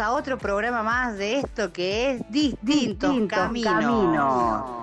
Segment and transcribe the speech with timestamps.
[0.00, 3.84] A otro programa más de esto que es Distintos, Caminos.
[3.84, 4.79] Don't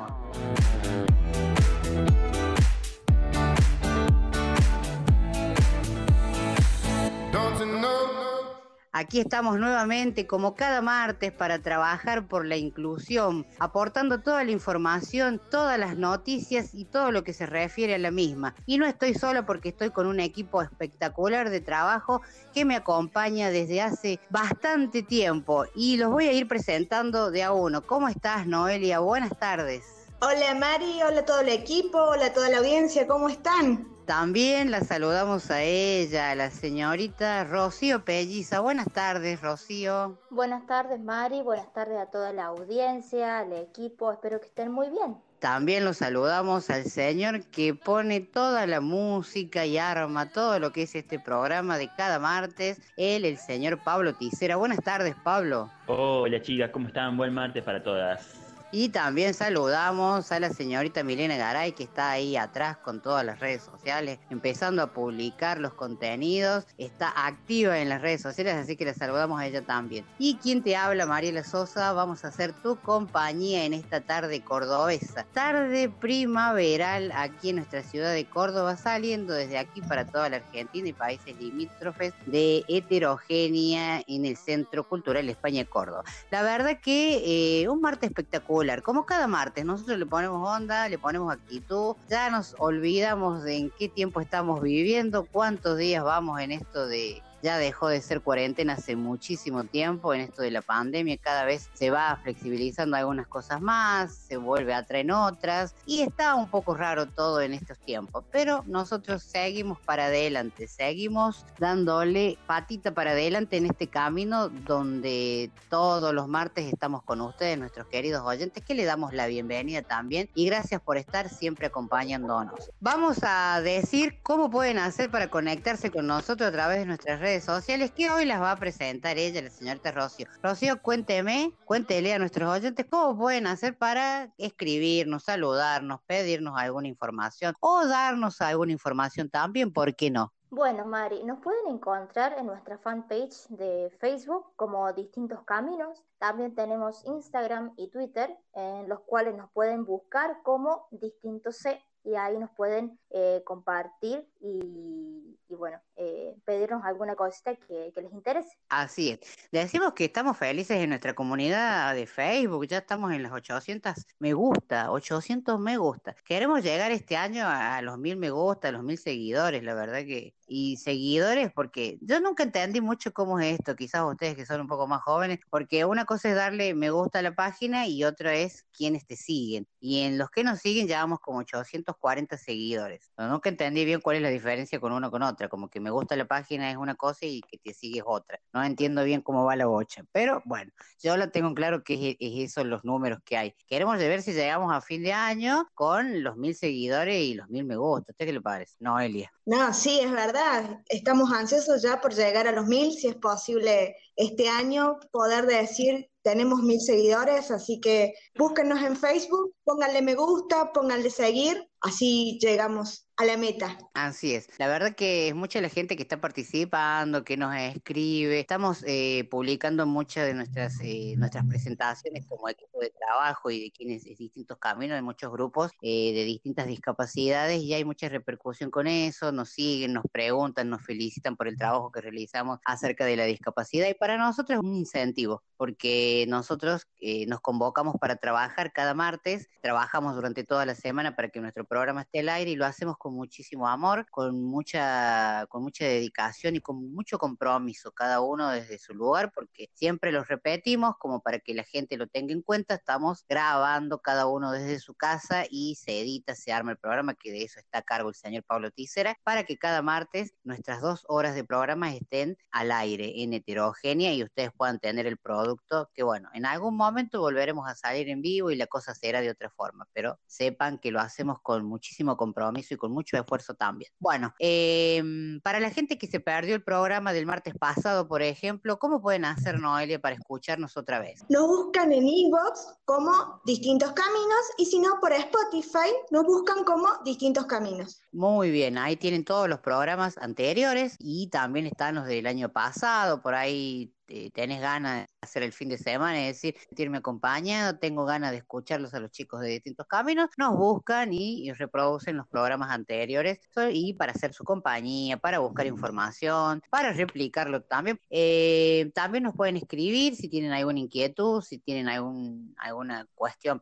[8.99, 15.39] Aquí estamos nuevamente como cada martes para trabajar por la inclusión, aportando toda la información,
[15.51, 18.55] todas las noticias y todo lo que se refiere a la misma.
[18.65, 22.23] Y no estoy solo porque estoy con un equipo espectacular de trabajo
[22.55, 27.51] que me acompaña desde hace bastante tiempo y los voy a ir presentando de a
[27.51, 27.85] uno.
[27.85, 28.97] ¿Cómo estás, Noelia?
[28.97, 29.96] Buenas tardes.
[30.19, 33.87] Hola Mari, hola a todo el equipo, hola a toda la audiencia, ¿cómo están?
[34.07, 38.61] También la saludamos a ella, a la señorita Rocío Pelliza.
[38.61, 40.17] Buenas tardes, Rocío.
[40.31, 41.43] Buenas tardes, Mari.
[41.43, 44.11] Buenas tardes a toda la audiencia, al equipo.
[44.11, 45.17] Espero que estén muy bien.
[45.37, 50.83] También lo saludamos al señor que pone toda la música y arma todo lo que
[50.83, 52.81] es este programa de cada martes.
[52.97, 54.55] Él, el señor Pablo Ticera.
[54.55, 55.69] Buenas tardes, Pablo.
[55.85, 57.17] Hola chicas, ¿cómo están?
[57.17, 58.46] Buen martes para todas.
[58.69, 63.39] Y también saludamos a la señorita Milena Garay, que está ahí atrás con todas las
[63.39, 66.65] redes sociales, empezando a publicar los contenidos.
[66.77, 70.03] Está activa en las redes sociales, así que la saludamos a ella también.
[70.19, 75.25] Y quien te habla, Mariela Sosa, vamos a hacer tu compañía en esta tarde cordobesa.
[75.31, 80.89] Tarde primaveral aquí en nuestra ciudad de Córdoba, saliendo desde aquí para toda la Argentina
[80.89, 86.03] y países limítrofes de heterogénea en el Centro Cultural España Córdoba.
[86.31, 90.97] La verdad que eh, un martes espectacular, como cada martes, nosotros le ponemos onda, le
[90.97, 96.51] ponemos actitud, ya nos olvidamos de en qué tiempo estamos viviendo, cuántos días vamos en
[96.51, 101.17] esto de ya dejó de ser cuarentena hace muchísimo tiempo en esto de la pandemia,
[101.17, 106.35] cada vez se va flexibilizando algunas cosas más, se vuelve a traer otras y está
[106.35, 112.91] un poco raro todo en estos tiempos, pero nosotros seguimos para adelante, seguimos dándole patita
[112.91, 118.63] para adelante en este camino donde todos los martes estamos con ustedes, nuestros queridos oyentes,
[118.63, 122.71] que le damos la bienvenida también y gracias por estar siempre acompañándonos.
[122.79, 127.26] Vamos a decir cómo pueden hacer para conectarse con nosotros a través de nuestras redes
[127.27, 130.27] sociales que hoy las va a presentar ella, la señorita Rocío.
[130.41, 137.53] Rocío, cuénteme, cuéntele a nuestros oyentes cómo pueden hacer para escribirnos, saludarnos, pedirnos alguna información
[137.59, 140.33] o darnos alguna información también, ¿por qué no?
[140.49, 146.01] Bueno, Mari, nos pueden encontrar en nuestra fanpage de Facebook como Distintos Caminos.
[146.19, 152.15] También tenemos Instagram y Twitter, en los cuales nos pueden buscar como Distintos C y
[152.15, 158.57] ahí nos pueden eh, compartir y, bueno, eh, pedirnos alguna cosita que, les interese.
[158.67, 159.19] Así es.
[159.51, 164.33] Decimos que estamos felices en nuestra comunidad de Facebook, ya estamos en las 800 me
[164.33, 166.15] gusta, 800 me gusta.
[166.25, 169.99] Queremos llegar este año a los mil me gusta, a los mil seguidores, la verdad
[169.99, 170.33] que...
[170.49, 174.67] Y seguidores, porque yo nunca entendí mucho cómo es esto, quizás ustedes que son un
[174.67, 178.33] poco más jóvenes, porque una cosa es darle me gusta a la página y otra
[178.33, 179.67] es quienes te siguen.
[179.81, 182.96] Y en los que nos siguen llevamos como 840 seguidores.
[183.15, 185.89] Pero nunca entendí bien cuál es la diferencia con uno con otra, como que me
[185.89, 188.39] gusta la página es una cosa y que te sigue otra.
[188.53, 190.71] No entiendo bien cómo va la bocha, pero bueno,
[191.01, 193.53] yo lo tengo claro que es eso los números que hay.
[193.67, 197.65] Queremos ver si llegamos a fin de año con los mil seguidores y los mil
[197.65, 198.11] me gusta.
[198.11, 198.75] ¿Usted qué le parece?
[198.79, 199.31] Noelia.
[199.45, 203.95] No, sí, es verdad, estamos ansiosos ya por llegar a los mil, si es posible
[204.17, 210.73] este año poder decir tenemos mil seguidores, así que búsquenos en Facebook, pónganle me gusta,
[210.73, 213.77] pónganle seguir, así llegamos a la meta.
[213.95, 214.47] Así es.
[214.59, 218.39] La verdad que es mucha la gente que está participando, que nos escribe.
[218.39, 223.71] Estamos eh, publicando muchas de nuestras eh, nuestras presentaciones como equipo de trabajo y de
[223.71, 228.69] quienes de distintos caminos, de muchos grupos eh, de distintas discapacidades y hay mucha repercusión
[228.69, 229.31] con eso.
[229.31, 233.89] Nos siguen, nos preguntan, nos felicitan por el trabajo que realizamos acerca de la discapacidad
[233.89, 239.49] y para nosotros es un incentivo porque nosotros eh, nos convocamos para trabajar cada martes,
[239.61, 242.97] trabajamos durante toda la semana para que nuestro programa esté al aire y lo hacemos
[242.97, 248.49] con con muchísimo amor, con mucha, con mucha dedicación y con mucho compromiso, cada uno
[248.49, 252.41] desde su lugar, porque siempre los repetimos como para que la gente lo tenga en
[252.41, 257.13] cuenta, estamos grabando cada uno desde su casa y se edita, se arma el programa,
[257.13, 260.81] que de eso está a cargo el señor Pablo Ticera, para que cada martes nuestras
[260.81, 265.89] dos horas de programa estén al aire en heterogénea y ustedes puedan tener el producto
[265.93, 269.29] que bueno, en algún momento volveremos a salir en vivo y la cosa será de
[269.29, 273.91] otra forma, pero sepan que lo hacemos con muchísimo compromiso y con mucho esfuerzo también.
[273.99, 275.03] Bueno, eh,
[275.43, 279.23] para la gente que se perdió el programa del martes pasado, por ejemplo, ¿cómo pueden
[279.25, 281.23] hacer, Noelia, para escucharnos otra vez?
[281.29, 286.87] Nos buscan en Inbox como Distintos Caminos y si no por Spotify nos buscan como
[287.05, 288.01] Distintos Caminos.
[288.11, 293.21] Muy bien, ahí tienen todos los programas anteriores y también están los del año pasado,
[293.21, 297.77] por ahí eh, tenés ganas de hacer el fin de semana y decir, sentirme acompañado,
[297.77, 302.27] tengo ganas de escucharlos a los chicos de distintos caminos, nos buscan y, reproducen los
[302.27, 303.39] programas anteriores
[303.71, 307.99] y para hacer su compañía, para buscar información, para replicarlo también.
[308.09, 313.61] Eh, también nos pueden escribir si tienen alguna inquietud, si tienen algún, alguna cuestión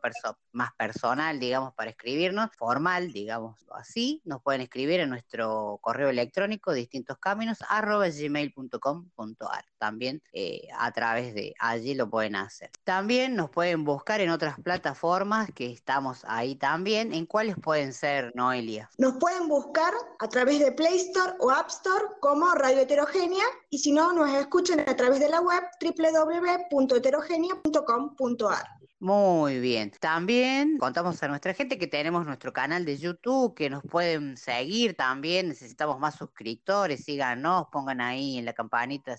[0.52, 6.72] más personal, digamos, para escribirnos, formal, digamos así, nos pueden escribir en nuestro correo electrónico
[6.72, 9.64] distintoscaminos arroba gmail.com.ar.
[9.78, 12.70] También eh, a través de allí lo pueden hacer.
[12.84, 17.12] También nos pueden buscar en otras plataformas que estamos ahí también.
[17.12, 18.88] ¿En cuáles pueden ser, Noelia?
[18.98, 23.78] Nos pueden buscar a través de Play Store o App Store como Radio Heterogénea y
[23.78, 28.66] si no, nos escuchan a través de la web www.heterogénea.com.ar.
[28.98, 29.90] Muy bien.
[30.00, 34.96] También contamos a nuestra gente que tenemos nuestro canal de YouTube, que nos pueden seguir
[34.96, 35.48] también.
[35.48, 39.14] Necesitamos más suscriptores, síganos, pongan ahí en la campanita,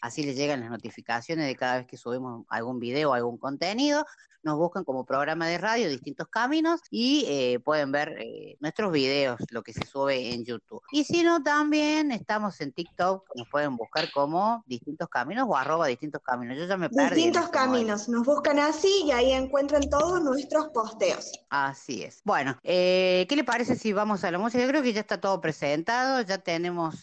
[0.00, 4.06] así les llegan las notificaciones de cada vez que subimos algún video algún contenido.
[4.46, 9.40] Nos buscan como programa de radio, distintos caminos, y eh, pueden ver eh, nuestros videos,
[9.50, 10.80] lo que se sube en YouTube.
[10.92, 15.88] Y si no, también estamos en TikTok, nos pueden buscar como distintos caminos o arroba
[15.88, 16.56] distintos caminos.
[16.56, 17.16] Yo ya me perdí.
[17.16, 18.08] Distintos este caminos.
[18.08, 21.32] Nos buscan así y ahí encuentran todos nuestros posteos.
[21.50, 22.20] Así es.
[22.22, 24.62] Bueno, eh, ¿qué le parece si vamos a la música?
[24.62, 27.02] Yo creo que ya está todo presentado, ya tenemos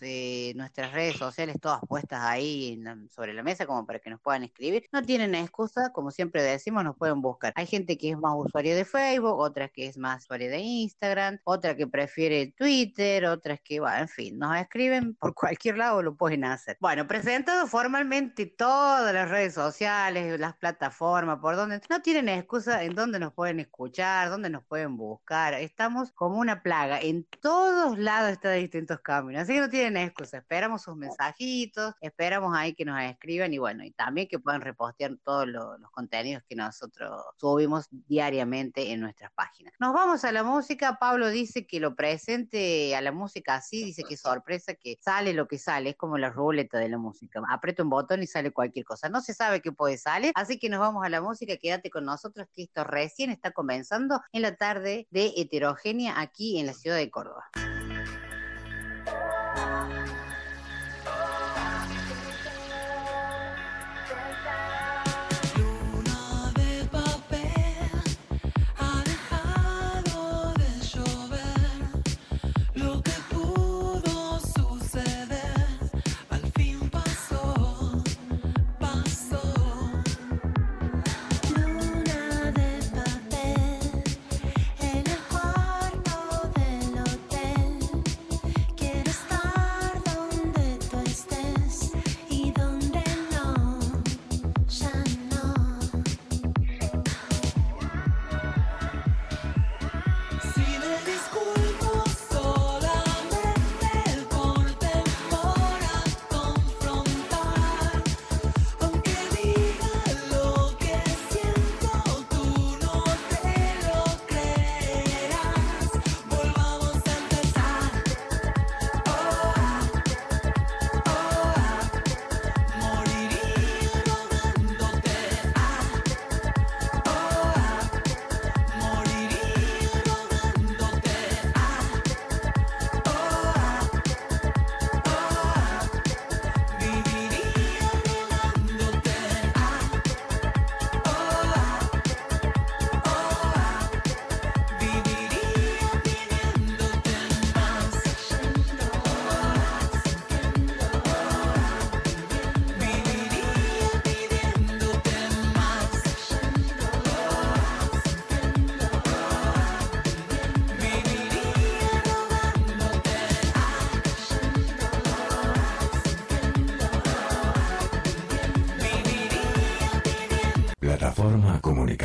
[0.55, 4.45] nuestras redes sociales todas puestas ahí en sobre la mesa como para que nos puedan
[4.45, 4.85] escribir.
[4.93, 7.32] No tienen excusa, como siempre decimos, nos pueden buscar.
[7.55, 11.39] Hay gente que es más usuario de Facebook, otras que es más usuario de Instagram,
[11.43, 16.15] otra que prefiere Twitter, otras que, bueno, en fin, nos escriben por cualquier lado, lo
[16.15, 16.77] pueden hacer.
[16.79, 22.95] Bueno, presentado formalmente todas las redes sociales, las plataformas, por donde no tienen excusa en
[22.95, 25.53] dónde nos pueden escuchar, dónde nos pueden buscar.
[25.53, 26.99] Estamos como una plaga.
[27.01, 29.43] En todos lados está de distintos caminos.
[29.43, 30.37] Así que no tienen excusa.
[30.37, 35.17] Esperamos sus mensajitos, esperamos ahí que nos escriban y bueno, y también que puedan repostear
[35.23, 39.73] todos lo- los contenidos que nosotros subimos diariamente en nuestras páginas.
[39.79, 40.97] Nos vamos a la música.
[40.99, 45.47] Pablo dice que lo presente a la música así, dice que sorpresa que sale lo
[45.47, 47.41] que sale, es como la ruleta de la música.
[47.49, 49.09] Aprieto un botón y sale cualquier cosa.
[49.09, 51.57] No se sabe qué puede salir, así que nos vamos a la música.
[51.57, 56.67] Quédate con nosotros que esto recién está comenzando en la tarde de heterogénea aquí en
[56.67, 57.49] la ciudad de Córdoba.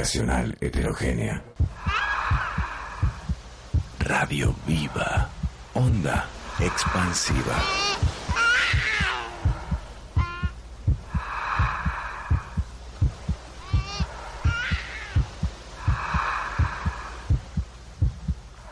[0.08, 1.42] Comunicacional heterogénea.
[4.00, 5.28] Radio viva.
[5.74, 6.26] Onda
[6.60, 7.54] expansiva.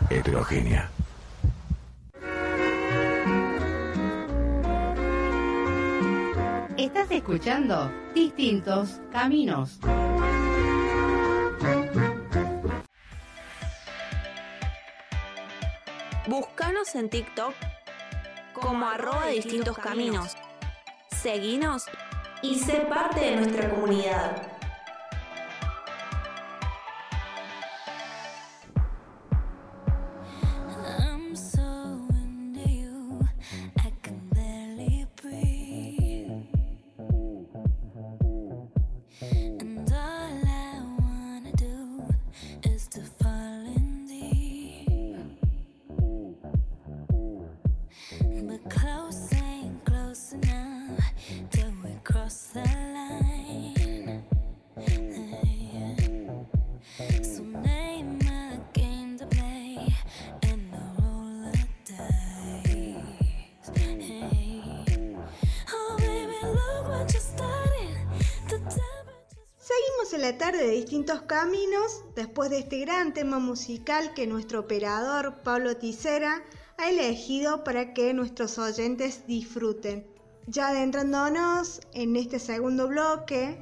[0.09, 0.90] Heterogénea.
[6.78, 9.78] Estás escuchando Distintos Caminos.
[16.26, 17.54] Búscanos en TikTok
[18.52, 20.37] como arroba distintos caminos.
[21.11, 21.85] Seguinos
[22.42, 24.55] y sé parte de nuestra comunidad.
[72.37, 76.43] Después de este gran tema musical que nuestro operador Pablo Ticera
[76.76, 80.07] ha elegido para que nuestros oyentes disfruten.
[80.47, 83.59] Ya adentrándonos en este segundo bloque,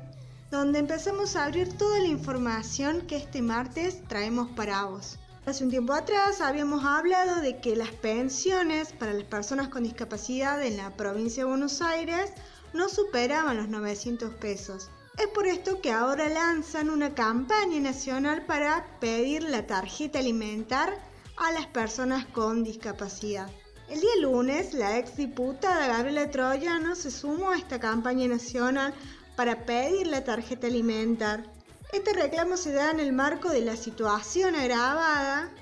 [0.51, 5.21] donde empezamos a abrir toda la información que este martes traemos para vos.
[5.47, 10.61] Hace un tiempo atrás habíamos hablado de que las pensiones para las personas con discapacidad
[10.61, 12.33] en la provincia de Buenos Aires
[12.73, 14.91] no superaban los 900 pesos.
[15.19, 20.99] Es por esto que ahora lanzan una campaña nacional para pedir la tarjeta alimentar
[21.37, 23.49] a las personas con discapacidad.
[23.89, 28.93] El día lunes, la exdiputada Gabriela Troyano se sumó a esta campaña nacional
[29.37, 31.45] para pedir la tarjeta alimentar.
[31.93, 35.53] Este reclamo se da en el marco de la situación agravada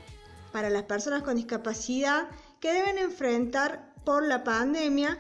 [0.51, 2.29] para las personas con discapacidad
[2.59, 5.19] que deben enfrentar por la pandemia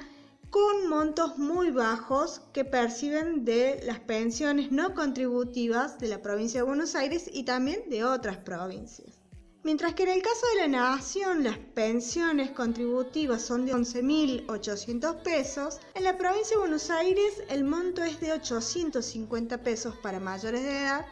[0.53, 6.67] con montos muy bajos que perciben de las pensiones no contributivas de la provincia de
[6.67, 9.19] Buenos Aires y también de otras provincias.
[9.63, 15.81] Mientras que en el caso de la Nación las pensiones contributivas son de 11.800 pesos,
[15.95, 20.83] en la provincia de Buenos Aires el monto es de 850 pesos para mayores de
[20.83, 21.07] edad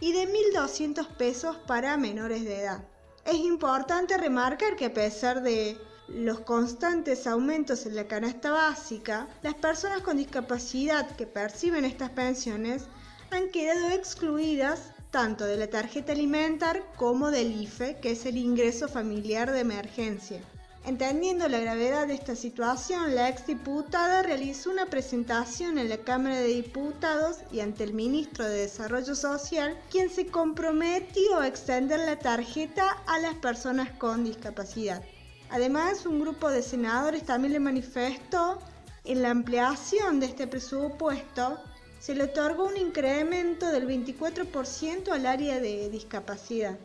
[0.00, 2.88] y de 1.200 pesos para menores de edad.
[3.26, 5.76] Es importante remarcar que a pesar de
[6.08, 12.84] los constantes aumentos en la canasta básica, las personas con discapacidad que perciben estas pensiones
[13.30, 18.88] han quedado excluidas tanto de la tarjeta alimentar como del IFE, que es el ingreso
[18.88, 20.40] familiar de emergencia.
[20.84, 26.46] Entendiendo la gravedad de esta situación, la exdiputada realizó una presentación en la Cámara de
[26.46, 33.02] Diputados y ante el ministro de Desarrollo Social, quien se comprometió a extender la tarjeta
[33.08, 35.02] a las personas con discapacidad.
[35.50, 38.58] Además, un grupo de senadores también le manifestó
[39.06, 41.58] en la ampliación de este presupuesto
[42.00, 46.76] se le otorgó un incremento del 24% al área de discapacidad.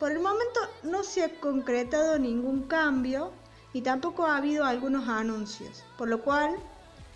[0.00, 3.30] Por el momento no se ha concretado ningún cambio
[3.74, 6.56] y tampoco ha habido algunos anuncios, por lo cual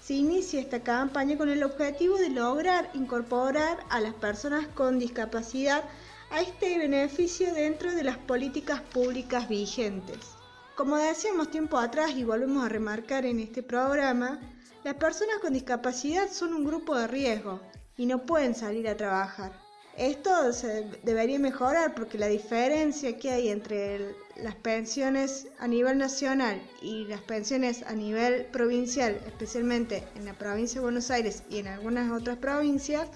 [0.03, 5.85] se inicia esta campaña con el objetivo de lograr incorporar a las personas con discapacidad
[6.31, 10.40] a este beneficio dentro de las políticas públicas vigentes.
[10.81, 14.41] Como decíamos tiempo atrás y volvemos a remarcar en este programa,
[14.83, 17.61] las personas con discapacidad son un grupo de riesgo
[17.99, 19.53] y no pueden salir a trabajar.
[19.99, 26.59] Esto se debería mejorar porque la diferencia que hay entre las pensiones a nivel nacional
[26.81, 31.69] y las pensiones a nivel provincial, especialmente en la provincia de Buenos Aires y en
[31.69, 33.07] algunas otras provincias,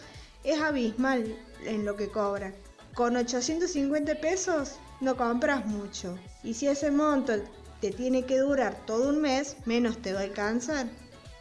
[0.45, 2.55] es abismal en lo que cobran.
[2.95, 6.19] Con 850 pesos no compras mucho.
[6.43, 7.35] Y si ese monto
[7.81, 10.87] te tiene que durar todo un mes, menos te va a alcanzar.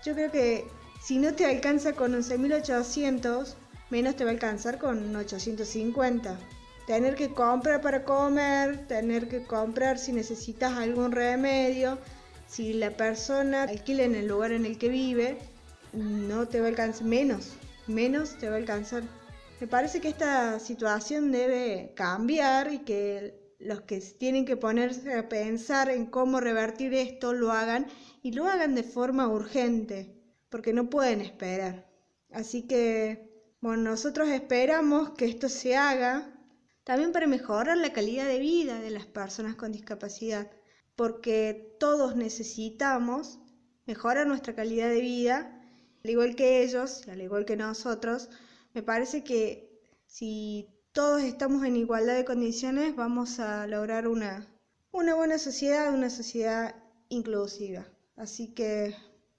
[0.06, 0.68] Yo creo que
[1.02, 3.56] si no te alcanza con 11.800,
[3.90, 6.38] menos te va a alcanzar con 850.
[6.86, 11.98] Tener que comprar para comer, tener que comprar si necesitas algún remedio,
[12.48, 15.38] si la persona alquila en el lugar en el que vive,
[15.94, 17.54] no te va a alcanzar, menos,
[17.88, 19.04] menos te va a alcanzar.
[19.62, 25.30] Me parece que esta situación debe cambiar y que los que tienen que ponerse a
[25.30, 27.88] pensar en cómo revertir esto lo hagan
[28.22, 30.16] y lo hagan de forma urgente,
[30.50, 31.88] porque no pueden esperar.
[32.32, 33.30] Así que
[33.62, 36.30] Bueno, nosotros esperamos que esto se haga
[36.84, 40.52] también para mejorar la calidad de vida de las personas con discapacidad,
[40.96, 43.40] porque todos necesitamos
[43.86, 45.62] mejorar nuestra calidad de vida,
[46.04, 48.30] al igual que ellos al igual que nosotros.
[48.74, 49.70] Me parece que
[50.06, 54.48] si todos estamos en igualdad de condiciones, vamos a lograr una,
[54.92, 56.76] una buena sociedad, una sociedad
[57.10, 57.88] inclusiva.
[58.16, 58.96] Así que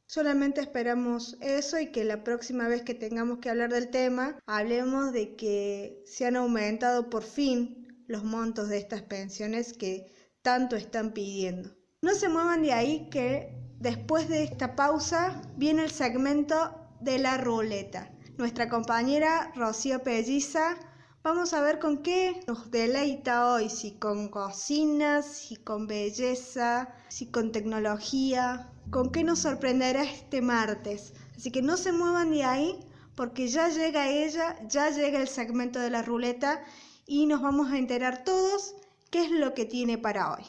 [0.07, 5.13] solamente esperamos eso y que la próxima vez que tengamos que hablar del tema, hablemos
[5.13, 11.13] de que se han aumentado por fin los montos de estas pensiones que tanto están
[11.13, 11.71] pidiendo.
[12.03, 17.39] No se muevan de ahí que después de esta pausa viene el segmento de la
[17.39, 18.11] ruleta.
[18.39, 20.77] Nuestra compañera Rocío Pelliza
[21.25, 27.31] Vamos a ver con qué nos deleita hoy, si con cocinas, si con belleza, si
[27.31, 31.14] con tecnología, con qué nos sorprenderá este martes.
[31.35, 32.78] Así que no se muevan de ahí
[33.14, 36.62] porque ya llega ella, ya llega el segmento de la ruleta
[37.07, 38.75] y nos vamos a enterar todos
[39.11, 40.45] qué es lo que tiene para hoy.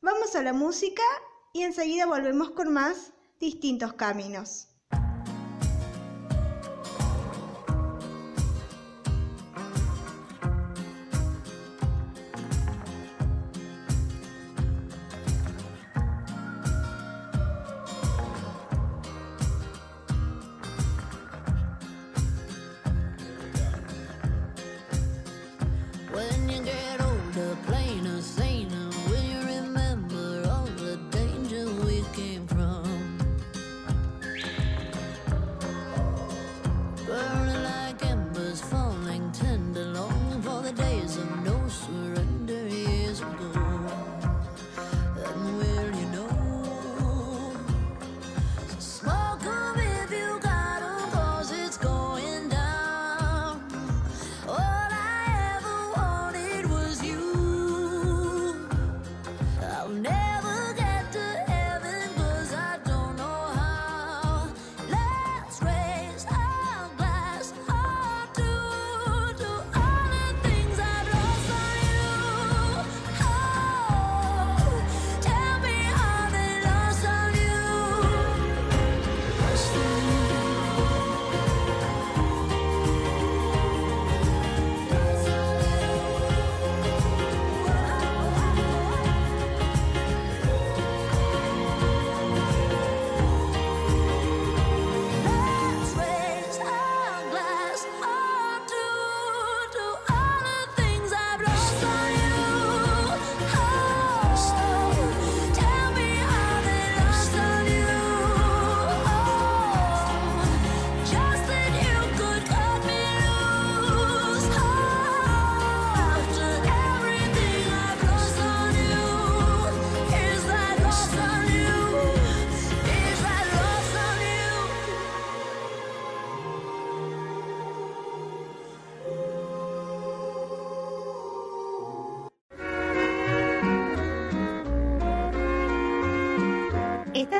[0.00, 1.04] Vamos a la música
[1.52, 4.71] y enseguida volvemos con más distintos caminos.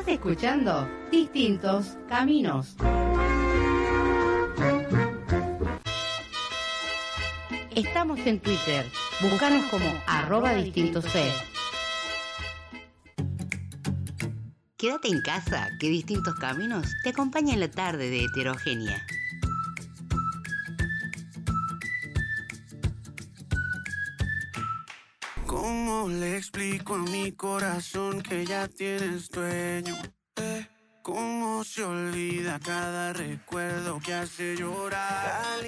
[0.02, 2.74] Estás escuchando Distintos Caminos.
[7.76, 8.84] Estamos en Twitter.
[9.20, 11.04] Búscanos como arroba distintos.
[14.76, 19.06] Quédate en casa, que distintos caminos te acompañan en la tarde de heterogénea.
[26.02, 29.94] ¿Cómo le explico a mi corazón que ya tienes dueño?
[30.34, 30.66] Eh,
[31.00, 35.60] ¿Cómo se olvida cada recuerdo que hace llorar?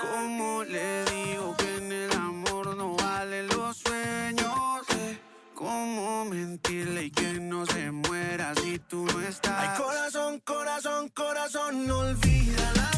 [0.00, 4.82] ¿Cómo le digo que en el amor no valen los sueños?
[4.96, 5.20] Eh,
[5.54, 9.54] ¿Cómo mentirle y que no se muera si tú no estás?
[9.56, 12.97] Ay, corazón, corazón, corazón, no olvida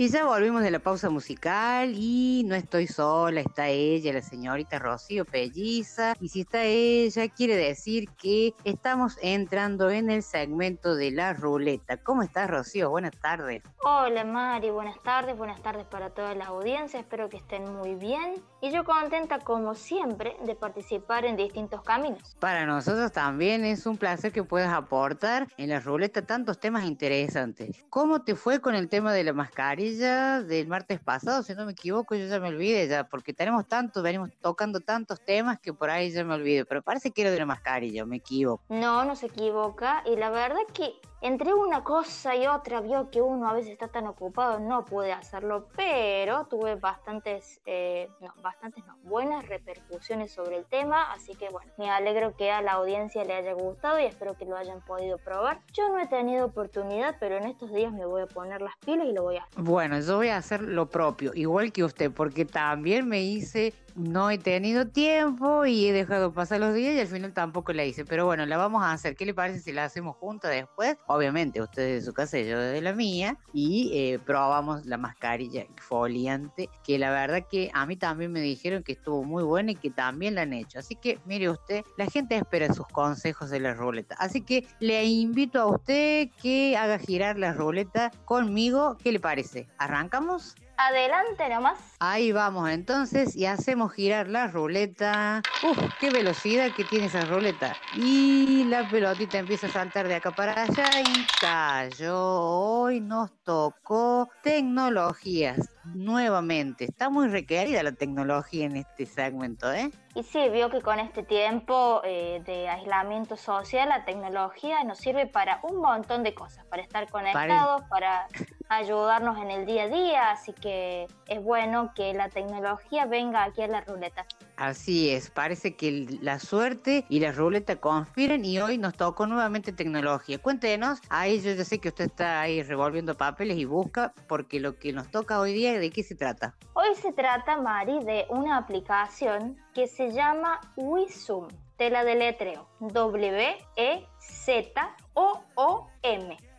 [0.00, 4.78] Y ya volvimos de la pausa musical y no estoy sola, está ella, la señorita
[4.78, 6.14] Rocío Pelliza.
[6.20, 11.96] Y si está ella, quiere decir que estamos entrando en el segmento de la ruleta.
[11.96, 12.90] ¿Cómo estás, Rocío?
[12.90, 13.64] Buenas tardes.
[13.82, 18.34] Hola Mari, buenas tardes, buenas tardes para toda la audiencia, espero que estén muy bien
[18.60, 22.36] y yo contenta como siempre de participar en distintos caminos.
[22.38, 27.84] Para nosotros también es un placer que puedas aportar en la ruleta tantos temas interesantes.
[27.88, 31.42] ¿Cómo te fue con el tema de la mascarilla del martes pasado?
[31.42, 35.24] Si no me equivoco, yo ya me olvidé ya, porque tenemos tantos, venimos tocando tantos
[35.24, 38.16] temas que por ahí ya me olvidé, pero parece que era de la mascarilla, me
[38.16, 38.62] equivoco.
[38.68, 43.20] No, no se equivoca y la verdad que entre una cosa y otra vio que
[43.20, 48.84] uno a veces está tan ocupado, no pude hacerlo, pero tuve bastantes, eh, no, bastantes
[48.86, 53.24] no, buenas repercusiones sobre el tema, así que bueno, me alegro que a la audiencia
[53.24, 55.60] le haya gustado y espero que lo hayan podido probar.
[55.72, 59.06] Yo no he tenido oportunidad, pero en estos días me voy a poner las pilas
[59.06, 59.62] y lo voy a hacer.
[59.62, 64.30] Bueno, yo voy a hacer lo propio, igual que usted, porque también me hice, no
[64.30, 68.04] he tenido tiempo y he dejado pasar los días y al final tampoco la hice.
[68.04, 69.16] Pero bueno, la vamos a hacer.
[69.16, 70.96] ¿Qué le parece si la hacemos juntas después?
[71.06, 73.36] Obviamente, usted de su casa y yo de la mía.
[73.52, 78.82] Y eh, probamos la mascarilla exfoliante, que la verdad que a mí también me dijeron
[78.82, 80.78] que estuvo muy buena y que también la han hecho.
[80.78, 84.14] Así que mire usted, la gente espera sus consejos de la ruleta.
[84.18, 88.96] Así que le invito a usted que haga girar la ruleta conmigo.
[89.02, 89.66] ¿Qué le parece?
[89.78, 90.54] ¿Arrancamos?
[90.78, 91.76] Adelante nomás.
[91.98, 95.42] Ahí vamos entonces y hacemos girar la ruleta.
[95.64, 97.76] Uf, qué velocidad que tiene esa ruleta.
[97.94, 102.16] Y la pelotita empieza a saltar de acá para allá y cayó.
[102.16, 106.84] Hoy nos tocó tecnologías nuevamente.
[106.84, 109.90] Está muy requerida la tecnología en este segmento, ¿eh?
[110.14, 115.26] Y sí, vio que con este tiempo eh, de aislamiento social, la tecnología nos sirve
[115.26, 118.26] para un montón de cosas, para estar conectados, para
[118.68, 123.62] ayudarnos en el día a día, así que es bueno que la tecnología venga aquí
[123.62, 124.26] a la ruleta.
[124.56, 129.72] Así es, parece que la suerte y la ruleta conspiran y hoy nos tocó nuevamente
[129.72, 130.38] tecnología.
[130.38, 134.76] Cuéntenos, ahí yo ya sé que usted está ahí revolviendo papeles y busca, porque lo
[134.76, 136.54] que nos toca hoy día, ¿de qué se trata?
[136.74, 141.48] Hoy se trata, Mari, de una aplicación que se llama Wisum.
[141.76, 142.68] Te la deletreo.
[142.80, 144.08] W-E-Z-O-O-M.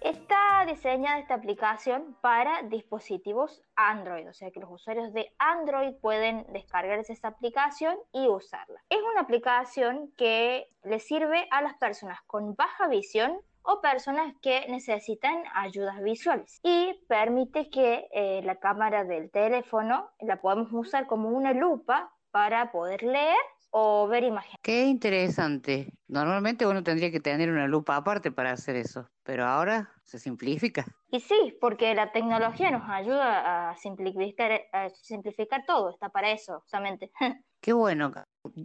[0.02, 6.46] Está diseñada esta aplicación para dispositivos Android, o sea que los usuarios de Android pueden
[6.54, 8.82] descargarse esta aplicación y usarla.
[8.90, 14.66] Es una aplicación que le sirve a las personas con baja visión o personas que
[14.68, 21.30] necesitan ayudas visuales y permite que eh, la cámara del teléfono la podemos usar como
[21.30, 23.38] una lupa para poder leer
[23.72, 24.58] o ver imágenes.
[24.64, 25.94] Qué interesante.
[26.08, 30.86] Normalmente uno tendría que tener una lupa aparte para hacer eso, pero ahora se simplifica.
[31.12, 36.60] Y sí, porque la tecnología nos ayuda a simplificar, a simplificar todo, está para eso,
[36.62, 37.12] justamente.
[37.62, 38.12] Qué bueno.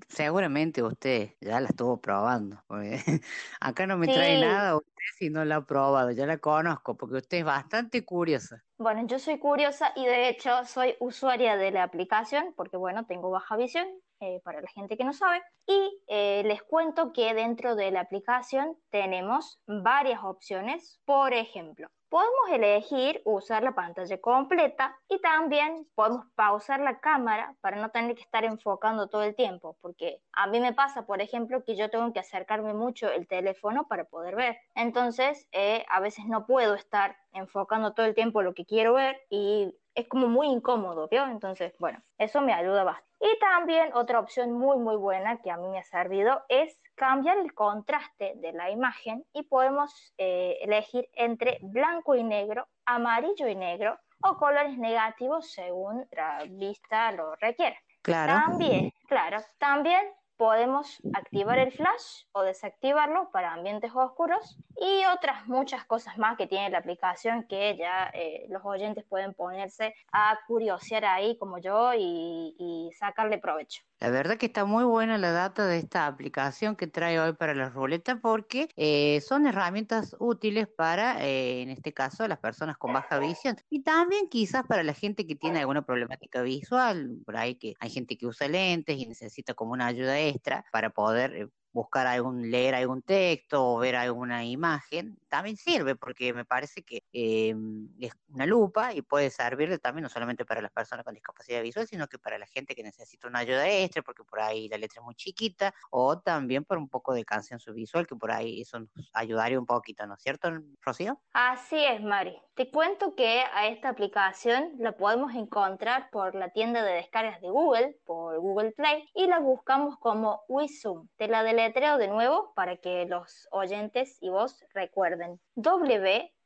[0.09, 2.62] Seguramente usted ya la estuvo probando.
[2.67, 3.01] porque
[3.61, 4.77] acá no me trae nada
[5.19, 6.11] si no la ha probado.
[6.11, 8.62] Ya la conozco porque usted es bastante curiosa.
[8.79, 13.31] Bueno, yo soy curiosa y de hecho soy usuaria de la aplicación porque, bueno, tengo
[13.31, 13.87] baja visión,
[14.21, 15.43] eh, para la gente que no sabe.
[15.67, 21.01] Y eh, les cuento que dentro de la aplicación tenemos varias opciones.
[21.05, 27.77] Por ejemplo, podemos elegir usar la pantalla completa y también podemos pausar la cámara para
[27.77, 31.64] no tener que estar enfocando todo el tiempo, porque a mí me pasa, por ejemplo,
[31.64, 34.59] que yo tengo que acercarme mucho el teléfono para poder ver.
[34.77, 39.20] Entonces, eh, a veces no puedo estar enfocando todo el tiempo lo que quiero ver
[39.29, 41.25] y es como muy incómodo, ¿vio?
[41.27, 43.14] Entonces, bueno, eso me ayuda bastante.
[43.20, 47.38] Y también otra opción muy, muy buena que a mí me ha servido es cambiar
[47.38, 53.55] el contraste de la imagen y podemos eh, elegir entre blanco y negro, amarillo y
[53.55, 57.77] negro o colores negativos según la vista lo requiera.
[58.03, 58.33] Claro.
[58.33, 60.05] También, claro, también
[60.37, 66.47] podemos activar el flash o desactivarlo para ambientes oscuros y otras muchas cosas más que
[66.47, 71.92] tiene la aplicación que ya eh, los oyentes pueden ponerse a curiosear ahí como yo
[71.94, 73.83] y, y sacarle provecho.
[74.01, 77.55] La verdad que está muy buena la data de esta aplicación que trae hoy para
[77.55, 82.93] la ruleta porque eh, son herramientas útiles para, eh, en este caso, las personas con
[82.93, 87.55] baja visión y también quizás para la gente que tiene alguna problemática visual, por ahí
[87.55, 91.49] que hay gente que usa lentes y necesita como una ayuda extra para poder eh,
[91.73, 97.03] buscar algún, leer algún texto o ver alguna imagen, también sirve porque me parece que
[97.12, 97.53] eh,
[97.99, 101.88] es una lupa y puede servir también no solamente para las personas con discapacidad visual,
[101.88, 105.01] sino que para la gente que necesita una ayuda extra porque por ahí la letra
[105.01, 108.79] es muy chiquita o también por un poco de canción visual que por ahí eso
[108.79, 111.20] nos ayudaría un poquito, ¿no es cierto, Rocío?
[111.33, 112.40] Así es, Mari.
[112.55, 117.51] Te cuento que a esta aplicación la podemos encontrar por la tienda de descargas de
[117.51, 121.09] Google, por Google Play, y la buscamos como WeZoom.
[121.16, 125.24] Te la deletreo de nuevo para que los oyentes y vos recuerden.
[125.55, 126.37] W-E-Z-O-O-M.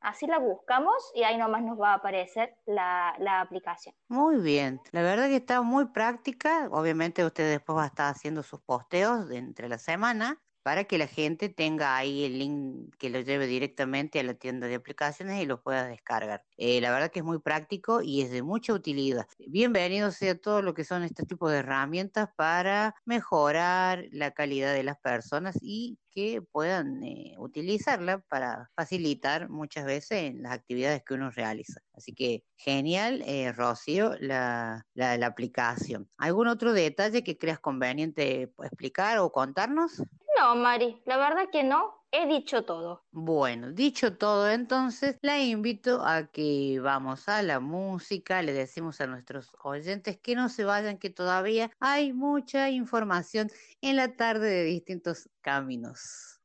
[0.00, 3.94] Así la buscamos y ahí nomás nos va a aparecer la, la aplicación.
[4.08, 6.68] Muy bien, la verdad que está muy práctica.
[6.70, 10.98] Obviamente usted después va a estar haciendo sus posteos de entre la semana para que
[10.98, 15.42] la gente tenga ahí el link que lo lleve directamente a la tienda de aplicaciones
[15.42, 16.44] y lo pueda descargar.
[16.58, 19.26] Eh, la verdad que es muy práctico y es de mucha utilidad.
[19.38, 24.82] Bienvenido sea todo lo que son este tipo de herramientas para mejorar la calidad de
[24.82, 31.30] las personas y que puedan eh, utilizarla para facilitar muchas veces las actividades que uno
[31.30, 31.80] realiza.
[31.94, 36.10] Así que genial, eh, Rocío, la, la, la aplicación.
[36.18, 40.02] ¿Algún otro detalle que creas conveniente explicar o contarnos?
[40.38, 41.98] No, Mari, la verdad que no.
[42.10, 43.04] He dicho todo.
[43.10, 49.06] Bueno, dicho todo, entonces la invito a que vamos a la música, le decimos a
[49.06, 53.50] nuestros oyentes que no se vayan, que todavía hay mucha información
[53.82, 56.40] en la tarde de distintos caminos.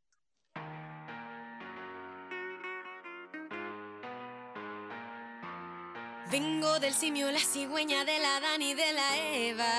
[6.34, 9.72] Vengo del simio, la cigüeña de la Dani y de la Eva.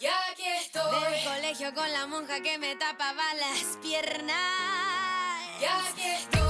[0.00, 1.12] Ya aquí estoy.
[1.12, 4.34] Del colegio con la monja que me tapaba las piernas.
[5.60, 6.49] Ya aquí estoy.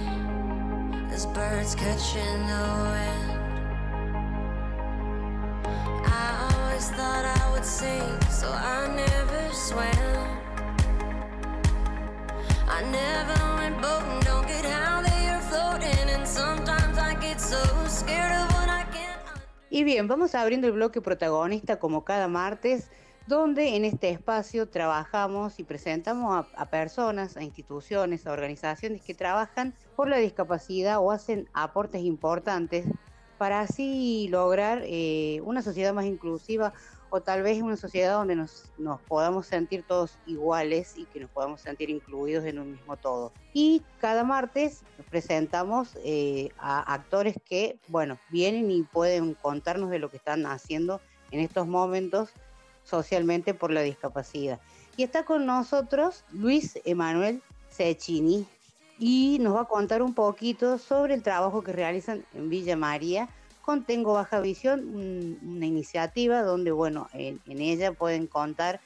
[1.11, 3.31] as birds catching the wind.
[6.05, 10.41] I always thought I would sing, so I never swam.
[12.67, 17.61] I never went boating, don't get how they are floating, and sometimes I get so
[17.87, 19.19] scared of what I can't.
[19.69, 22.89] Y bien, vamos abriendo el bloque protagonista como cada martes,
[23.31, 29.13] donde en este espacio trabajamos y presentamos a, a personas, a instituciones, a organizaciones que
[29.13, 32.85] trabajan por la discapacidad o hacen aportes importantes
[33.37, 36.73] para así lograr eh, una sociedad más inclusiva
[37.09, 41.29] o tal vez una sociedad donde nos, nos podamos sentir todos iguales y que nos
[41.29, 43.31] podamos sentir incluidos en un mismo todo.
[43.53, 50.09] Y cada martes presentamos eh, a actores que, bueno, vienen y pueden contarnos de lo
[50.09, 50.99] que están haciendo
[51.31, 52.33] en estos momentos
[52.91, 54.59] socialmente por la discapacidad.
[54.97, 58.45] Y está con nosotros Luis Emanuel Cecchini
[58.99, 63.29] y nos va a contar un poquito sobre el trabajo que realizan en Villa María
[63.61, 68.81] con Tengo Baja Visión, un- una iniciativa donde, bueno, en, en ella pueden contar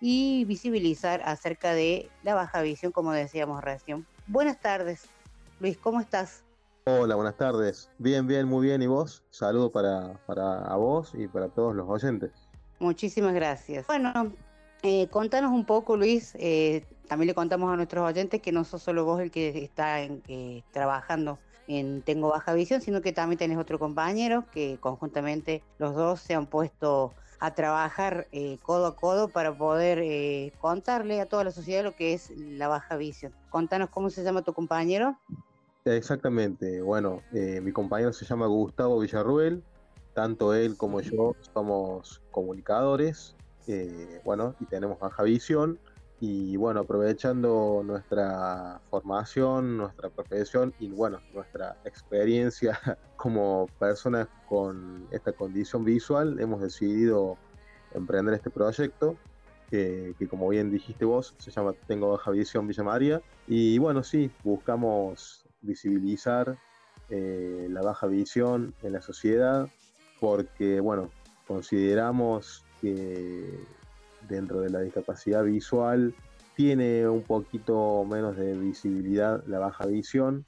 [0.00, 4.06] y visibilizar acerca de la baja visión, como decíamos recién.
[4.26, 5.02] Buenas tardes,
[5.60, 6.42] Luis, ¿cómo estás?
[6.86, 7.88] Hola, buenas tardes.
[7.98, 8.82] Bien, bien, muy bien.
[8.82, 9.22] ¿Y vos?
[9.30, 12.41] Saludo para, para a vos y para todos los oyentes.
[12.82, 13.86] Muchísimas gracias.
[13.86, 14.32] Bueno,
[14.82, 16.34] eh, contanos un poco, Luis.
[16.34, 20.00] eh, también le contamos a nuestros oyentes que no sos solo vos el que está
[20.00, 25.62] en- eh, trabajando en Tengo Baja Visión, sino que también tenés otro compañero que conjuntamente
[25.78, 31.20] los dos se han puesto a trabajar eh, codo a codo para poder eh, contarle
[31.20, 33.32] a toda la sociedad lo que es la baja visión.
[33.50, 35.16] Contanos cómo se llama tu compañero.
[35.84, 39.62] Exactamente, bueno, eh, mi compañero se llama Gustavo Villarruel,
[40.14, 45.78] tanto él como yo somos comunicadores, eh, bueno, y tenemos baja visión,
[46.20, 52.78] y bueno, aprovechando nuestra formación, nuestra profesión y bueno, nuestra experiencia
[53.16, 57.36] como personas con esta condición visual, hemos decidido
[57.92, 59.16] emprender este proyecto
[59.68, 63.22] que, que como bien dijiste vos, se llama Tengo Baja Visión Villa María.
[63.48, 66.56] Y bueno, sí, buscamos visibilizar
[67.10, 69.68] eh, la baja visión en la sociedad
[70.22, 71.10] porque, bueno,
[71.48, 73.58] consideramos que
[74.28, 76.14] dentro de la discapacidad visual
[76.54, 80.46] tiene un poquito menos de visibilidad la baja visión,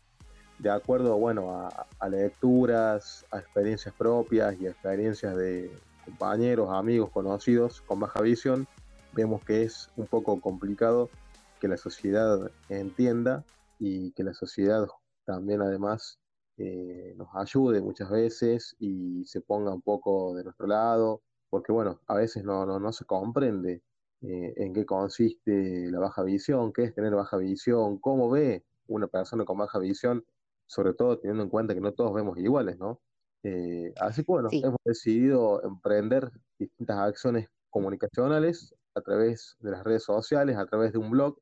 [0.60, 5.72] de acuerdo, bueno, a, a lecturas, a experiencias propias y a experiencias de
[6.04, 8.68] compañeros, amigos, conocidos con baja visión,
[9.12, 11.10] vemos que es un poco complicado
[11.60, 13.42] que la sociedad entienda
[13.80, 14.86] y que la sociedad
[15.24, 16.20] también además
[16.56, 22.00] eh, nos ayude muchas veces y se ponga un poco de nuestro lado, porque bueno,
[22.06, 23.82] a veces no, no, no se comprende
[24.22, 29.06] eh, en qué consiste la baja visión, qué es tener baja visión, cómo ve una
[29.08, 30.24] persona con baja visión,
[30.66, 33.00] sobre todo teniendo en cuenta que no todos vemos iguales, ¿no?
[33.42, 34.62] Eh, así que bueno, Sí.
[34.62, 40.98] hemos decidido emprender distintas acciones comunicacionales a través de las redes sociales, a través de
[40.98, 41.38] un blog,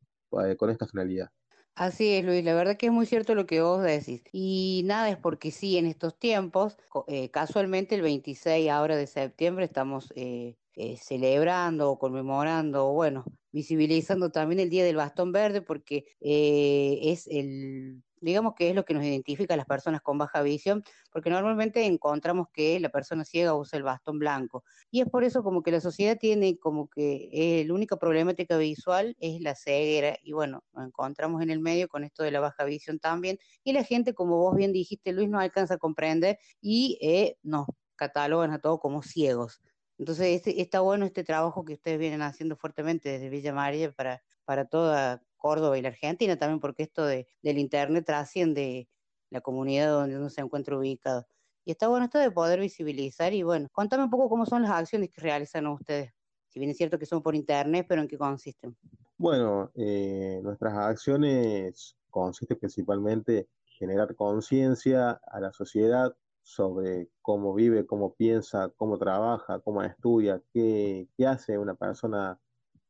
[0.56, 1.28] con esta finalidad.
[1.74, 4.22] Así es, Luis, la verdad que es muy cierto lo que vos decís.
[4.30, 6.76] Y nada, es porque sí, en estos tiempos,
[7.08, 14.30] eh, casualmente el 26 ahora de septiembre estamos eh, eh, celebrando o conmemorando, bueno, visibilizando
[14.30, 19.04] también el Día del Bastón Verde porque es el, digamos que es lo que nos
[19.04, 23.76] identifica a las personas con baja visión, porque normalmente encontramos que la persona ciega usa
[23.76, 24.64] el bastón blanco.
[24.90, 28.56] Y es por eso como que la sociedad tiene como que eh, la única problemática
[28.56, 32.40] visual es la ceguera y bueno, nos encontramos en el medio con esto de la
[32.40, 36.38] baja visión también y la gente, como vos bien dijiste, Luis, no alcanza a comprender
[36.60, 39.60] y eh, nos catalogan a todos como ciegos.
[39.98, 44.22] Entonces este, está bueno este trabajo que ustedes vienen haciendo fuertemente desde Villa María para,
[44.44, 48.88] para toda Córdoba y la Argentina también, porque esto de, del Internet trasciende
[49.28, 51.26] la comunidad donde uno se encuentra ubicado.
[51.64, 54.70] Y está bueno esto de poder visibilizar y bueno, contame un poco cómo son las
[54.70, 56.12] acciones que realizan ustedes.
[56.48, 58.76] Si bien es cierto que son por internet, pero en qué consisten.
[59.18, 63.46] Bueno, eh, nuestras acciones consisten principalmente en
[63.78, 71.08] generar conciencia a la sociedad sobre cómo vive, cómo piensa, cómo trabaja, cómo estudia, qué,
[71.16, 72.38] qué hace una persona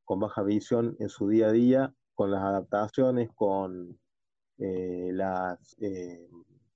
[0.04, 3.98] con baja visión en su día a día, con las adaptaciones, con
[4.58, 6.30] eh, las, eh,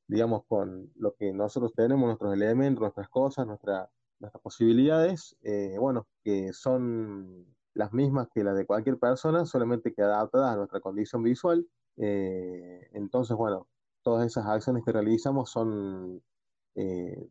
[0.09, 6.09] digamos, con lo que nosotros tenemos, nuestros elementos, nuestras cosas, nuestra, nuestras posibilidades, eh, bueno,
[6.25, 11.23] que son las mismas que las de cualquier persona, solamente que adaptadas a nuestra condición
[11.23, 11.65] visual.
[11.97, 13.69] Entonces, bueno,
[14.03, 16.23] todas esas acciones que realizamos son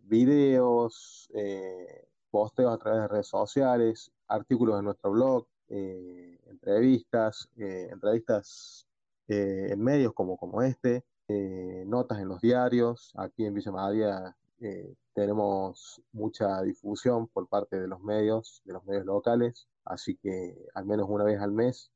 [0.03, 1.29] videos,
[2.31, 8.87] posteos a través de redes sociales, artículos en nuestro blog, eh, entrevistas, eh, entrevistas
[9.27, 13.13] eh, en medios como, como este, eh, notas en los diarios.
[13.17, 14.35] Aquí en Villa María
[15.13, 20.85] tenemos mucha difusión por parte de los medios, de los medios locales, así que al
[20.85, 21.91] menos una vez al mes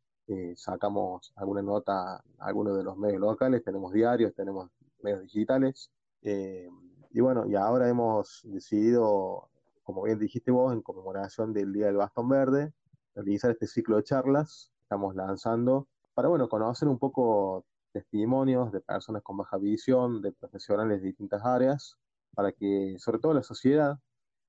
[0.56, 4.70] sacamos alguna nota a algunos de los medios locales, tenemos diarios, tenemos
[5.02, 5.90] medios digitales.
[6.22, 9.50] y bueno, y ahora hemos decidido,
[9.84, 12.74] como bien dijiste vos, en conmemoración del Día del Bastón Verde,
[13.24, 19.22] realizar este ciclo de charlas estamos lanzando para, bueno, conocer un poco testimonios de personas
[19.24, 21.98] con baja visión, de profesionales de distintas áreas,
[22.36, 23.98] para que, sobre todo la sociedad,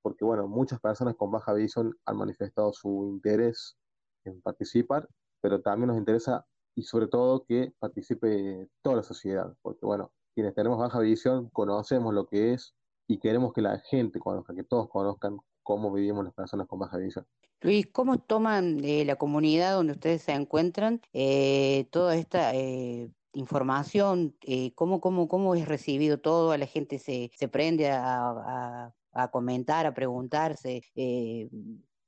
[0.01, 3.77] porque, bueno, muchas personas con baja visión han manifestado su interés
[4.25, 5.07] en participar,
[5.41, 10.53] pero también nos interesa y sobre todo que participe toda la sociedad, porque, bueno, quienes
[10.55, 12.73] tenemos baja visión conocemos lo que es
[13.07, 15.37] y queremos que la gente conozca, que todos conozcan
[15.71, 17.25] cómo vivimos las personas con baja visión.
[17.61, 24.35] Luis, ¿cómo toman la comunidad donde ustedes se encuentran eh, toda esta eh, información?
[24.41, 26.51] Eh, ¿cómo, cómo, ¿Cómo es recibido todo?
[26.51, 30.81] ¿A la gente se, se prende a, a- a comentar, a preguntarse?
[30.95, 31.49] Eh,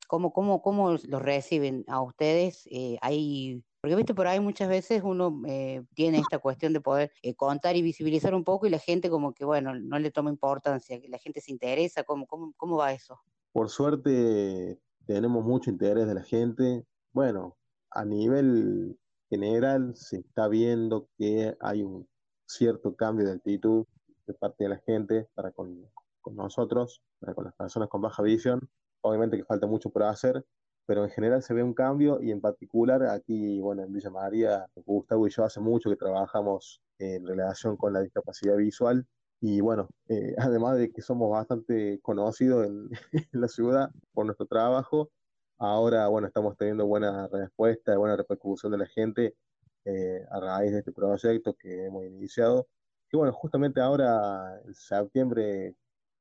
[0.08, 2.68] ¿cómo, cómo, ¿Cómo lo reciben a ustedes?
[2.72, 7.12] Eh, hay, porque viste, por ahí muchas veces uno eh, tiene esta cuestión de poder
[7.22, 10.30] eh, contar y visibilizar un poco y la gente como que, bueno, no le toma
[10.32, 13.20] importancia, que la gente se interesa, ¿cómo, cómo, cómo va eso?
[13.54, 16.88] Por suerte tenemos mucho interés de la gente.
[17.12, 17.56] Bueno,
[17.92, 18.98] a nivel
[19.30, 22.08] general se está viendo que hay un
[22.48, 23.86] cierto cambio de actitud
[24.26, 25.88] de parte de la gente para con,
[26.22, 28.60] con nosotros, para con las personas con baja visión.
[29.02, 30.44] obviamente que falta mucho por hacer,
[30.88, 34.66] pero en general se ve un cambio y en particular aquí, bueno, en Villa María,
[34.84, 39.06] Gustavo y yo hace mucho que trabajamos en relación con la discapacidad visual
[39.46, 42.90] y bueno, eh, además de que somos bastante conocidos en,
[43.34, 45.12] en la ciudad por nuestro trabajo,
[45.58, 49.36] ahora, bueno, estamos teniendo buena respuesta, buena repercusión de la gente
[49.84, 52.68] eh, a raíz de este proyecto que hemos iniciado.
[53.12, 55.76] Y bueno, justamente ahora, en septiembre,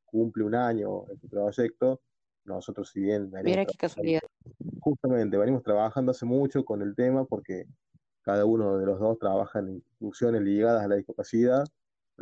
[0.05, 2.01] cumple un año este proyecto.
[2.45, 4.23] Nosotros, si bien Mira qué casualidad.
[4.81, 7.67] justamente venimos trabajando hace mucho con el tema porque
[8.23, 11.65] cada uno de los dos trabaja en instituciones ligadas a la discapacidad,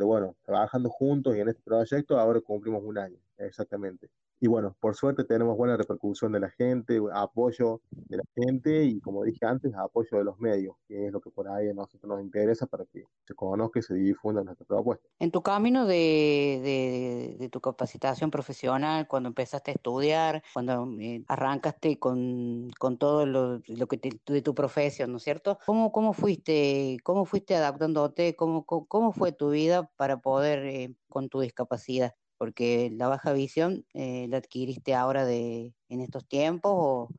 [0.07, 4.09] bueno, trabajando juntos y en este proyecto ahora cumplimos un año, exactamente.
[4.43, 7.79] Y bueno, por suerte tenemos buena repercusión de la gente, apoyo
[8.09, 11.29] de la gente y como dije antes, apoyo de los medios, que es lo que
[11.29, 15.07] por ahí a nosotros nos interesa para que se conozca y se difunda nuestra propuesta.
[15.19, 21.23] En tu camino de, de- de tu capacitación profesional, cuando empezaste a estudiar, cuando eh,
[21.27, 25.59] arrancaste con, con todo lo, lo que te- de tu profesión, ¿no es cierto?
[25.67, 28.35] ¿Cómo, cómo fuiste, cómo fuiste adaptándote?
[28.35, 32.13] ¿Cómo, cómo, cómo fue tu vida para poder eh, con tu discapacidad?
[32.41, 37.09] Porque la baja visión eh, la adquiriste ahora de, en estos tiempos o,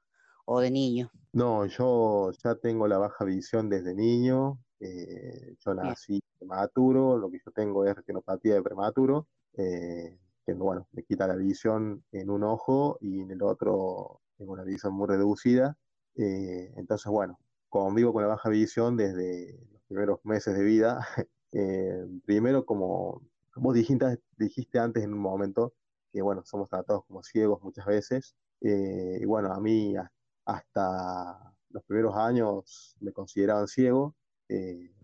[0.47, 1.12] o de niño.
[1.33, 4.59] No, yo ya tengo la baja visión desde niño.
[4.81, 5.95] eh, yo Bien.
[5.95, 11.27] nací prematuro, lo que yo tengo es retinopatía de prematuro, eh, que bueno, me quita
[11.29, 15.79] la visión en un ojo y en el otro tengo una visión muy reducida.
[16.16, 21.07] Eh, entonces, bueno, convivo con la baja visión desde los primeros meses de vida.
[21.55, 23.20] Eh, primero, como
[23.57, 25.74] vos dijiste, dijiste antes en un momento,
[26.12, 28.36] que bueno, somos tratados como ciegos muchas veces.
[28.61, 30.11] Eh, y bueno, a mí a-
[30.44, 34.16] hasta los primeros años me consideraban ciego,
[34.48, 34.94] eh,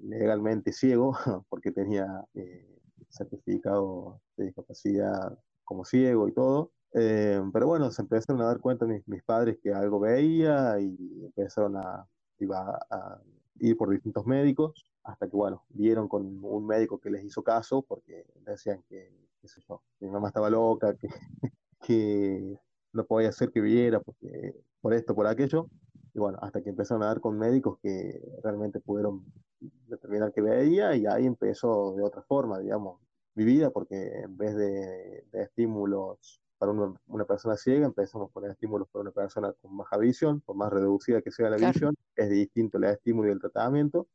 [0.00, 1.12] legalmente ciego,
[1.48, 6.72] porque tenía eh, certificado de discapacidad como ciego y todo.
[6.94, 11.24] Eh, pero bueno, se empezaron a dar cuenta mis, mis padres que algo veía y
[11.24, 12.06] empezaron a,
[12.38, 13.22] iba a
[13.62, 17.82] ir por distintos médicos, hasta que bueno, dieron con un médico que les hizo caso
[17.82, 19.10] porque decían que,
[19.40, 21.08] qué sé yo, mi mamá estaba loca, que,
[21.80, 22.58] que
[22.92, 25.68] no podía hacer que viera porque, por esto, por aquello.
[26.14, 29.24] Y bueno, hasta que empezaron a dar con médicos que realmente pudieron
[29.86, 33.00] determinar que veía y ahí empezó de otra forma, digamos,
[33.34, 38.52] mi vida, porque en vez de estímulos para una, una persona ciega, empezamos a poner
[38.52, 41.72] estímulos para una persona con baja visión, por más reducida que sea la Claro.
[41.72, 44.06] visión, es distinto el estímulo y el tratamiento.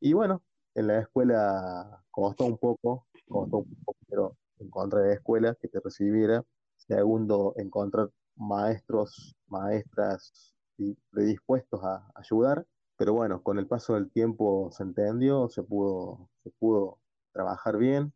[0.00, 0.42] Y bueno,
[0.74, 6.44] en la escuela costó un poco, costó un poco, pero encontrar escuela que te recibiera.
[6.76, 12.66] Segundo, encontrar maestros, maestras y predispuestos a ayudar.
[12.98, 16.98] Pero bueno, con el paso del tiempo se entendió, se pudo, se pudo
[17.32, 18.12] trabajar bien,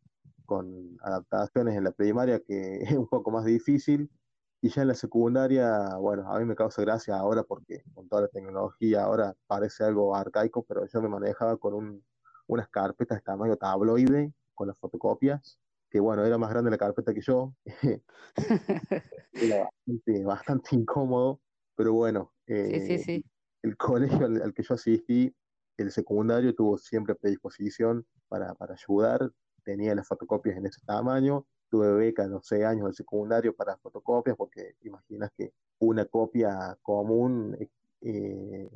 [0.49, 4.11] con adaptaciones en la primaria que es un poco más difícil.
[4.61, 8.23] Y ya en la secundaria, bueno, a mí me causa gracia ahora porque con toda
[8.23, 12.05] la tecnología ahora parece algo arcaico, pero yo me manejaba con un,
[12.49, 17.15] unas carpetas de tamaño tabloide, con las fotocopias, que bueno, era más grande la carpeta
[17.15, 17.55] que yo,
[19.33, 21.41] era bastante, bastante incómodo,
[21.77, 23.25] pero bueno, Sí, sí, eh, sí.
[23.63, 25.33] el colegio al, al que yo asistí,
[25.77, 29.31] el secundario, tuvo siempre predisposición para, para ayudar,
[29.65, 33.77] tenía las fotocopias en ese tamaño, tuve beca en los seis años del secundario para
[33.79, 37.57] fotocopias, porque imaginas que una copia común
[38.01, 38.69] eh,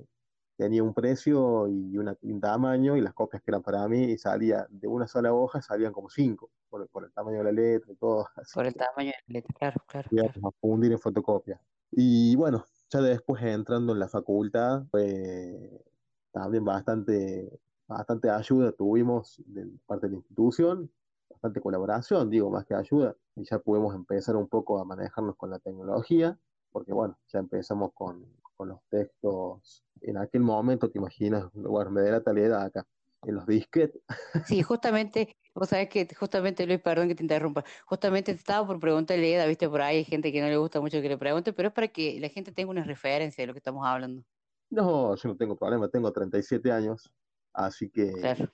[0.56, 4.18] tenía un precio y, una, un tamaño, y las copias que eran para mí, y
[4.18, 7.52] salía de una sola hoja, salían como cinco, por, el- por el tamaño de la
[7.52, 10.48] letra y todo, así Por el que tamaño de la letra, claro, claro, claro.
[10.48, 11.60] a fundir en fotocopia.
[11.90, 15.82] Y bueno, ya después entrando en la facultad, fue
[16.30, 17.60] también bastante,
[17.92, 20.90] bastante ayuda tuvimos de parte de la institución,
[21.30, 25.50] bastante colaboración, digo, más que ayuda, y ya pudimos empezar un poco a manejarnos con
[25.50, 26.38] la tecnología,
[26.70, 28.26] porque bueno, ya empezamos con,
[28.56, 32.86] con los textos, en aquel momento, te imaginas, bueno, me delata la edad acá,
[33.24, 34.02] en los disquetes,
[34.44, 38.80] Sí, justamente, vos sabés que justamente, Luis, perdón que te interrumpa, justamente te estaba por
[38.80, 41.52] preguntarle, Eda, viste, por ahí hay gente que no le gusta mucho que le pregunte,
[41.52, 44.24] pero es para que la gente tenga una referencia de lo que estamos hablando.
[44.70, 47.12] no, yo no tengo problema, tengo 37 años,
[47.52, 48.52] así que Claro,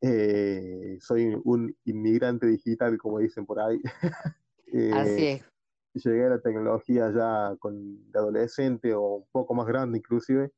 [0.00, 3.80] eh, soy un inmigrante digital, como dicen por ahí.
[4.92, 5.42] así Eh,
[5.94, 6.04] es.
[6.04, 10.50] llegué a la tecnología ya con de adolescente o un poco más grande inclusive,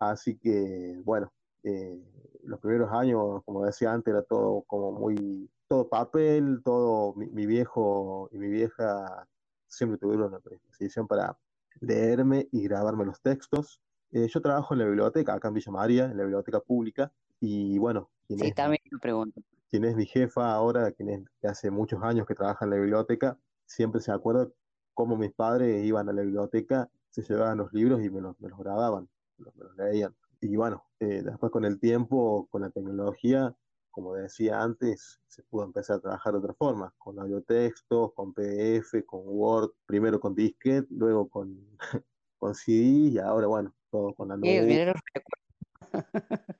[0.00, 2.02] así que bueno, eh,
[2.42, 7.46] los primeros años, como decía antes, era todo como muy, todo papel, todo, mi, mi
[7.46, 9.28] viejo y mi vieja
[9.68, 11.38] siempre tuvieron una predisposición para
[11.80, 13.80] leerme y grabarme los textos.
[14.12, 17.78] Eh, yo trabajo en la biblioteca, acá en Villa María, en la biblioteca pública, y
[17.78, 19.40] bueno, quien Sí, es también me pregunto.
[19.68, 22.76] quien es mi jefa ahora, quien es que hace muchos años que trabaja en la
[22.76, 24.48] biblioteca, siempre se acuerda
[24.94, 28.48] cómo mis padres iban a la biblioteca, se llevaban los libros y me los, me
[28.48, 29.08] los grababan,
[29.38, 30.16] me los, me los leían.
[30.40, 33.56] Y bueno, eh, después con el tiempo, con la tecnología,
[33.90, 39.04] como decía antes, se pudo empezar a trabajar de otra forma, con audiotextos, con PDF,
[39.06, 41.78] con Word, primero con disquete, luego con,
[42.38, 44.66] con CD y ahora, bueno, todo con la Eh, notebook.
[44.66, 45.42] mira los recuerdos.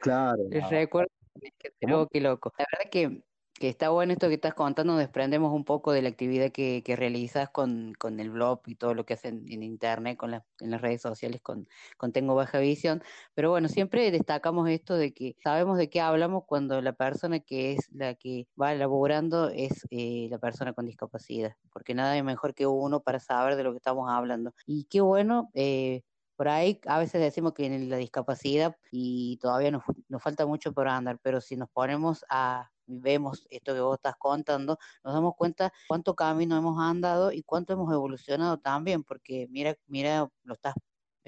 [0.00, 1.10] Claro, la- recuerdo
[1.58, 1.70] que
[2.12, 2.52] qué loco.
[2.58, 3.24] La verdad que,
[3.54, 6.96] que está bueno esto que estás contando, desprendemos un poco de la actividad que, que
[6.96, 10.70] realizas con, con el blog y todo lo que hacen en internet, con las, en
[10.70, 11.68] las redes sociales, con,
[11.98, 13.02] con Tengo Baja Visión.
[13.34, 17.72] Pero bueno, siempre destacamos esto de que sabemos de qué hablamos cuando la persona que
[17.74, 22.54] es la que va elaborando es eh, la persona con discapacidad, porque nada es mejor
[22.54, 24.52] que uno para saber de lo que estamos hablando.
[24.66, 25.50] Y qué bueno.
[25.54, 26.02] eh,
[26.36, 30.72] por ahí a veces decimos que en la discapacidad y todavía nos, nos falta mucho
[30.72, 35.34] por andar, pero si nos ponemos a vemos esto que vos estás contando, nos damos
[35.36, 40.74] cuenta cuánto camino hemos andado y cuánto hemos evolucionado también, porque mira, mira, lo estás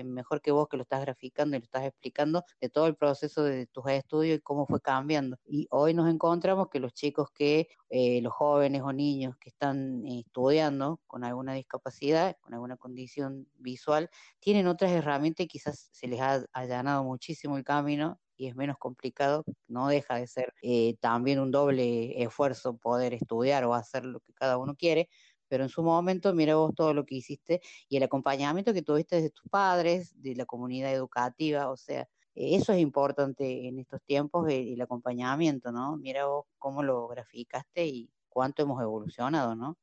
[0.04, 3.42] mejor que vos que lo estás graficando y lo estás explicando de todo el proceso
[3.44, 5.36] de tus estudios y cómo fue cambiando.
[5.46, 10.04] Y hoy nos encontramos que los chicos que, eh, los jóvenes o niños que están
[10.06, 16.06] eh, estudiando con alguna discapacidad, con alguna condición visual, tienen otras herramientas y quizás se
[16.08, 20.96] les ha allanado muchísimo el camino y es menos complicado, no deja de ser eh,
[21.00, 25.10] también un doble esfuerzo poder estudiar o hacer lo que cada uno quiere,
[25.48, 29.20] pero en su momento mira vos todo lo que hiciste y el acompañamiento que tuviste
[29.20, 34.02] de tus padres, de la comunidad educativa, o sea, eh, eso es importante en estos
[34.02, 35.96] tiempos, eh, el acompañamiento, ¿no?
[35.96, 39.76] Mira vos cómo lo graficaste y cuánto hemos evolucionado, ¿no?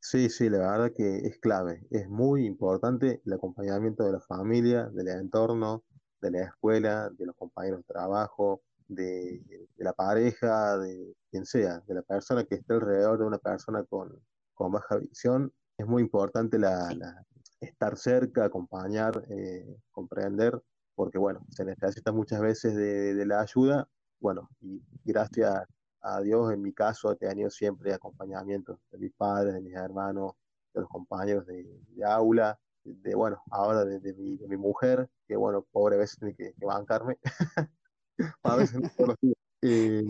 [0.00, 4.86] Sí, sí, la verdad que es clave, es muy importante el acompañamiento de la familia,
[4.86, 5.84] del entorno,
[6.22, 9.42] de la escuela, de los compañeros de trabajo, de,
[9.76, 13.84] de la pareja, de quien sea, de la persona que esté alrededor de una persona
[13.84, 14.18] con,
[14.58, 15.52] con baja visión.
[15.78, 17.24] Es muy importante la, la-
[17.60, 20.60] estar cerca, acompañar, eh, comprender,
[20.94, 23.88] porque bueno, se necesita muchas veces de, de la ayuda.
[24.20, 25.64] Bueno, y gracias
[26.00, 30.32] a Dios, en mi caso, he tenido siempre acompañamiento de mis padres, de mis hermanos,
[30.74, 35.08] de los compañeros de, de aula, de, bueno, ahora de, de mi, de mi mujer,
[35.26, 37.18] que bueno, pobre a veces tiene que, que bancarme,
[38.42, 39.34] a veces no todos los días.
[39.62, 40.04] Eh,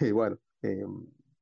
[0.00, 0.84] y bueno, eh,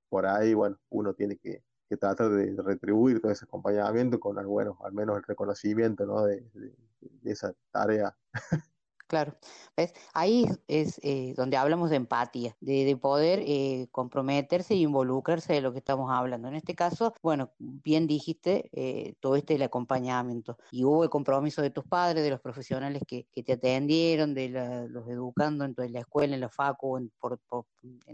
[0.08, 4.78] por ahí, bueno, uno tiene que, que tratar de retribuir todo ese acompañamiento con, bueno,
[4.84, 6.22] al menos el reconocimiento, ¿no?
[6.24, 8.16] de, de- de esa tarea.
[9.08, 9.34] Claro,
[9.74, 9.94] ¿ves?
[10.12, 15.62] Ahí es eh, donde hablamos de empatía, de, de poder eh, comprometerse e involucrarse de
[15.62, 16.46] lo que estamos hablando.
[16.48, 21.70] En este caso, bueno, bien dijiste, eh, tuviste el acompañamiento y hubo el compromiso de
[21.70, 24.50] tus padres, de los profesionales que, que te atendieron, de
[24.90, 27.10] los educando en, en la escuela, en la facu, en,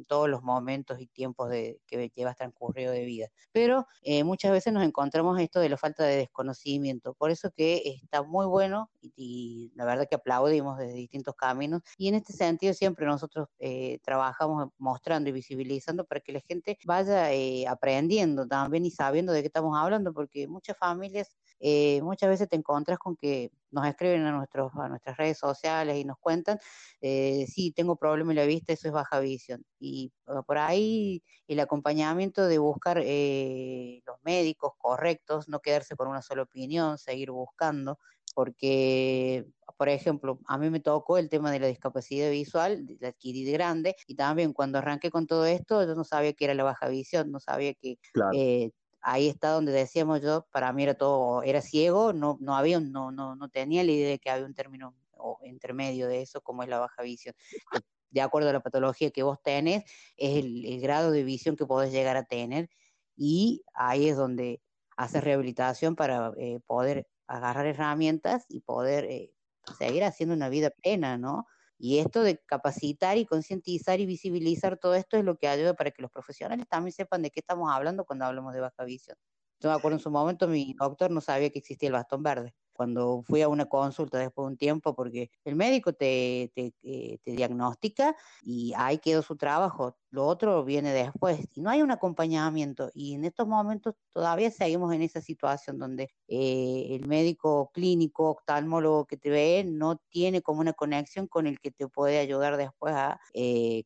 [0.07, 3.27] todos los momentos y tiempos de, que llevas transcurrido de vida.
[3.51, 7.15] Pero eh, muchas veces nos encontramos esto de la falta de desconocimiento.
[7.15, 11.83] Por eso que está muy bueno y la verdad que aplaudimos desde distintos caminos.
[11.99, 16.79] Y en este sentido siempre nosotros eh, trabajamos mostrando y visibilizando para que la gente
[16.85, 22.29] vaya eh, aprendiendo también y sabiendo de qué estamos hablando, porque muchas familias eh, muchas
[22.29, 26.19] veces te encuentras con que nos escriben a, nuestros, a nuestras redes sociales y nos
[26.19, 26.59] cuentan,
[27.01, 29.65] eh, sí, tengo problema en la vista, eso es baja visión.
[29.81, 36.09] Y uh, por ahí el acompañamiento de buscar eh, los médicos correctos, no quedarse con
[36.09, 37.99] una sola opinión, seguir buscando,
[38.35, 39.47] porque,
[39.79, 43.53] por ejemplo, a mí me tocó el tema de la discapacidad visual, la adquirí de
[43.53, 46.89] grande, y también cuando arranqué con todo esto, yo no sabía que era la baja
[46.89, 48.39] visión, no sabía que Claro.
[48.39, 48.71] eh,
[49.01, 53.13] ahí está donde decíamos yo, para mí era todo, era ciego, no, no había, no,
[53.13, 56.63] no, no tenía la idea de que había un término o intermedio de eso, como
[56.63, 57.35] es la baja visión.
[57.71, 57.81] Que
[58.11, 59.85] De acuerdo a la patología que vos tenés,
[60.17, 62.69] es el, el grado de visión que podés llegar a tener,
[63.17, 64.61] y ahí es donde
[64.97, 69.33] haces rehabilitación para eh, poder agarrar herramientas y poder eh,
[69.79, 71.47] seguir haciendo una vida plena, ¿no?
[71.79, 75.91] Y esto de capacitar y concientizar y visibilizar todo esto es lo que ayuda para
[75.91, 79.17] que los profesionales también sepan de qué estamos hablando cuando hablamos de baja visión.
[79.61, 82.55] Yo me acuerdo en su momento, mi doctor no sabía que existía el bastón verde.
[82.75, 87.19] Cuando fui a una consulta después de un tiempo, porque el médico te, te, eh,
[87.23, 89.97] te diagnostica y ahí quedó su trabajo.
[90.11, 92.91] Lo otro viene después y no hay un acompañamiento.
[92.95, 99.07] Y en estos momentos todavía seguimos en esa situación donde eh, el médico clínico, oftalmólogo
[99.07, 102.95] que te ve, no tiene como una conexión con el que te puede ayudar después
[102.95, 103.85] a, eh,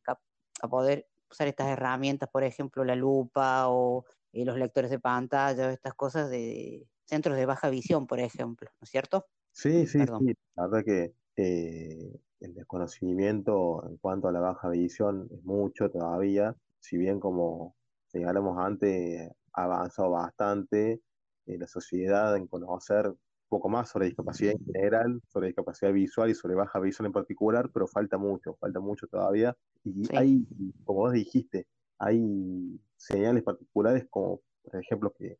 [0.61, 5.71] a poder usar estas herramientas, por ejemplo, la lupa o eh, los lectores de pantalla,
[5.71, 9.27] estas cosas de centros de baja visión, por ejemplo, ¿no es cierto?
[9.51, 10.17] Sí, sí, Perdón.
[10.17, 10.33] sí.
[10.55, 16.55] La verdad que eh, el desconocimiento en cuanto a la baja visión es mucho todavía.
[16.79, 17.75] Si bien como
[18.07, 21.01] señalamos antes, ha avanzado bastante,
[21.45, 26.29] eh, la sociedad en conocer un poco más sobre discapacidad en general, sobre discapacidad visual
[26.29, 29.57] y sobre baja visión en particular, pero falta mucho, falta mucho todavía.
[29.83, 30.15] Y Sí.
[30.15, 30.45] hay,
[30.83, 35.37] como vos dijiste, hay señales particulares como, por ejemplo, que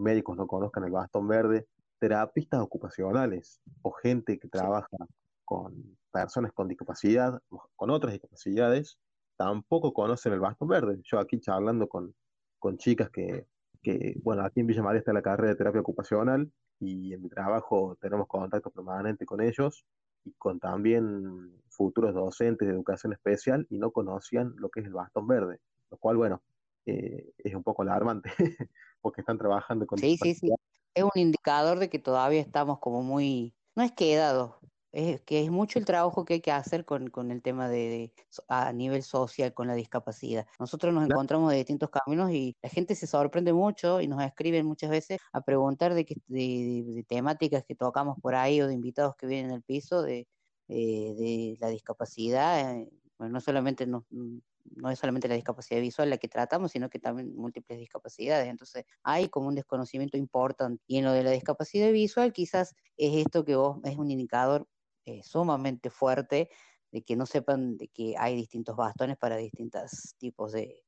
[0.00, 1.66] médicos no conozcan el bastón verde,
[1.98, 4.96] terapistas ocupacionales o gente que trabaja
[5.44, 7.40] con personas con discapacidad,
[7.76, 8.98] con otras discapacidades,
[9.36, 11.00] tampoco conocen el bastón verde.
[11.04, 12.14] Yo aquí charlando con,
[12.58, 13.46] con chicas que,
[13.82, 17.28] que, bueno, aquí en Villa María está la carrera de terapia ocupacional y en mi
[17.28, 19.84] trabajo tenemos contacto permanente con ellos
[20.24, 24.92] y con también futuros docentes de educación especial y no conocían lo que es el
[24.92, 25.58] bastón verde,
[25.90, 26.42] lo cual, bueno,
[26.86, 28.30] eh, es un poco alarmante
[29.00, 30.50] porque están trabajando con Sí, sí, sí.
[30.94, 34.56] Es un indicador de que todavía estamos como muy, no es quedados,
[34.92, 37.76] es que es mucho el trabajo que hay que hacer con, con el tema de,
[37.88, 38.14] de
[38.48, 40.46] a nivel social, con la discapacidad.
[40.58, 41.06] Nosotros nos Claro.
[41.06, 45.18] encontramos de distintos caminos y la gente se sorprende mucho y nos escriben muchas veces
[45.32, 49.26] a preguntar de, qué- de, de- temáticas que tocamos por ahí o de invitados que
[49.26, 50.26] vienen al piso de,
[50.66, 52.70] de, de la discapacidad.
[52.80, 54.06] eh, Bueno, no solamente no,
[54.64, 58.48] no es solamente la discapacidad visual la que tratamos, sino que también múltiples discapacidades.
[58.48, 60.82] Entonces, hay como un desconocimiento importante.
[60.86, 64.66] Y en lo de la discapacidad visual, quizás es esto que vos, es un indicador
[65.04, 66.48] eh, sumamente fuerte
[66.92, 70.82] de que no sepan de que hay distintos bastones para distintos tipos de...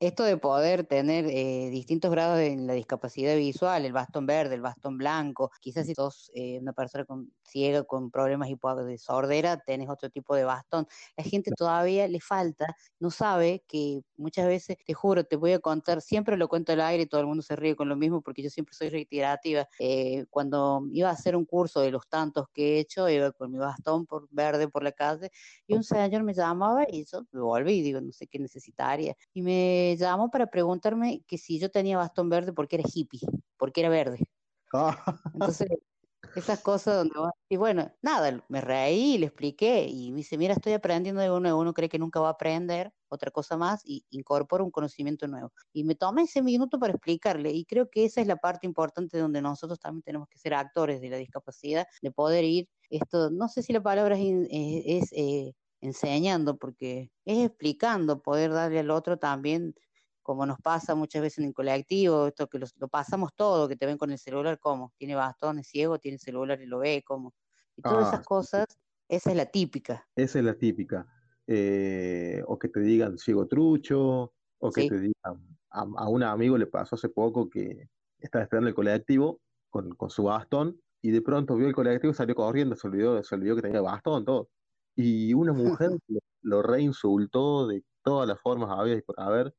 [0.00, 4.60] Esto de poder tener eh, distintos grados en la discapacidad visual, el bastón verde, el
[4.60, 9.88] bastón blanco, quizás si sos eh, una persona con, ciega con problemas de sordera, tenés
[9.90, 10.86] otro tipo de bastón.
[11.16, 15.58] La gente todavía le falta, no sabe que muchas veces, te juro, te voy a
[15.58, 18.22] contar, siempre lo cuento al aire y todo el mundo se ríe con lo mismo
[18.22, 19.66] porque yo siempre soy reiterativa.
[19.80, 23.50] Eh, cuando iba a hacer un curso de los tantos que he hecho, iba con
[23.50, 25.30] mi bastón por verde por la calle
[25.66, 29.16] y un señor me llamaba y yo me volví, digo, no sé qué necesitaría.
[29.34, 33.20] Y me llamó para preguntarme que si yo tenía bastón verde porque era hippie,
[33.56, 34.18] porque era verde.
[35.32, 35.68] Entonces,
[36.34, 37.14] esas cosas donde
[37.48, 41.58] y bueno, nada, me reí, le expliqué y me dice, mira, estoy aprendiendo de uno,
[41.58, 45.52] uno cree que nunca va a aprender otra cosa más y incorpora un conocimiento nuevo.
[45.72, 49.18] Y me tomé ese minuto para explicarle y creo que esa es la parte importante
[49.18, 53.48] donde nosotros también tenemos que ser actores de la discapacidad, de poder ir, esto, no
[53.48, 58.80] sé si la palabra es, in- eh, es, eh, enseñando, porque es explicando, poder darle
[58.80, 59.74] al otro también
[60.22, 63.76] como nos pasa muchas veces en el colectivo, esto que los- lo pasamos todo, que
[63.76, 67.02] te ven con el celular, como tiene bastón, es ciego, tiene celular y lo ve,
[67.06, 67.34] como
[67.76, 68.66] y todas Ah, esas cosas,
[69.08, 70.08] esa es la típica.
[70.16, 71.06] Esa es la típica.
[71.46, 74.84] Eh, o que te digan ciego trucho, o que Sí.
[74.84, 79.40] te digan, a, a un amigo le pasó hace poco que estaba esperando el colectivo
[79.70, 83.22] con, con su bastón y de pronto vio el colectivo y salió corriendo, se olvidó,
[83.22, 84.50] se olvidó que tenía bastón, todo.
[84.98, 89.54] Y una mujer lo, lo reinsultó de todas las formas habidas y por haber.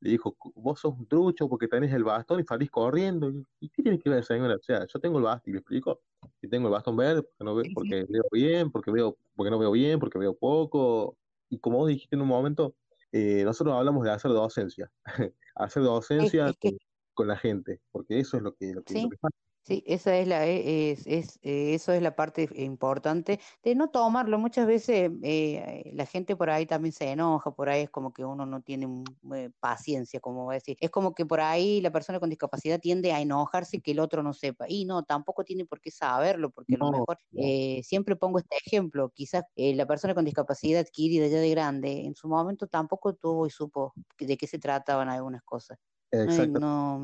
[0.00, 3.30] Le dijo, vos sos un trucho porque tenés el bastón y salís corriendo.
[3.30, 4.56] Y, ¿y qué tiene que ver, señora?
[4.56, 6.00] O sea, yo tengo el bastón, y le explico,
[6.42, 9.58] y tengo el bastón verde porque, no ve- porque veo bien, porque veo, porque no
[9.60, 11.18] veo bien, porque veo poco.
[11.48, 12.74] Y como vos dijiste en un momento,
[13.12, 14.92] eh, nosotros hablamos de hacer docencia,
[15.54, 16.78] hacer docencia es que con,
[17.14, 19.36] con la gente, porque eso es lo que, lo que, lo que falta.
[19.64, 23.90] Sí, esa es la, e- es, es, eh, eso es la parte importante de no
[23.90, 24.36] tomarlo.
[24.40, 28.24] Muchas veces eh, la gente por ahí también se enoja, por ahí es como que
[28.24, 28.88] uno no tiene
[29.36, 30.76] eh, paciencia, como va a decir.
[30.80, 34.24] Es como que por ahí la persona con discapacidad tiende a enojarse que el otro
[34.24, 34.64] no sepa.
[34.68, 38.40] Y no, tampoco tiene por qué saberlo, porque a lo No, mejor, eh, siempre pongo
[38.40, 43.14] este ejemplo, quizás la persona con discapacidad adquirida ya de grande, en su momento tampoco
[43.14, 45.78] tuvo y supo de qué se trataban algunas cosas.
[46.10, 46.60] Exacto.
[46.60, 47.00] no,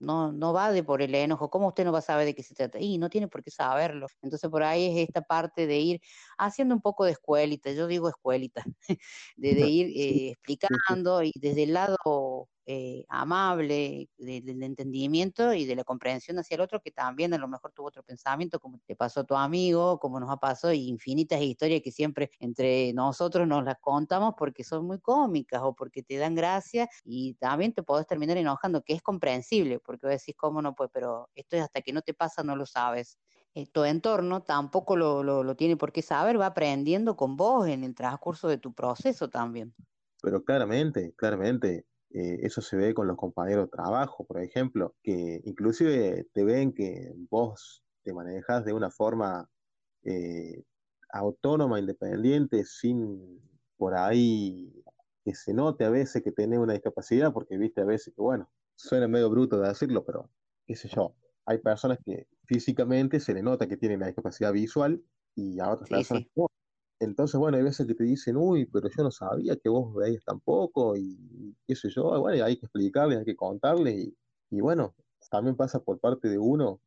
[0.00, 1.50] no, no va de por el enojo.
[1.50, 2.78] ¿Cómo usted no va a saber de qué se trata?
[2.80, 4.06] Y no tiene por qué saberlo.
[4.22, 6.00] Entonces por ahí es esta parte de ir
[6.38, 8.64] haciendo un poco de escuelita, yo digo escuelita,
[9.36, 11.96] de, de ir eh, explicando y desde el lado
[12.66, 17.38] eh, amable de- del entendimiento y de la comprensión hacia el otro, que también a
[17.38, 20.72] lo mejor tuvo otro pensamiento, como te pasó a tu amigo, como nos ha pasado,
[20.72, 26.02] infinitas historias que siempre entre nosotros nos las contamos porque son muy cómicas o porque
[26.02, 30.34] te dan gracia y también te podés terminar enojando, que es comprensible, porque vos decís,
[30.36, 30.74] ¿cómo no?
[30.74, 33.18] Pues, pero esto es hasta que no te pasa, no lo sabes.
[33.54, 37.66] Eh, tu entorno tampoco lo, lo, lo tiene por qué saber, va aprendiendo con vos
[37.68, 39.74] en el transcurso de tu proceso también.
[40.22, 45.40] Pero claramente, claramente, eh, eso se ve con los compañeros de trabajo, por ejemplo, que
[45.44, 49.48] inclusive te ven que vos te manejas de una forma
[50.04, 50.62] eh,
[51.12, 53.40] autónoma, independiente, sin
[53.76, 54.82] por ahí
[55.24, 58.50] que se note a veces que tenés una discapacidad, porque viste a veces que, bueno,
[58.74, 60.30] suena medio bruto de decirlo, pero
[60.66, 65.02] qué sé yo, hay personas que físicamente se le nota que tienen la discapacidad visual
[65.34, 66.30] y a otras Sí, personas sí.
[67.00, 70.24] Entonces, bueno, hay veces que te dicen, uy, pero yo no sabía que vos veías
[70.24, 74.10] tampoco, y qué sé yo, bueno, hay que explicarles, hay que contarles,
[74.50, 74.94] y, bueno,
[75.30, 76.80] también pasa por parte de uno,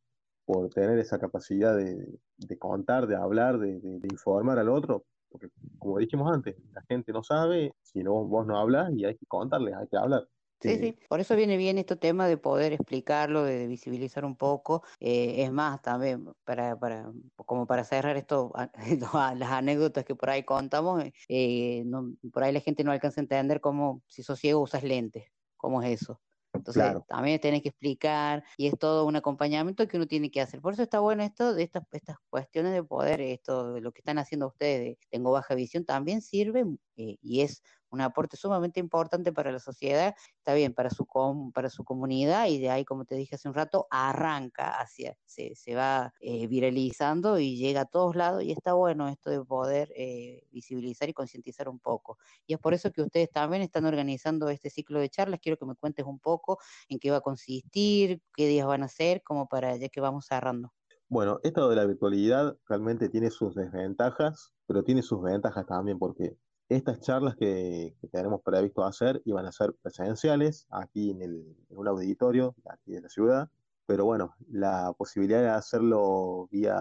[0.46, 5.04] por tener esa capacidad de, de contar, de hablar, de informar al otro,
[5.34, 5.48] porque
[5.78, 9.26] como dijimos antes, la gente no sabe, si no, vos no hablas y hay que
[9.26, 10.28] contarles, hay que hablar.
[10.66, 14.34] Sí, Eh, sí, por eso viene bien este tema de poder explicarlo, de visibilizar un
[14.36, 14.82] poco.
[14.98, 18.70] eh, es más, también para, para, como para cerrar esto, a-
[19.30, 23.20] a- las anécdotas que por ahí contamos, eh, no- por ahí la gente no alcanza
[23.20, 25.24] a entender cómo, si sos ciego, usas lentes,
[25.58, 26.22] cómo es eso.
[26.54, 27.06] Entonces, Claro.
[27.08, 30.60] también tenés que explicar y es todo un acompañamiento que uno tiene que hacer.
[30.62, 34.00] Por eso está bueno esto de estas, estas cuestiones de poder, esto de lo que
[34.00, 36.64] están haciendo ustedes, de tengo baja visión, también sirve
[36.96, 37.62] eh, y es
[37.94, 42.46] un aporte sumamente importante para la sociedad, está bien, para su, com- para su comunidad
[42.48, 46.46] y de ahí, como te dije hace un rato, arranca hacia, se, se va eh,
[46.46, 51.12] viralizando y llega a todos lados y está bueno esto de poder eh, visibilizar y
[51.14, 52.18] concientizar un poco.
[52.46, 55.40] Y es por eso que ustedes también están organizando este ciclo de charlas.
[55.42, 58.88] Quiero que me cuentes un poco en qué va a consistir, qué días van a
[58.88, 60.72] ser, como para ya que vamos cerrando.
[61.08, 66.36] Bueno, esto de la virtualidad realmente tiene sus desventajas, pero tiene sus ventajas también porque
[66.68, 71.78] estas charlas que, que tenemos previsto hacer iban a ser presenciales aquí en, el, en
[71.78, 73.50] un auditorio aquí de la ciudad,
[73.86, 76.76] pero bueno, la posibilidad de hacerlo vía,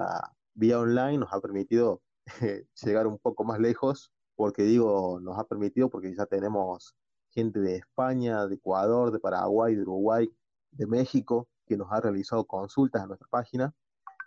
[0.53, 2.01] vía online nos ha permitido
[2.41, 6.95] eh, llegar un poco más lejos, porque digo, nos ha permitido porque ya tenemos
[7.31, 10.29] gente de España, de Ecuador, de Paraguay, de Uruguay,
[10.71, 13.73] de México, que nos ha realizado consultas a nuestra página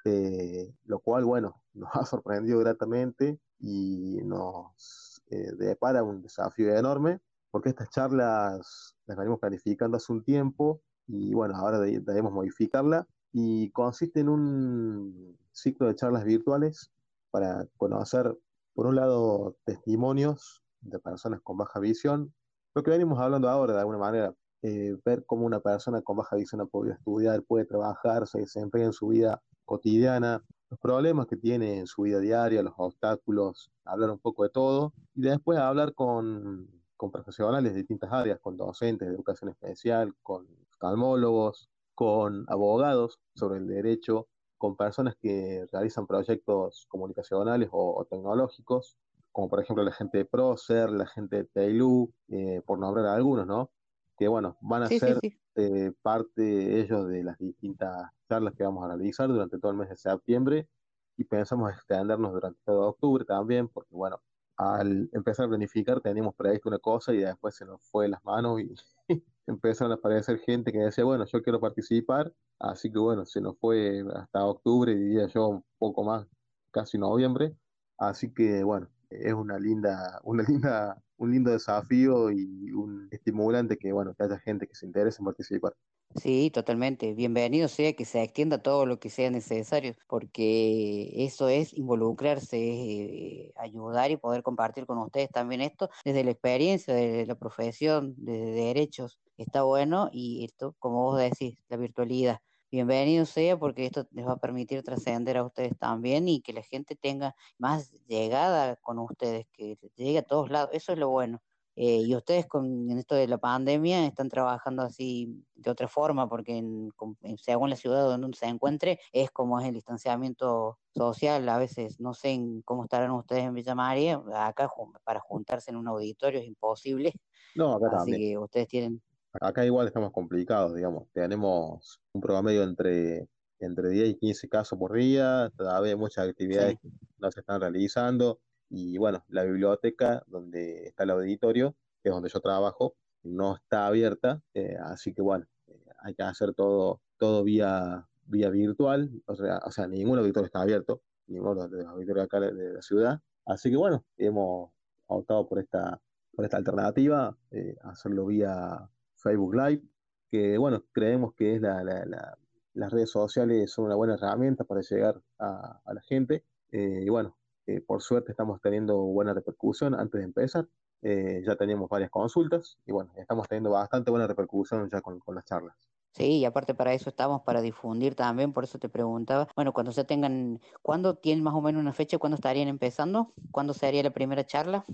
[0.08, 7.20] eh, lo cual, bueno, nos ha sorprendido gratamente y nos eh, depara un desafío enorme,
[7.50, 13.06] porque estas charlas las venimos planificando hace un tiempo y bueno, ahora de- debemos modificarla
[13.32, 16.92] y consiste en un ciclo de charlas virtuales
[17.30, 18.36] para conocer,
[18.74, 22.34] por un lado, testimonios de personas con baja visión,
[22.74, 26.36] lo que venimos hablando ahora de alguna manera, eh, ver cómo una persona con baja
[26.36, 31.36] visión ha podido estudiar, puede trabajar, se desempeña en su vida cotidiana, los problemas que
[31.36, 35.94] tiene en su vida diaria, los obstáculos, hablar un poco de todo y después hablar
[35.94, 43.20] con, con profesionales de distintas áreas, con docentes de educación especial, con oftalmólogos, con abogados
[43.34, 48.96] sobre el derecho, con personas que realizan proyectos comunicacionales o, o tecnológicos,
[49.32, 53.46] como por ejemplo la gente de Procer, la gente de Teilu, eh, por nombrar algunos,
[53.46, 53.70] ¿no?
[54.16, 55.40] Que bueno, van a Sí, sí, ser sí.
[55.56, 59.88] Eh, parte ellos de las distintas charlas que vamos a realizar durante todo el mes
[59.88, 60.68] de septiembre
[61.16, 64.20] y pensamos extendernos durante todo octubre también, porque bueno,
[64.56, 68.60] al empezar a planificar teníamos previsto una cosa y después se nos fue las manos
[68.60, 68.74] y
[69.46, 73.58] empezaron a aparecer gente que decía, bueno, yo quiero participar, así que bueno, se nos
[73.58, 76.26] fue hasta octubre, diría yo un poco más,
[76.70, 77.56] casi noviembre,
[77.98, 83.92] así que bueno, es una linda, una linda, un lindo desafío y un estimulante que
[83.92, 85.72] bueno, que haya gente que se interese en participar.
[86.14, 87.12] Sí, totalmente.
[87.12, 93.50] Bienvenido sea que se extienda todo lo que sea necesario, porque eso es involucrarse, es
[93.50, 98.14] eh, ayudar y poder compartir con ustedes también esto desde la experiencia, desde la profesión,
[98.16, 99.18] desde derechos.
[99.36, 102.38] Está bueno y esto, como vos decís, la virtualidad.
[102.70, 106.62] Bienvenido sea porque esto les va a permitir trascender a ustedes también y que la
[106.62, 110.70] gente tenga más llegada con ustedes, que llegue a todos lados.
[110.72, 111.40] Eso es lo bueno.
[111.76, 116.26] Eh, y ustedes con en esto de la pandemia están trabajando así de otra forma,
[116.28, 116.90] porque en,
[117.36, 121.46] según la ciudad donde uno se encuentre, es como es el distanciamiento social.
[121.48, 124.70] A veces no sé en cómo estarán ustedes en Villa María, acá
[125.04, 127.12] para juntarse en un auditorio es imposible,
[127.54, 128.32] No, acá así también.
[128.32, 129.02] que ustedes tienen,
[129.40, 131.08] Acá igual estamos complicados, digamos.
[131.12, 133.28] Tenemos un promedio entre,
[133.58, 137.60] entre 10 y 15 casos por día, todavía muchas actividades sí, que no se están
[137.60, 138.40] realizando.
[138.68, 143.86] Y bueno, la biblioteca donde está el auditorio, que es donde yo trabajo, no está
[143.86, 149.34] abierta, eh, así que bueno, eh, hay que hacer todo, todo vía, vía virtual, o
[149.36, 152.82] sea, o sea, ningún auditorio está abierto, ninguno de los auditorios acá de de la
[152.82, 153.20] ciudad.
[153.44, 154.70] Así que bueno, hemos
[155.06, 156.00] optado por esta,
[156.32, 159.82] por esta alternativa, eh, hacerlo vía Facebook Live,
[160.30, 162.38] que bueno, creemos que es la, la- la-
[162.74, 166.44] las redes sociales son una buena herramienta para llegar a, la gente.
[166.72, 167.36] eh, y bueno,
[167.66, 170.68] eh, por suerte estamos teniendo buena repercusión antes de empezar.
[171.02, 175.34] eh, ya teníamos varias consultas y bueno, estamos teniendo bastante buena repercusión ya con, con
[175.36, 175.76] las charlas.
[176.14, 179.92] Sí, y aparte para eso estamos, para difundir también, por eso te preguntaba, bueno, cuando
[179.92, 182.16] ya tengan, ¿cuándo tienen más o menos una fecha?
[182.18, 183.34] ¿Cuándo estarían empezando?
[183.50, 184.84] ¿Cuándo sería la primera charla?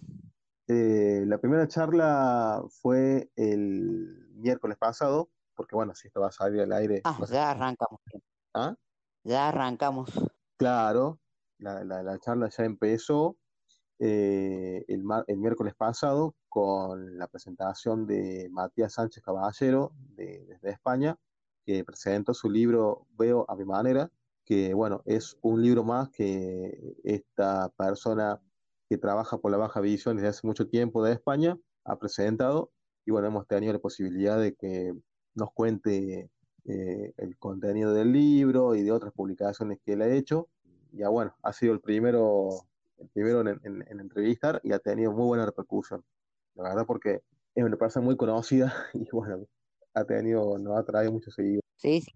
[0.68, 6.60] Eh, la primera charla fue el miércoles pasado, porque bueno, si esto va a salir
[6.62, 8.00] al aire, Ah, ya arrancamos,
[8.54, 8.74] ¿Ah?
[9.24, 10.10] ya arrancamos.
[10.56, 11.18] Claro,
[11.58, 13.36] la, la- la charla ya empezó
[13.98, 20.70] eh, el, mar- el miércoles pasado con la presentación de Matías Sánchez Caballero de- desde
[20.70, 21.16] España,
[21.64, 24.10] que presentó su libro Veo a mi manera,
[24.44, 28.40] que bueno, es un libro más que esta persona
[28.92, 32.70] que trabaja por la baja visión desde hace mucho tiempo de España ha presentado
[33.06, 34.92] y bueno, hemos tenido la posibilidad de que
[35.34, 36.30] nos cuente
[36.66, 40.48] eh, el contenido del libro y de otras publicaciones que él ha hecho.
[40.92, 42.50] Ya bueno, ha sido el primero,
[42.98, 46.04] el primero en, en- en entrevistar y ha tenido muy buena repercusión.
[46.54, 47.22] La verdad porque
[47.54, 49.46] es una persona muy conocida y bueno,
[49.94, 51.64] ha tenido, nos ha traído muchos seguidores.
[51.76, 52.12] Sí, sí,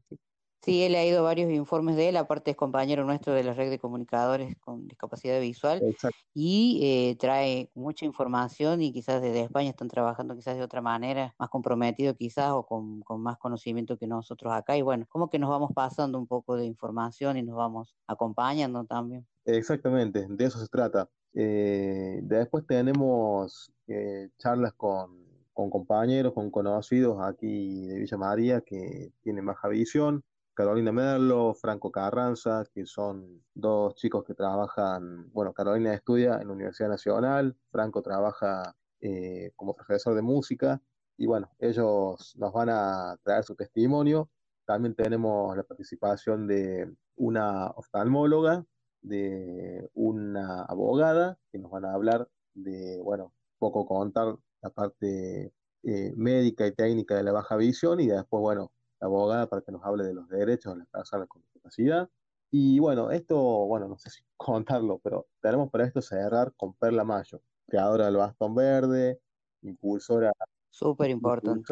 [0.67, 0.83] sí.
[0.83, 4.57] He leído varios informes de él, aparte es compañero nuestro de la red de comunicadores
[4.59, 6.19] con discapacidad visual Exacto.
[6.35, 11.35] y eh, trae mucha información y quizás desde España están trabajando quizás de otra manera,
[11.39, 15.39] más comprometido quizás o con, con más conocimiento que nosotros acá y bueno, como que
[15.39, 19.27] nos vamos pasando un poco de información y nos vamos acompañando también.
[19.45, 21.09] Exactamente, de eso se trata.
[21.35, 29.13] Eh, después tenemos eh, charlas con, con compañeros, con conocidos aquí de Villa María que
[29.23, 30.25] tienen baja visión.
[30.57, 36.55] Carolina Merlo, Franco Carranza, que son dos chicos que trabajan, bueno, Carolina estudia en la
[36.55, 40.81] Universidad Nacional, Franco trabaja eh, como profesor de música
[41.19, 44.31] y bueno, ellos nos van a traer su testimonio.
[44.65, 48.65] También tenemos la participación de una oftalmóloga
[49.03, 55.53] de una abogada que nos van a hablar de, bueno, un poco contar la parte
[55.83, 59.73] eh, médica y técnica de la baja visión y después, bueno, la abogada para que
[59.73, 62.09] nos hable de los derechos de las personas con discapacidad.
[62.51, 63.37] Y bueno, esto,
[63.67, 68.17] bueno, no sé si contarlo, pero tenemos para esto cerrar con Perla Mayo, creadora del
[68.17, 69.21] Bastón Verde,
[69.63, 70.33] impulsora,
[70.71, 71.65] Súper importante.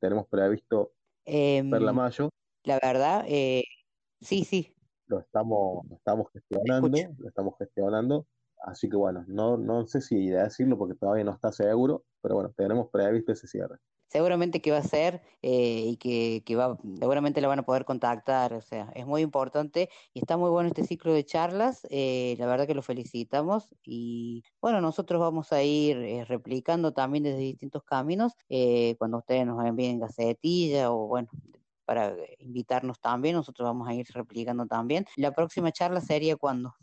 [0.00, 0.92] Tenemos previsto
[1.24, 2.28] Perla Em, Mayo,
[2.64, 3.62] la verdad, eh,
[4.20, 4.74] sí, sí,
[5.06, 8.26] lo estamos, lo estamos gestionando, lo estamos gestionando.
[8.64, 12.52] Así que bueno, no, no sé si decirlo porque todavía no está seguro, pero bueno,
[12.56, 13.78] tenemos previsto ese cierre.
[14.12, 18.52] Seguramente que va a ser eh, y que, va, seguramente la van a poder contactar,
[18.52, 22.46] o sea, es muy importante y está muy bueno este ciclo de charlas, eh, la
[22.46, 27.84] verdad que lo felicitamos y bueno, nosotros vamos a ir eh, replicando también desde distintos
[27.84, 28.34] caminos,
[28.98, 31.28] cuando ustedes nos envíen gacetilla o bueno,
[31.86, 35.06] para invitarnos también, nosotros vamos a ir replicando también.
[35.16, 36.74] La próxima charla sería cuando.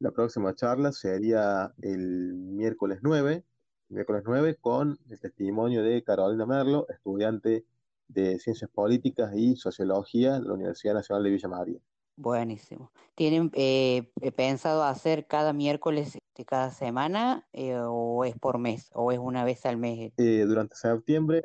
[0.00, 3.42] La próxima charla sería el miércoles 9,
[3.88, 7.64] miércoles 9 con el testimonio de Carolina Merlo, estudiante
[8.08, 11.78] de Ciencias Políticas y Sociología de la Universidad Nacional de Villa María.
[12.16, 12.92] Buenísimo.
[13.14, 18.90] ¿Tienen eh, eh, pensado hacer cada miércoles de cada semana eh, o es por mes
[18.94, 20.12] o es una vez al mes?
[20.16, 21.44] Eh, durante septiembre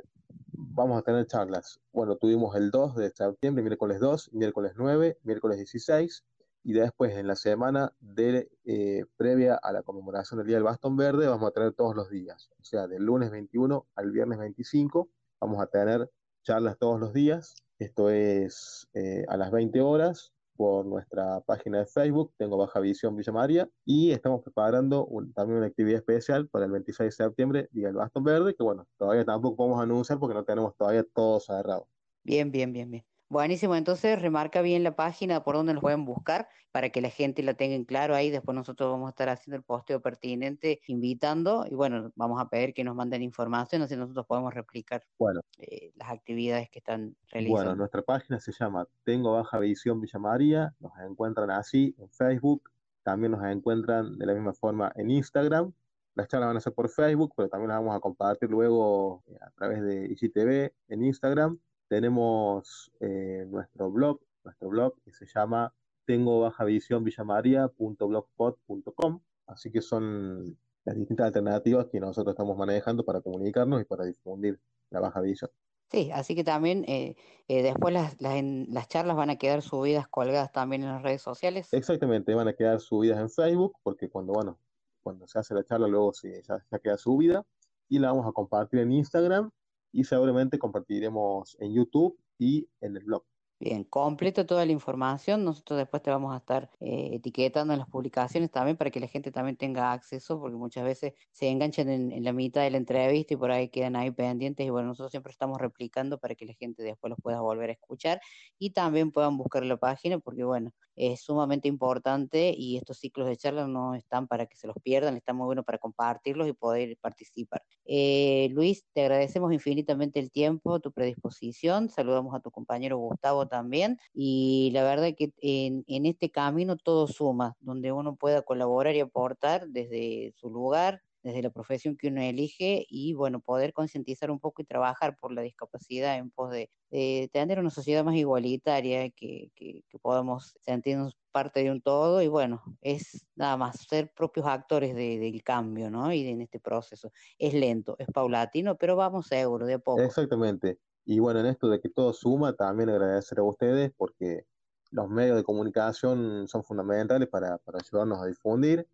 [0.52, 1.80] vamos a tener charlas.
[1.92, 6.24] Bueno, tuvimos el 2 de septiembre, miércoles 2, miércoles 9, miércoles 16
[6.64, 10.98] y después en la semana de, eh, previa a la conmemoración del Día del Bastón
[10.98, 12.50] Verde vamos a tener todos los días.
[12.60, 16.10] O sea, del lunes 21 al viernes 25 vamos a tener
[16.44, 17.56] charlas todos los días.
[17.80, 23.16] Esto es eh, a las 20 horas por nuestra página de Facebook, Tengo Baja Visión
[23.16, 27.88] Villa María, y estamos preparando también una actividad especial para el 26 de septiembre, Día
[27.88, 31.88] del Bastón Verde, que bueno, todavía tampoco podemos anunciar porque no tenemos todavía todo cerrado.
[32.26, 33.06] Bien, bien, bien, bien.
[33.32, 37.44] Buenísimo, entonces remarca bien la página por donde nos pueden buscar para que la gente
[37.44, 38.32] la tenga en claro ahí.
[38.32, 42.74] Después nosotros vamos a estar haciendo el posteo pertinente, invitando y bueno, vamos a pedir
[42.74, 47.18] que nos manden información, así nosotros podemos replicar Bueno, eh, las actividades que están bueno,
[47.32, 47.76] realizando.
[47.76, 52.72] nuestra página se llama Tengo Baja Visión Villa María, nos encuentran así en Facebook,
[53.04, 55.72] también nos encuentran de la misma forma en Instagram.
[56.16, 59.38] Las charlas van a ser por Facebook, pero también las vamos a compartir luego eh,
[59.40, 61.60] a través de IGTV en Instagram.
[61.90, 65.74] Tenemos eh, nuestro blog, nuestro blog que se llama
[66.06, 69.20] tengo baja visión villamaria.blogspot.com.
[69.48, 74.60] Así que son las distintas alternativas que nosotros estamos manejando para comunicarnos y para difundir
[74.92, 75.50] la baja visión.
[75.92, 77.16] Sí, así que también eh,
[77.48, 81.02] eh, después las, las, en- las charlas van a quedar subidas, colgadas también en las
[81.02, 81.74] redes sociales.
[81.74, 84.60] Exactamente, van a quedar subidas en Facebook, porque cuando, bueno,
[85.02, 87.44] cuando se hace la charla, luego se, ya, ya queda subida,
[87.88, 89.50] y la vamos a compartir en Instagram,
[89.92, 93.24] y seguramente compartiremos en YouTube y en el blog.
[93.62, 95.44] Bien, completo toda la información.
[95.44, 99.08] Nosotros después te vamos a estar eh, etiquetando en las publicaciones también para que la
[99.08, 102.78] gente también tenga acceso, porque muchas veces se enganchan en, en la mitad de la
[102.78, 104.66] entrevista y por ahí quedan ahí pendientes.
[104.66, 107.74] Y bueno, nosotros siempre estamos replicando para que la gente después los pueda volver a
[107.74, 108.22] escuchar
[108.58, 113.36] y también puedan buscar la página, porque bueno, es sumamente importante y estos ciclos de
[113.36, 116.98] charlas no están para que se los pierdan, están muy buenos para compartirlos y poder
[117.02, 117.62] participar.
[117.86, 121.90] Eh, Luis, te agradecemos infinitamente el tiempo, tu predisposición.
[121.90, 123.98] Saludamos a tu compañero Gustavo también.
[124.14, 129.02] Y la verdad que en, en este camino todo suma, donde uno pueda colaborar y
[129.02, 134.40] aportar desde su lugar, desde la profesión que uno elige y bueno, poder concientizar un
[134.40, 139.10] poco y trabajar por la discapacidad en pos de, de tener una sociedad más igualitaria,
[139.10, 144.12] que, que, que podamos sentirnos parte de un todo y bueno, es nada más ser
[144.16, 146.12] propios actores de- del cambio, ¿no?
[146.14, 147.12] Y de- en este proceso.
[147.38, 150.02] Es lento, es paulatino, pero vamos seguro, de a poco.
[150.06, 150.80] Exactamente.
[151.06, 154.46] Y bueno, en esto de que todo suma, también agradecer a ustedes porque
[154.92, 158.88] los medios de comunicación son fundamentales para, para ayudarnos a difundir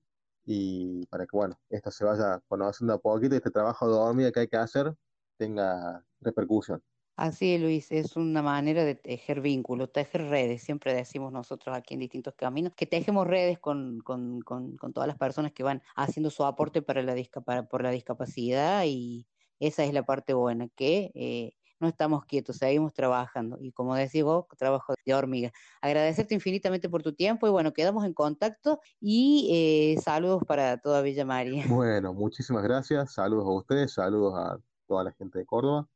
[0.46, 4.42] y para que, bueno, esto se vaya conociendo a poquito este trabajo de hormiga que
[4.42, 4.96] hay que hacer
[5.38, 6.82] tenga repercusión.
[7.18, 10.64] Así es, Luis, es una manera de tejer vínculos, tejer redes.
[10.64, 15.08] Siempre decimos nosotros aquí en distintos caminos que tejemos redes con, con, con, con todas
[15.08, 19.28] las personas que van haciendo su aporte para la para- por la discapacidad y
[19.60, 24.24] esa es la parte buena, que eh, no estamos quietos, seguimos trabajando y como decís
[24.24, 25.52] vos, trabajo de hormiga.
[25.82, 29.50] Agradecerte infinitamente por tu tiempo y bueno, quedamos en contacto y
[29.98, 31.64] eh, saludos para toda Villa María.
[31.86, 34.58] Bueno, muchísimas gracias, saludos a ustedes, saludos a
[34.88, 35.88] toda la gente de Córdoba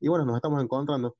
[0.00, 1.16] y bueno, nos estamos encontrando.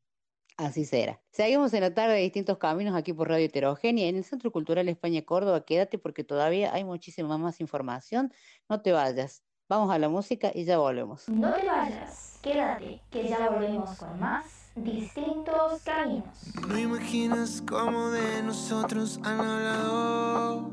[0.57, 1.21] Así será.
[1.31, 4.89] Seguimos en la tarde de distintos caminos aquí por Radio Heterogénea en el Centro Cultural
[4.89, 5.67] España Córdoba.
[5.67, 8.33] Quédate porque todavía hay muchísima más información.
[8.69, 9.43] No te vayas.
[9.69, 11.29] Vamos a la música y ya volvemos.
[11.29, 12.16] No te vayas,
[12.47, 14.44] quédate, que ya volvemos con más
[14.76, 16.28] distintos caminos.
[16.68, 20.70] No imaginas cómo de nosotros han hablado.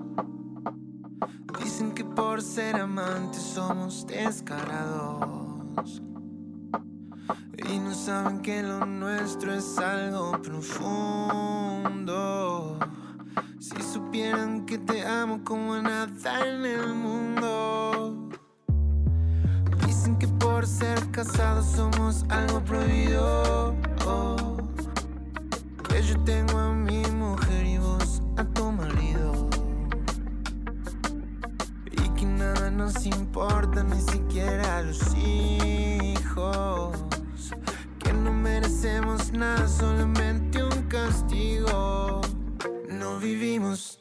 [1.59, 6.03] Dicen que por ser amantes somos descarados.
[7.67, 11.97] Y no saben que lo nuestro es algo profundo.
[13.59, 18.22] Si supieran que te amo como nada en el mundo.
[20.63, 23.75] Por ser casados somos algo prohibido.
[25.89, 29.49] Que yo tengo a mi mujer y vos a tu marido.
[31.91, 36.95] Y que nada nos importa, ni siquiera los hijos.
[37.99, 42.21] Que no merecemos nada, solamente un castigo.
[42.89, 43.99] No vivimos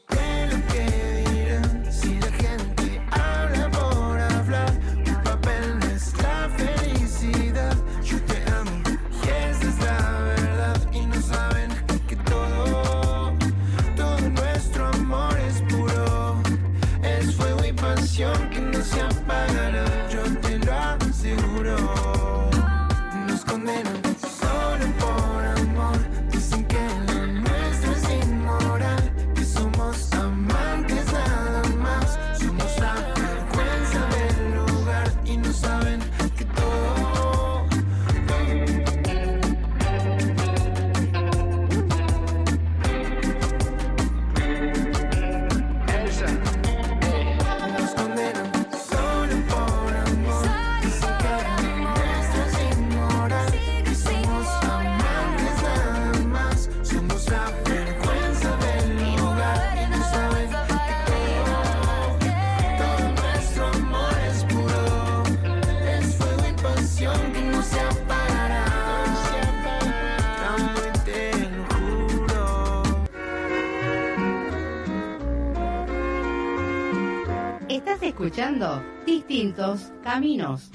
[78.03, 80.72] Estás escuchando Distintos Caminos.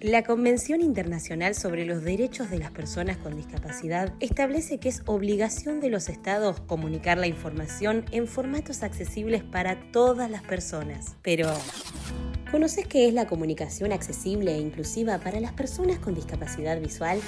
[0.00, 5.80] La Convención Internacional sobre los Derechos de las Personas con Discapacidad establece que es obligación
[5.80, 11.16] de los estados comunicar la información en formatos accesibles para todas las personas.
[11.20, 11.52] Pero,
[12.50, 17.20] ¿conoces qué es la comunicación accesible e inclusiva para las personas con discapacidad visual?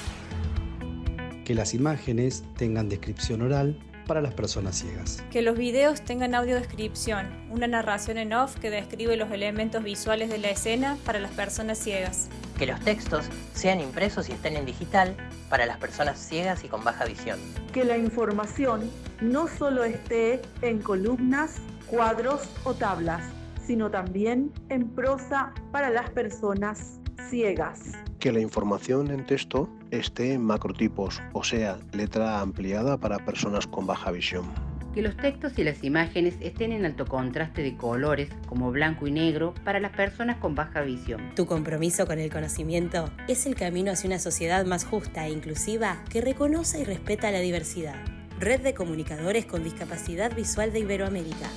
[1.44, 3.78] que las imágenes tengan descripción oral
[4.08, 5.22] para las personas ciegas.
[5.30, 10.38] Que los videos tengan audiodescripción, una narración en off que describe los elementos visuales de
[10.38, 12.28] la escena para las personas ciegas.
[12.58, 15.14] Que los textos sean impresos y estén en digital
[15.48, 17.38] para las personas ciegas y con baja visión.
[17.72, 18.90] que la información
[19.20, 21.56] no solo esté en columnas,
[21.86, 23.22] cuadros o tablas,
[23.64, 26.98] sino también en prosa para las personas
[27.28, 27.80] ciegas.
[28.18, 33.86] Que la información en texto esté en macrotipos, o sea, letra ampliada para personas con
[33.86, 34.46] baja visión.
[34.94, 39.10] Que los textos y las imágenes estén en alto contraste de colores, como blanco y
[39.10, 41.34] negro, para las personas con baja visión.
[41.36, 46.02] Tu compromiso con el conocimiento es el camino hacia una sociedad más justa e inclusiva
[46.10, 47.96] que reconoce y respeta la diversidad.
[48.40, 51.48] Red de Comunicadores con Discapacidad Visual de Iberoamérica.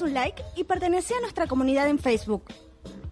[0.00, 2.44] Un like y pertenece a nuestra comunidad en Facebook.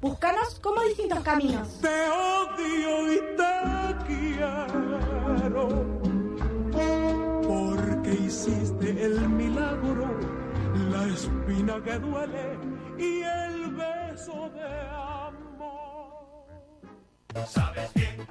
[0.01, 1.81] Búscanos como distintos caminos.
[1.81, 3.53] Te odio y te
[4.07, 5.69] quiero.
[7.43, 10.19] Porque hiciste el milagro,
[10.91, 12.59] la espina que duele
[12.99, 16.47] y el beso de amor.
[17.47, 18.27] Sabes bien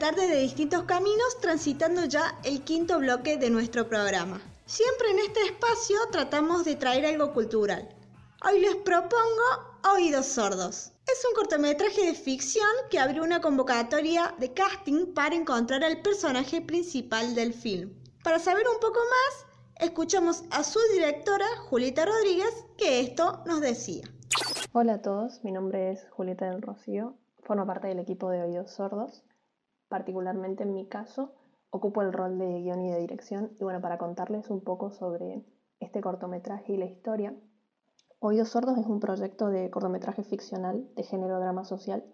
[0.00, 4.40] Seguimos en la tarde de distintos caminos transitando ya el quinto bloque de nuestro programa.
[4.64, 7.86] Siempre en este espacio tratamos de traer algo cultural.
[8.46, 9.44] Hoy les propongo
[9.92, 10.92] Oídos Sordos.
[11.06, 16.62] Es un cortometraje de ficción que abrió una convocatoria de casting para encontrar al personaje
[16.62, 17.92] principal del film.
[18.24, 19.46] Para saber un poco más,
[19.86, 24.04] escuchamos a su directora, Julieta Rodríguez, que esto nos decía.
[24.72, 28.70] Hola a todos, mi nombre es Julieta del Rocío, formo parte del equipo de Oídos
[28.70, 29.22] Sordos.
[29.90, 31.34] Particularmente en mi caso,
[31.70, 33.50] ocupo el rol de guion y de dirección.
[33.58, 35.44] Y bueno, para contarles un poco sobre
[35.80, 37.34] este cortometraje y la historia,
[38.20, 42.04] Oídos Sordos es un proyecto de cortometraje ficcional de género drama social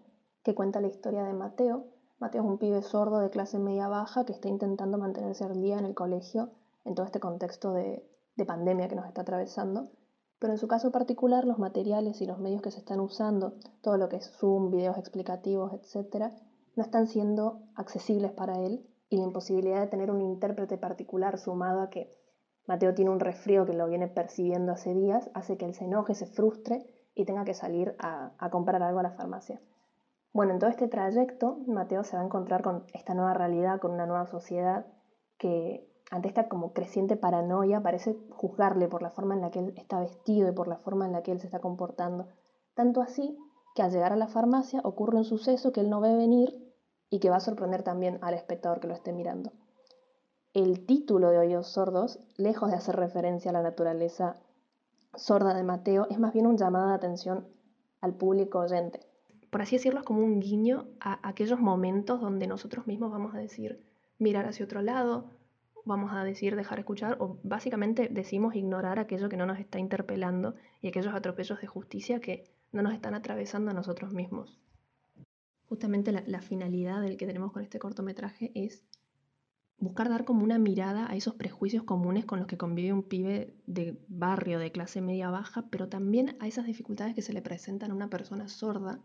[0.43, 1.85] que cuenta la historia de Mateo.
[2.19, 5.79] Mateo es un pibe sordo de clase media baja que está intentando mantenerse al día
[5.79, 6.53] en el colegio
[6.87, 9.91] en todo este contexto de, de pandemia que nos está atravesando.
[10.39, 13.53] Pero en su caso particular, los materiales y los medios que se están usando,
[13.83, 16.33] todo lo que es Zoom, videos explicativos, etc.,
[16.77, 21.81] no están siendo accesibles para él y la imposibilidad de tener un intérprete particular sumado
[21.81, 22.11] a que
[22.67, 26.15] Mateo tiene un resfrío que lo viene percibiendo hace días, hace que él se enoje,
[26.15, 29.61] se frustre y tenga que salir a, comprar algo a la farmacia.
[30.33, 33.93] Bueno, en todo este trayecto, Mateo se va a encontrar con esta nueva realidad, con
[33.93, 34.87] una nueva sociedad
[35.39, 39.73] que ante esta como creciente paranoia parece juzgarle por la forma en la que él
[39.77, 42.27] está vestido y por la forma en la que él se está comportando.
[42.75, 43.39] Tanto así
[43.75, 46.66] que al llegar a la farmacia ocurre un suceso que él no ve venir
[47.11, 49.53] y que va a sorprender también al espectador que lo esté mirando.
[50.53, 54.37] El título de Oídos Sordos, lejos de hacer referencia a la naturaleza
[55.15, 57.47] sorda de Mateo, es más bien un llamado de atención
[58.01, 59.01] al público oyente.
[59.51, 63.39] Por así decirlo, es como un guiño a aquellos momentos donde nosotros mismos vamos a
[63.39, 63.83] decir
[64.19, 65.31] mirar hacia otro lado,
[65.85, 70.55] vamos a decir dejar escuchar o básicamente decimos ignorar aquello que no nos está interpelando
[70.81, 74.59] y aquellos atropellos de justicia que no nos están atravesando a nosotros mismos.
[75.69, 78.85] Justamente la, finalidad del que tenemos con este cortometraje es
[79.79, 83.57] buscar dar como una mirada a esos prejuicios comunes con los que convive un pibe
[83.67, 87.91] de barrio, de clase media baja, pero también a esas dificultades que se le presentan
[87.91, 89.01] a una persona sorda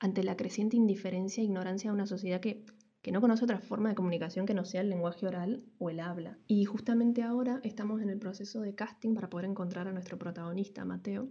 [0.00, 2.64] ante la creciente indiferencia e ignorancia de una sociedad que,
[3.02, 6.00] que no conoce otra forma de comunicación que no sea el lenguaje oral o el
[6.00, 6.38] habla.
[6.46, 10.86] Y justamente ahora estamos en el proceso de casting para poder encontrar a nuestro protagonista,
[10.86, 11.28] Mateo,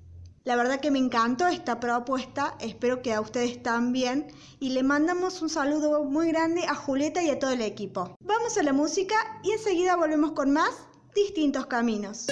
[0.46, 4.28] La verdad que me encantó esta propuesta, espero que a ustedes también
[4.60, 8.16] y le mandamos un saludo muy grande a Julieta y a todo el equipo.
[8.24, 10.70] Vamos a la música y enseguida volvemos con más
[11.16, 12.28] distintos caminos.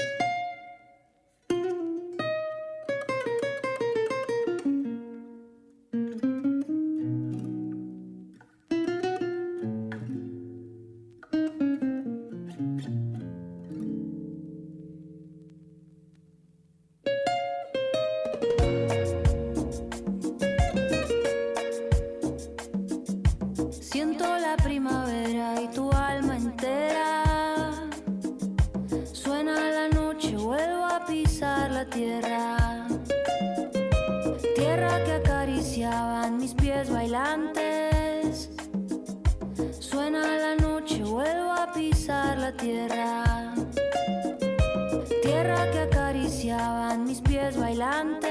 [45.43, 48.22] Que acariciaban mis pies bailantes.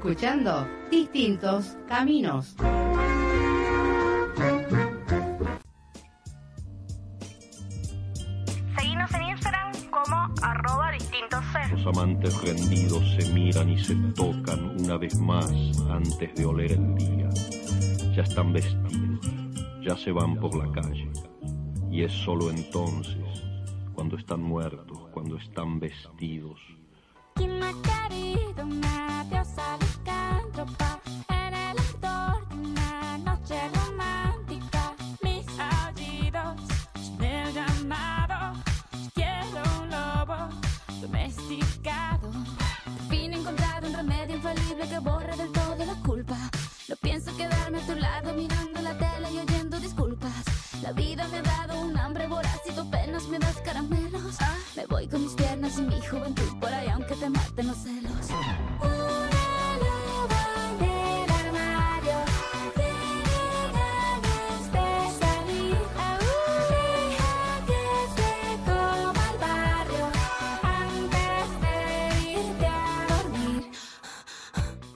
[0.00, 2.56] Escuchando Distintos Caminos.
[8.78, 14.96] Seguinos en Instagram como arroba distintos Los amantes rendidos se miran y se tocan una
[14.96, 15.52] vez más
[15.90, 17.28] antes de oler el día.
[18.16, 19.20] Ya están vestidos,
[19.82, 21.10] ya se van por la calle.
[21.90, 23.18] Y es solo entonces,
[23.92, 26.58] cuando están muertos, cuando están vestidos,
[27.40, 30.39] ¿Quién ha querido una diosa licántropa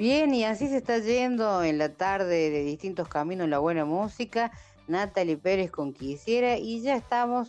[0.05, 4.53] Bien, y así se está yendo en la tarde de distintos caminos la buena música.
[4.87, 7.49] Natalie Pérez con Quisiera y ya estamos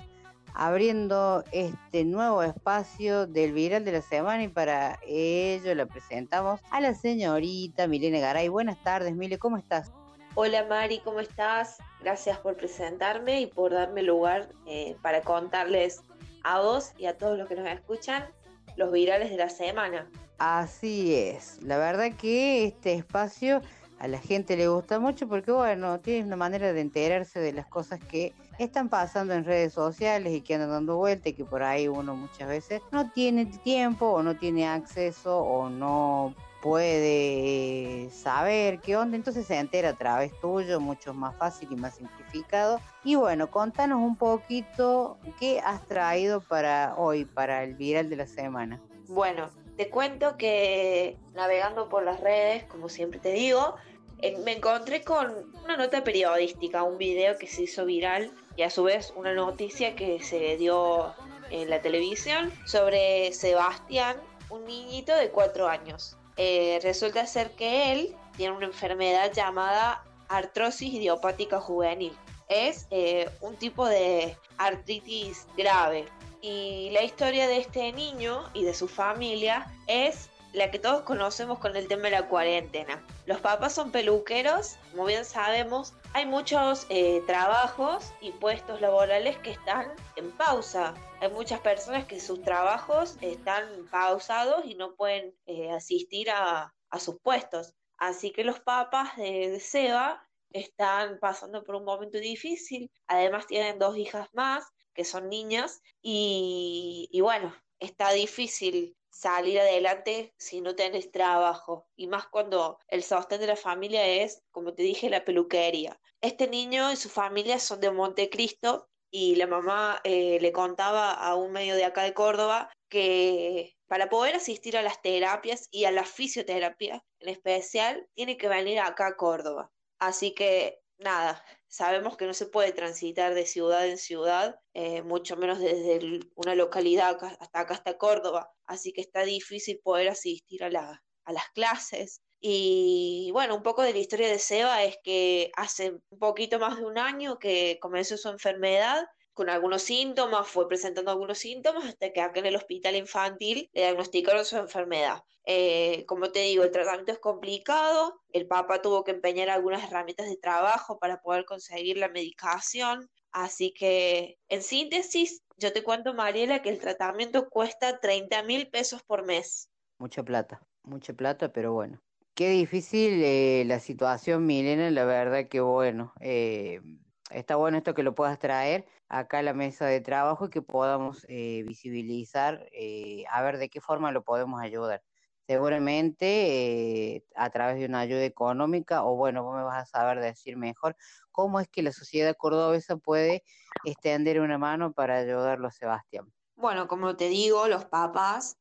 [0.54, 6.80] abriendo este nuevo espacio del viral de la semana y para ello la presentamos a
[6.80, 8.48] la señorita Milena Garay.
[8.48, 9.92] Buenas tardes, Mile, ¿cómo estás?
[10.36, 11.80] Hola Mari, ¿cómo estás?
[12.00, 16.04] Gracias por presentarme y por darme lugar eh, para contarles
[16.46, 18.30] a vos y a todos los que nos escuchan
[18.78, 20.10] los virales de la semana.
[20.38, 23.62] Así es, la verdad que este espacio
[24.00, 27.66] a la gente le gusta mucho porque bueno, tiene una manera de enterarse de las
[27.68, 31.64] cosas que están pasando en redes sociales y que andan dando vuelta y que por
[31.64, 38.80] ahí uno muchas veces no tiene tiempo o no tiene acceso o no puede saber
[38.80, 42.82] qué onda, entonces se entera a través tuyo, mucho más fácil y más simplificado.
[43.04, 48.26] Y bueno, contanos un poquito qué has traído para hoy, para el viral de la
[48.26, 48.82] semana.
[49.08, 53.76] Bueno, te cuento que navegando por las redes, como siempre te digo,
[54.22, 58.70] eh, me encontré con una nota periodística, un video que se hizo viral y a
[58.70, 61.14] su vez una noticia que se dio
[61.50, 64.18] en la televisión sobre Sebastián,
[64.50, 66.18] un niñito de cuatro años.
[66.38, 72.14] Eh, resulta ser que él tiene una enfermedad llamada artrosis idiopática juvenil.
[72.48, 76.06] Es eh, un tipo de artritis grave
[76.48, 81.58] Y la historia de este niño y de su familia es la que todos conocemos
[81.58, 83.04] con el tema de la cuarentena.
[83.26, 89.50] Los papás son peluqueros, como bien sabemos, hay muchos eh, trabajos y puestos laborales que
[89.50, 90.94] están en pausa.
[91.20, 97.20] Hay muchas personas que sus trabajos están pausados y no pueden eh, asistir a, sus
[97.22, 97.74] puestos.
[97.98, 102.92] Así que los papás de Seba están pasando por un momento difícil.
[103.08, 110.34] Además tienen dos hijas más que son niñas y, y bueno, está difícil salir adelante
[110.38, 114.84] si no tenés trabajo y más cuando el sostén de la familia es, como te
[114.84, 116.00] dije, la peluquería.
[116.22, 121.36] Este niño y su familia son de Montecristo y la mamá eh, le contaba a
[121.36, 125.92] un medio de acá de Córdoba que para poder asistir a las terapias y a
[125.92, 129.72] la fisioterapia en especial, tiene que venir acá a Córdoba.
[130.00, 135.38] Así que nada, sabemos que no se puede transitar de ciudad en ciudad, eh, mucho
[135.38, 141.02] menos desde una localidad hasta acá, hasta Córdoba, así que está difícil poder asistir a,
[141.26, 142.22] a las clases.
[142.40, 146.78] Y bueno, un poco de la historia de Seba es que hace un poquito más
[146.78, 149.06] de un año que comenzó su enfermedad
[149.36, 153.82] con algunos síntomas, fue presentando algunos síntomas hasta que acá en el hospital infantil le
[153.82, 155.22] diagnosticaron su enfermedad.
[155.46, 160.28] Eh, como te digo, el tratamiento es complicado, el papá tuvo que empeñar algunas herramientas
[160.28, 166.62] de trabajo para poder conseguir la medicación, así que en síntesis, yo te cuento, Mariela,
[166.62, 169.70] que el tratamiento cuesta 30 mil pesos por mes.
[170.00, 172.02] Mucha plata, mucha plata, pero bueno.
[172.34, 176.14] Qué difícil eh, la situación, Milena, la verdad que bueno.
[176.22, 176.82] eh,
[177.32, 180.62] está bueno esto que lo puedas traer acá a la mesa de trabajo y que
[180.62, 185.04] podamos eh, visibilizar, eh, a ver de qué forma lo podemos ayudar.
[185.48, 190.20] Seguramente eh, a través de una ayuda económica, o bueno, vos me vas a saber
[190.20, 190.96] decir mejor
[191.32, 193.44] cómo es que la sociedad cordobesa puede
[193.84, 196.32] extender una mano para ayudarlo a Sebastián.
[196.56, 198.58] Bueno, como te digo, los papás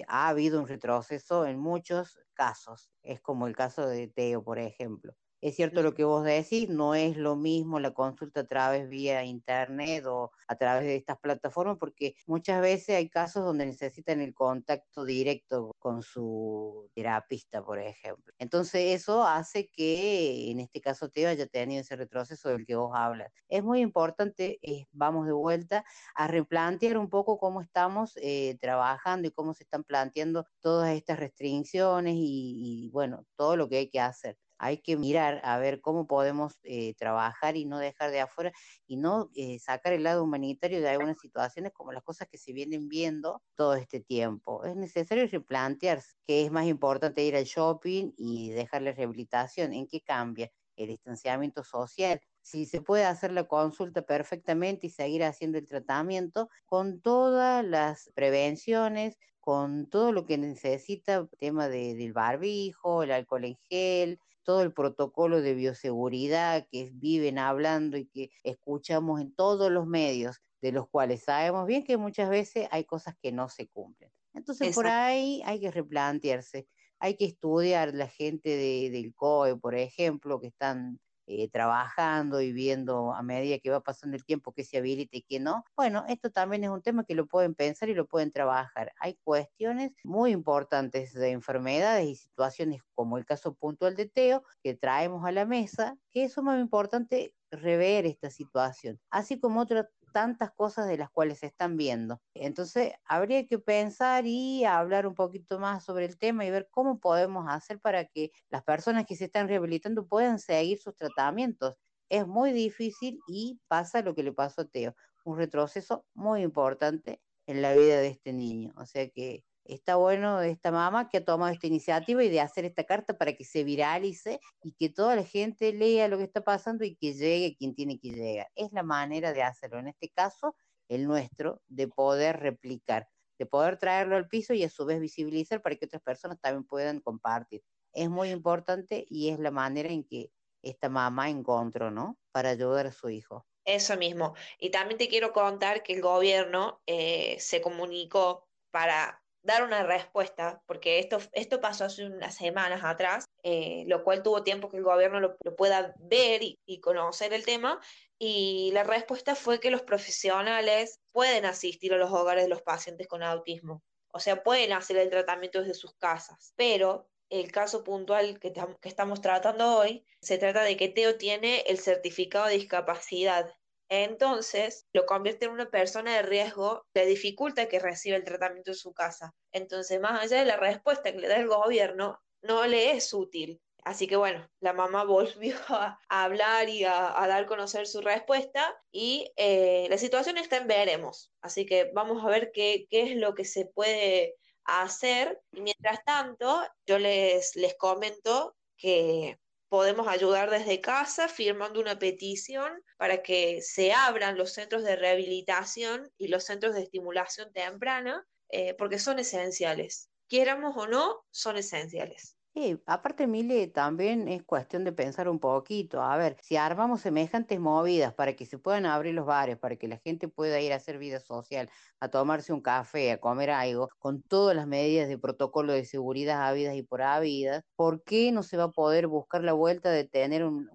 [0.00, 2.90] eh, ha habido un retroceso en muchos casos.
[3.02, 5.14] Es como el caso de Teo, por ejemplo.
[5.42, 9.24] Es cierto lo que vos decís, no es lo mismo la consulta a través vía
[9.24, 14.34] internet o a través de estas plataformas, porque muchas veces hay casos donde necesitan el
[14.34, 18.34] contacto directo con su terapista, por ejemplo.
[18.38, 22.92] Entonces eso hace que en este caso Teo haya tenido ese retroceso del que vos
[22.94, 23.32] hablas.
[23.48, 25.84] Es muy importante, eh, vamos de vuelta,
[26.14, 31.18] a replantear un poco cómo estamos eh, trabajando y cómo se están planteando todas estas
[31.18, 35.80] restricciones y, y bueno, todo lo que hay que hacer hay que mirar a ver
[35.80, 38.52] cómo podemos eh, trabajar y no dejar de afuera
[38.86, 42.52] y no eh, sacar el lado humanitario de algunas situaciones como las cosas que se
[42.52, 44.62] vienen viendo todo este tiempo.
[44.64, 49.72] Es necesario replantearse que es más importante ir al shopping y dejar la rehabilitación.
[49.72, 50.50] ¿En qué cambia?
[50.76, 52.20] El distanciamiento social.
[52.42, 58.10] Si se puede hacer la consulta perfectamente y seguir haciendo el tratamiento con todas las
[58.14, 64.62] prevenciones, con todo lo que necesita, tema de, del barbijo, el alcohol en gel, todo
[64.62, 70.72] el protocolo de bioseguridad que viven hablando y que escuchamos en todos los medios, de
[70.72, 74.10] los cuales sabemos bien que muchas veces hay cosas que no se cumplen.
[74.34, 76.68] Entonces por ahí hay que replantearse,
[76.98, 81.00] hay que estudiar la gente de- del COE, por ejemplo, que están
[81.32, 85.22] eh, trabajando y viendo a medida que va pasando el tiempo que se habilita y
[85.22, 85.64] que no.
[85.76, 88.92] Bueno, esto también es un tema que lo pueden pensar y lo pueden trabajar.
[88.98, 94.74] Hay cuestiones muy importantes de enfermedades y situaciones como el caso puntual de Teo que
[94.74, 100.50] traemos a la mesa, que es muy importante rever esta situación, así como otras tantas
[100.52, 102.20] cosas de las cuales se están viendo.
[102.34, 106.98] Entonces, habría que pensar y hablar un poquito más sobre el tema y ver cómo
[107.00, 111.76] podemos hacer para que las personas que se están rehabilitando puedan seguir sus tratamientos.
[112.08, 117.20] Es muy difícil y pasa lo que le pasó a Teo, un retroceso muy importante
[117.46, 118.72] en la vida de este niño.
[118.76, 122.64] O sea que está bueno esta mamá que ha tomado esta iniciativa y de hacer
[122.64, 126.42] esta carta para que se viralice y que toda la gente lea lo que está
[126.42, 128.48] pasando y que llegue quien tiene que llegar.
[128.54, 129.78] Es la manera de hacerlo.
[129.78, 130.56] En este caso,
[130.88, 133.08] el nuestro, de poder replicar,
[133.38, 136.64] de poder traerlo al piso y a su vez visibilizar para que otras personas también
[136.64, 137.62] puedan compartir.
[137.92, 140.30] Es muy importante y es la manera en que
[140.62, 142.18] esta mamá encontró, ¿no?
[142.32, 143.46] Para ayudar a su hijo.
[143.64, 144.34] Eso mismo.
[144.58, 150.62] Y también te quiero contar que el gobierno eh, se comunicó para dar una respuesta,
[150.66, 154.82] porque esto, esto pasó hace unas semanas atrás, eh, lo cual tuvo tiempo que el
[154.82, 157.80] gobierno lo, pueda ver y, conocer el tema,
[158.18, 163.08] y la respuesta fue que los profesionales pueden asistir a los hogares de los pacientes
[163.08, 168.40] con autismo, o sea, pueden hacer el tratamiento desde sus casas, pero el caso puntual
[168.40, 168.52] que
[168.82, 173.54] estamos tratando hoy, se trata de que Teo tiene el certificado de discapacidad
[173.90, 178.76] entonces, lo convierte en una persona de riesgo, le dificulta que reciba el tratamiento en
[178.76, 179.34] su casa.
[179.52, 183.60] Entonces, más allá de la respuesta que le da el gobierno, no le es útil.
[183.82, 188.80] Así que bueno, la mamá volvió a, hablar y a, dar a conocer su respuesta
[188.92, 191.32] y eh, la situación está en veremos.
[191.42, 195.40] Así que vamos a ver qué, qué es lo que se puede hacer.
[195.50, 199.40] Y mientras tanto, yo les, les comento que
[199.70, 206.12] podemos ayudar desde casa firmando una petición para que se abran los centros de rehabilitación
[206.18, 210.10] y los centros de estimulación temprana, eh, porque son esenciales.
[210.26, 212.36] Quieramos o no, son esenciales.
[212.52, 216.02] Sí, aparte, Mile, también es cuestión de pensar un poquito.
[216.02, 219.86] A ver, si armamos semejantes movidas para que se puedan abrir los bares, para que
[219.86, 221.70] la gente pueda ir a hacer vida social,
[222.00, 226.48] a tomarse un café, a comer algo, con todas las medidas de protocolo de seguridad
[226.48, 230.02] habidas y por habidas, ¿por qué no se va a poder buscar la vuelta de
[230.08, 230.68] tener un,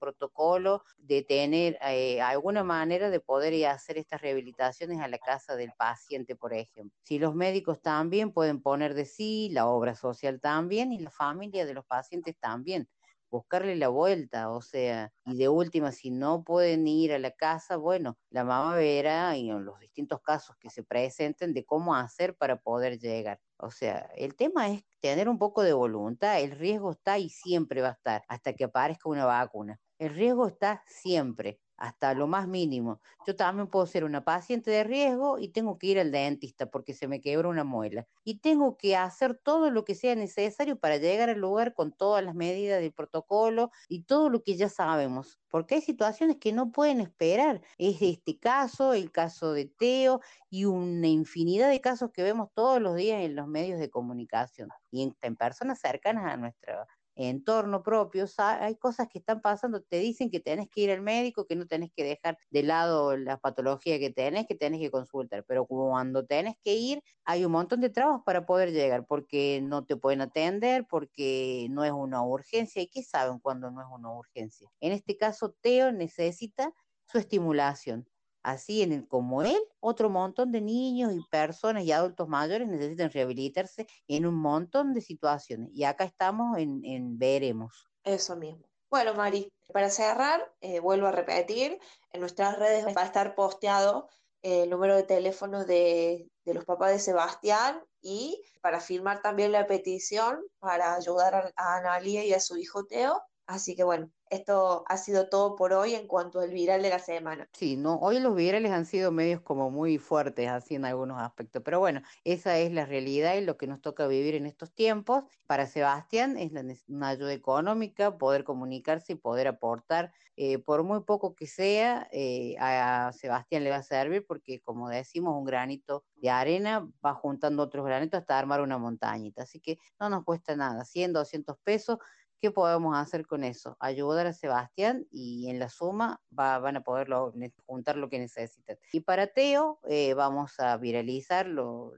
[0.00, 5.54] protocolo, de tener eh, alguna manera de poder ir hacer estas rehabilitaciones a la casa
[5.54, 6.98] del paciente, por ejemplo?
[7.04, 11.66] Si los médicos también pueden poner de sí, la obra social también y la familia
[11.66, 12.88] de los pacientes también
[13.34, 17.76] buscarle la vuelta, o sea, y de última, si no pueden ir a la casa,
[17.76, 22.36] bueno, la mamá verá y en los distintos casos que se presenten de cómo hacer
[22.36, 23.40] para poder llegar.
[23.56, 27.82] O sea, el tema es tener un poco de voluntad, el riesgo está y siempre
[27.82, 29.80] va a estar hasta que aparezca una vacuna.
[29.98, 33.00] El riesgo está siempre, hasta lo más mínimo.
[33.26, 36.94] Yo también puedo ser una paciente de riesgo y tengo que ir al dentista porque
[36.94, 38.06] se me quebró una muela.
[38.24, 42.24] Y tengo que hacer todo lo que sea necesario para llegar al lugar con todas
[42.24, 45.38] las medidas del protocolo y todo lo que ya sabemos.
[45.50, 47.60] Porque hay situaciones que no pueden esperar.
[47.76, 52.80] Es este caso, el caso de Teo y una infinidad de casos que vemos todos
[52.80, 56.86] los días en los medios de comunicación y en, en personas cercanas a nuestra
[57.16, 61.46] entorno propio, hay cosas que están pasando, te dicen que tenés que ir al médico,
[61.46, 65.44] que no tenés que dejar de lado la patología que tenés, que tenés que consultar,
[65.46, 69.84] pero cuando tenés que ir, hay un montón de trabas para poder llegar, porque no
[69.84, 74.12] te pueden atender, porque no es una urgencia, y qué saben cuando no es una
[74.12, 74.70] urgencia.
[74.80, 76.72] En este caso, Teo necesita
[77.06, 78.08] su estimulación.
[78.44, 83.10] Así en el, como él, otro montón de niños y personas y adultos mayores necesitan
[83.10, 85.70] rehabilitarse en un montón de situaciones.
[85.72, 87.88] Y acá estamos en, veremos.
[88.04, 88.62] Eso mismo.
[88.90, 91.80] Bueno, Mari, para cerrar, eh, vuelvo a repetir,
[92.12, 94.08] en nuestras redes va a estar posteado
[94.42, 99.52] eh, el número de teléfono de, de los papás de Sebastián y para firmar también
[99.52, 103.22] la petición para ayudar a, a Analia y a su hijo Teo.
[103.46, 106.98] Así que bueno, esto ha sido todo por hoy en cuanto al viral de la
[106.98, 107.50] semana.
[107.56, 111.62] Sí, no, hoy los virales han sido medios como muy fuertes así en algunos aspectos,
[111.64, 115.22] pero bueno, esa es la realidad y lo que nos toca vivir en estos tiempos.
[115.46, 121.04] Para Sebastián es la una ayuda económica, poder comunicarse y poder aportar, eh, por muy
[121.04, 126.04] poco que sea, eh, a Sebastián le va a servir porque como decimos, un granito
[126.16, 130.56] de arena va juntando otros granitos hasta armar una montañita, así que no nos cuesta
[130.56, 131.98] nada, 100, 200 pesos.
[132.44, 133.74] ¿Qué podemos hacer con eso?
[133.80, 137.32] Ayudar a Sebastián y en la suma va- van a poder lo-
[137.64, 138.76] juntar lo que necesitan.
[138.92, 141.94] Y para Teo eh, vamos a viralizar lo-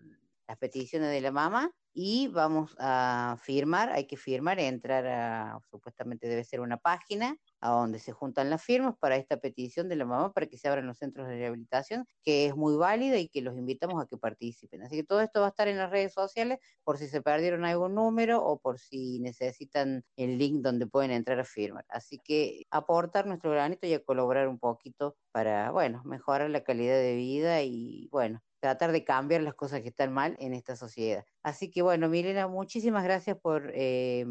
[0.46, 6.28] las peticiones de la mamá y vamos a firmar, hay que firmar, entrar a, supuestamente
[6.28, 10.04] debe ser una página a donde se juntan las firmas para esta petición de la
[10.04, 13.42] mamá para que se abran los centros de rehabilitación, que es muy válida y que
[13.42, 14.82] los invitamos a que participen.
[14.82, 17.64] Así que todo esto va a estar en las redes sociales por si se perdieron
[17.64, 21.84] algún número o por si necesitan el link donde pueden entrar a firmar.
[21.88, 26.96] Así que aportar nuestro granito y a colaborar un poquito para, bueno, mejorar la calidad
[26.96, 31.24] de vida y, bueno, tratar de cambiar las cosas que están mal en esta sociedad.
[31.42, 34.26] Así que bueno, Milena, muchísimas gracias por eh,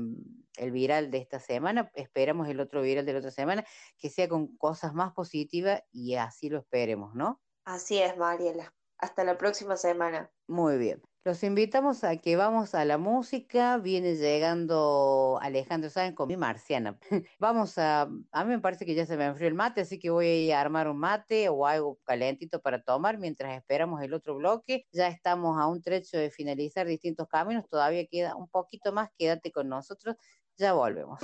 [0.57, 1.91] el viral de esta semana.
[1.93, 3.65] Esperamos el otro viral de la otra semana
[3.97, 7.41] que sea con cosas más positivas y así lo esperemos, ¿no?
[7.65, 8.73] Así es, Mariela.
[8.97, 10.31] Hasta la próxima semana.
[10.47, 11.01] Muy bien.
[11.23, 13.79] Los invitamos a que vamos a la música.
[13.79, 16.99] Viene llegando Alejandro Sáenz con mi marciana.
[17.39, 18.03] Vamos a.
[18.31, 20.61] A mí me parece que ya se me enfrió el mate, así que voy a
[20.61, 24.85] armar un mate o algo calentito para tomar mientras esperamos el otro bloque.
[24.91, 27.67] Ya estamos a un trecho de finalizar distintos caminos.
[27.67, 29.09] Todavía queda un poquito más.
[29.17, 30.15] Quédate con nosotros.
[30.57, 31.19] Ya volvemos.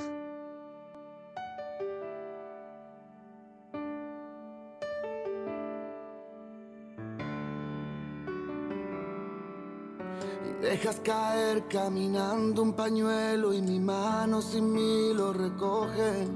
[10.72, 16.28] Dejas caer caminando un pañuelo y mi mano sin mí lo recoge.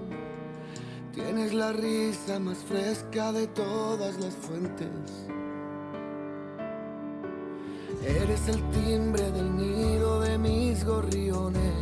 [1.14, 4.90] Tienes la risa más fresca de todas las fuentes.
[8.04, 11.74] Eres el timbre del nido de mis gorriones.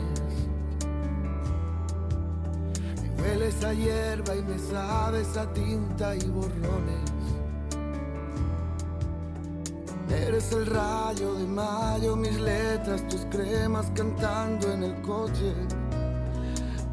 [3.02, 7.23] Me hueles a hierba y me sabes a tinta y borrones.
[10.14, 15.53] Eres el rayo de mayo, mis letras, tus cremas cantando en el coche.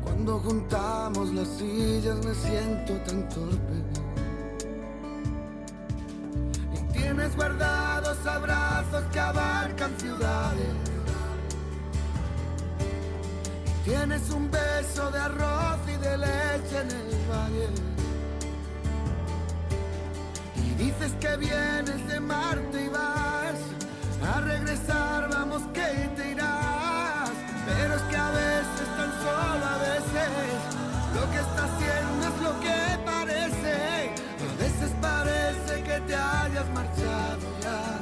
[0.03, 3.77] Cuando juntamos las sillas me siento tan torpe.
[6.75, 10.75] Y Tienes guardados abrazos que abarcan ciudades.
[13.85, 17.90] Tienes un beso de arroz y de leche en el valle.
[20.81, 23.59] Dices que vienes de Marte y vas
[24.35, 27.31] a regresar, vamos que te irás.
[27.67, 30.57] Pero es que a veces, tan solo a veces,
[31.15, 34.15] lo que está haciendo es lo que parece.
[34.49, 38.01] A veces parece que te hayas marchado ya.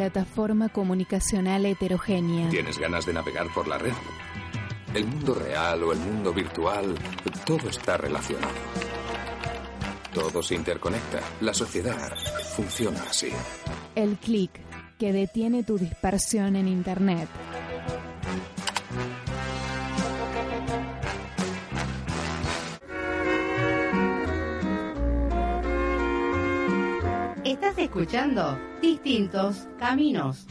[0.00, 2.48] Plataforma comunicacional heterogénea.
[2.48, 3.92] ¿Tienes ganas de navegar por la red?
[4.94, 6.94] El mundo real o el mundo virtual,
[7.44, 8.54] todo está relacionado.
[10.14, 11.20] Todo se interconecta.
[11.42, 12.16] La sociedad
[12.56, 13.28] funciona así.
[13.94, 14.50] El clic
[14.98, 17.28] que detiene tu dispersión en Internet.
[27.80, 30.46] Escuchando Distintos Caminos.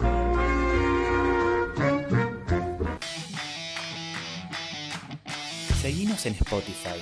[5.80, 7.00] Seguinos en Spotify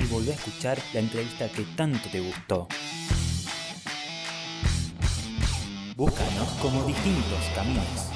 [0.00, 2.66] y volvé a escuchar la entrevista que tanto te gustó.
[5.96, 8.09] Búscanos como distintos caminos.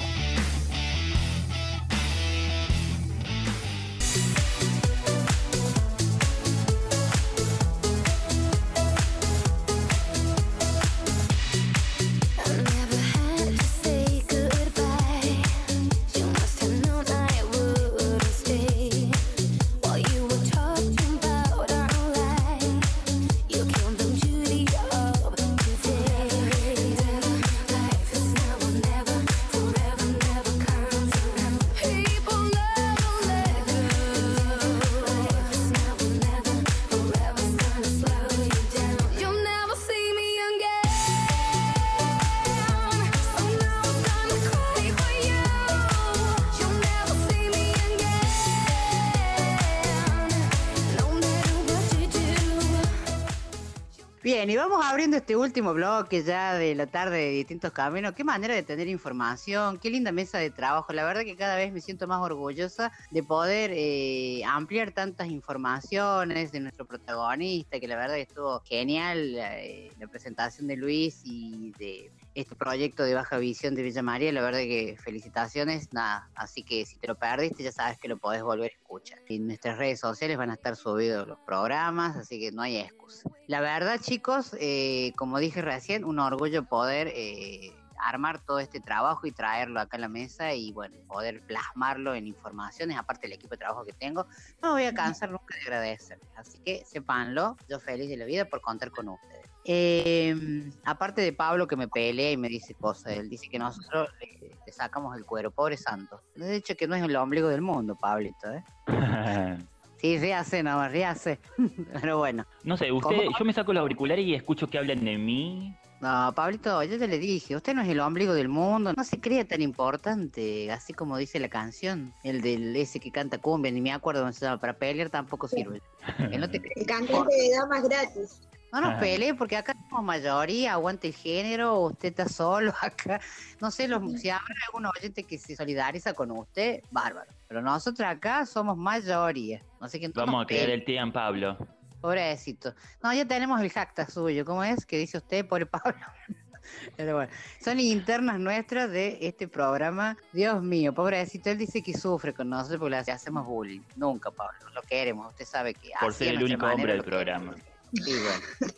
[55.55, 58.11] Último bloque ya de la tarde de distintos caminos.
[58.11, 60.91] Qué manera de tener información, qué linda mesa de trabajo.
[60.91, 66.51] La verdad que cada vez me siento más orgullosa de poder eh, ampliar tantas informaciones
[66.51, 71.71] de nuestro protagonista, que la verdad que estuvo genial eh, la presentación de Luis y
[71.79, 74.31] de este proyecto de Baja Visión de Villa María.
[74.33, 76.29] La verdad que felicitaciones, nada.
[76.35, 79.19] Así que si te lo perdiste, ya sabes que lo podés volver a escuchar.
[79.27, 83.29] En nuestras redes sociales van a estar subidos los programas, así que no hay excusa.
[83.47, 89.25] La verdad, chicos, eh, como dije recién, un orgullo poder eh, armar todo este trabajo
[89.25, 93.51] y traerlo acá a la mesa y bueno, poder plasmarlo en informaciones, aparte del equipo
[93.51, 94.27] de trabajo que tengo.
[94.61, 98.25] No me voy a cansar nunca de agradecerles, así que sépanlo, yo feliz de la
[98.25, 99.54] vida por contar con ustedes.
[99.67, 100.35] Eh,
[100.83, 104.55] aparte de Pablo que me pelea y me dice cosas, él dice que nosotros le,
[104.65, 106.21] le sacamos el cuero, pobre santo.
[106.35, 108.63] De hecho que no es el ombligo del mundo, Pablito, ¿eh?
[109.97, 111.39] Sí, ríase, no, ríase.
[112.01, 112.45] Pero bueno.
[112.63, 113.37] No sé, usted, ¿Cómo?
[113.39, 115.75] yo me saco los auriculares y escucho que hablan de mí.
[116.01, 119.19] No, Pablito, yo te le dije, usted no es el ombligo del mundo, no se
[119.19, 123.81] crea tan importante, así como dice la canción, el del ese que canta cumbia, ni
[123.81, 125.81] me acuerdo cómo se llama, para pelear tampoco sirve.
[126.29, 128.41] Que no te El cantante de damas gratis.
[128.75, 133.21] No nos pelee porque acá somos mayoría, aguante el género, usted está solo acá.
[133.61, 137.31] No sé, los, si habrá algún oyente que se solidariza con usted, bárbaro.
[137.47, 139.61] Pero nosotros acá somos mayoría.
[139.79, 141.57] No sé quién Vamos a creer el Tian Pablo.
[142.01, 142.75] Pobrecito.
[143.01, 144.43] No, ya tenemos el hashtag suyo.
[144.43, 144.85] ¿Cómo es?
[144.85, 145.95] Que dice usted, pobre Pablo.
[146.97, 147.31] Pero bueno,
[147.63, 150.17] son internas nuestras de este programa.
[150.33, 153.83] Dios mío, pobrecito, él dice que sufre con nosotros porque le hacemos bullying.
[153.95, 155.29] Nunca, Pablo, lo queremos.
[155.29, 155.91] Usted sabe que.
[155.97, 157.55] Por ser el único hombre del programa.
[158.03, 158.13] Sí,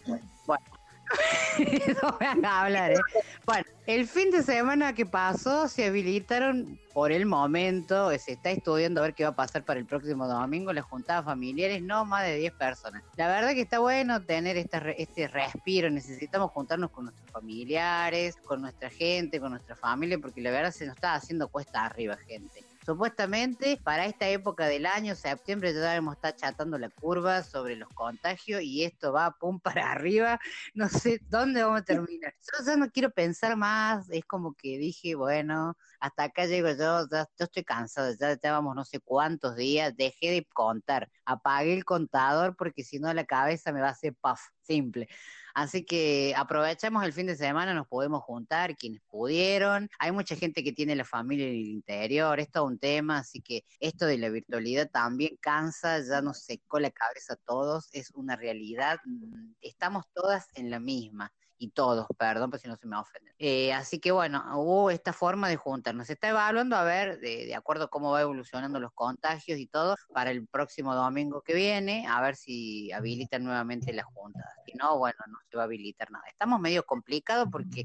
[0.06, 0.22] bueno.
[0.46, 0.64] bueno.
[2.04, 3.02] no me hagas hablar, ¿eh?
[3.46, 9.00] Bueno, el fin de semana que pasó se habilitaron por el momento, se está estudiando
[9.00, 12.26] a ver qué va a pasar para el próximo domingo, las juntadas familiares, no más
[12.26, 13.04] de 10 personas.
[13.16, 18.36] La verdad que está bueno tener esta re- este respiro, necesitamos juntarnos con nuestros familiares,
[18.44, 22.18] con nuestra gente, con nuestra familia, porque la verdad se nos está haciendo cuesta arriba,
[22.28, 22.66] gente.
[22.88, 27.90] Supuestamente para esta época del año, septiembre, ya debemos estar chatando la curva sobre los
[27.90, 29.60] contagios y esto va pum
[29.92, 30.40] para arriba.
[30.74, 32.34] No sé dónde vamos a terminar.
[32.40, 34.10] Yo ya no quiero pensar más.
[34.10, 38.74] Es como que dije, bueno, hasta acá llego yo, ya, yo estoy cansado, ya llevamos
[38.74, 43.74] no sé cuántos días, dejé de contar, apagué el contador porque si no la cabeza
[43.74, 45.10] me va a hacer puff, simple.
[45.58, 49.90] Así que aprovechamos el fin de semana, nos podemos juntar, quienes pudieron.
[49.98, 53.42] Hay mucha gente que tiene la familia en el interior, es todo un tema, así
[53.42, 58.12] que esto de la virtualidad también cansa, ya nos secó la cabeza a todos, es
[58.12, 59.00] una realidad.
[59.04, 63.34] Mm, Estamos todas en la misma y todos, perdón, pues si no se me ofenden.
[63.40, 66.08] Eh, así que bueno, hubo esta forma de juntarnos.
[66.08, 69.68] Se está evaluando a ver, de, de acuerdo a cómo va evolucionando los contagios y
[69.68, 74.44] todo, para el próximo domingo que viene, a ver si habilitan nuevamente las juntas.
[74.66, 76.26] Si no, bueno, no se va a habilitar nada.
[76.28, 77.84] Estamos medio complicados porque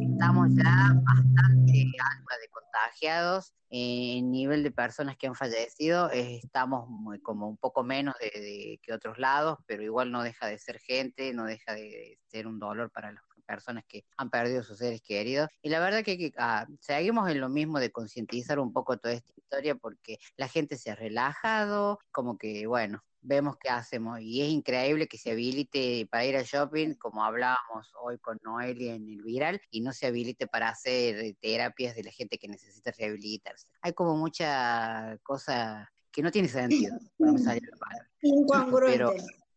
[0.00, 3.52] estamos ya bastante alta de contagiados.
[3.76, 8.14] Eh, En nivel de personas que han fallecido, eh, estamos muy- como un poco menos
[8.20, 12.20] de, de que otros lados, pero igual no deja de ser gente, no deja de
[12.28, 15.48] ser un dolor para las personas que han perdido sus seres queridos.
[15.60, 19.14] Y la verdad que, que, ah, seguimos en lo mismo de concientizar un poco toda
[19.14, 24.20] esta historia porque la gente se ha relajado, como que, bueno, vemos qué hacemos.
[24.20, 28.94] Y es increíble que se habilite para ir al shopping, como hablábamos hoy con Noelia
[28.94, 32.48] en el viral, y no se habilite para hacer eh, terapias de la gente que
[32.48, 33.66] necesita rehabilitarse.
[33.80, 36.96] Hay como mucha cosa que no tiene sentido.
[37.18, 38.08] no me sale la palabra.
[38.22, 38.98] Incongruente.
[38.98, 39.12] Pero,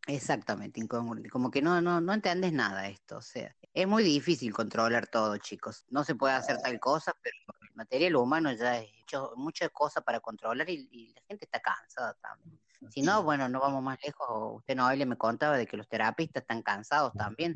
[0.07, 1.29] exactamente, incongruente.
[1.29, 3.17] Como que no, no, no entendés nada esto.
[3.17, 5.85] O sea, es muy difícil controlar todo, chicos.
[5.89, 10.03] No se puede hacer tal cosa, pero el material humano ya es hecho muchas cosas
[10.03, 12.59] para controlar y, y la gente está cansada también.
[12.89, 14.57] Si no, bueno, no vamos más lejos.
[14.57, 17.55] Usted, Noelia, me contaba de que los terapistas están cansados también,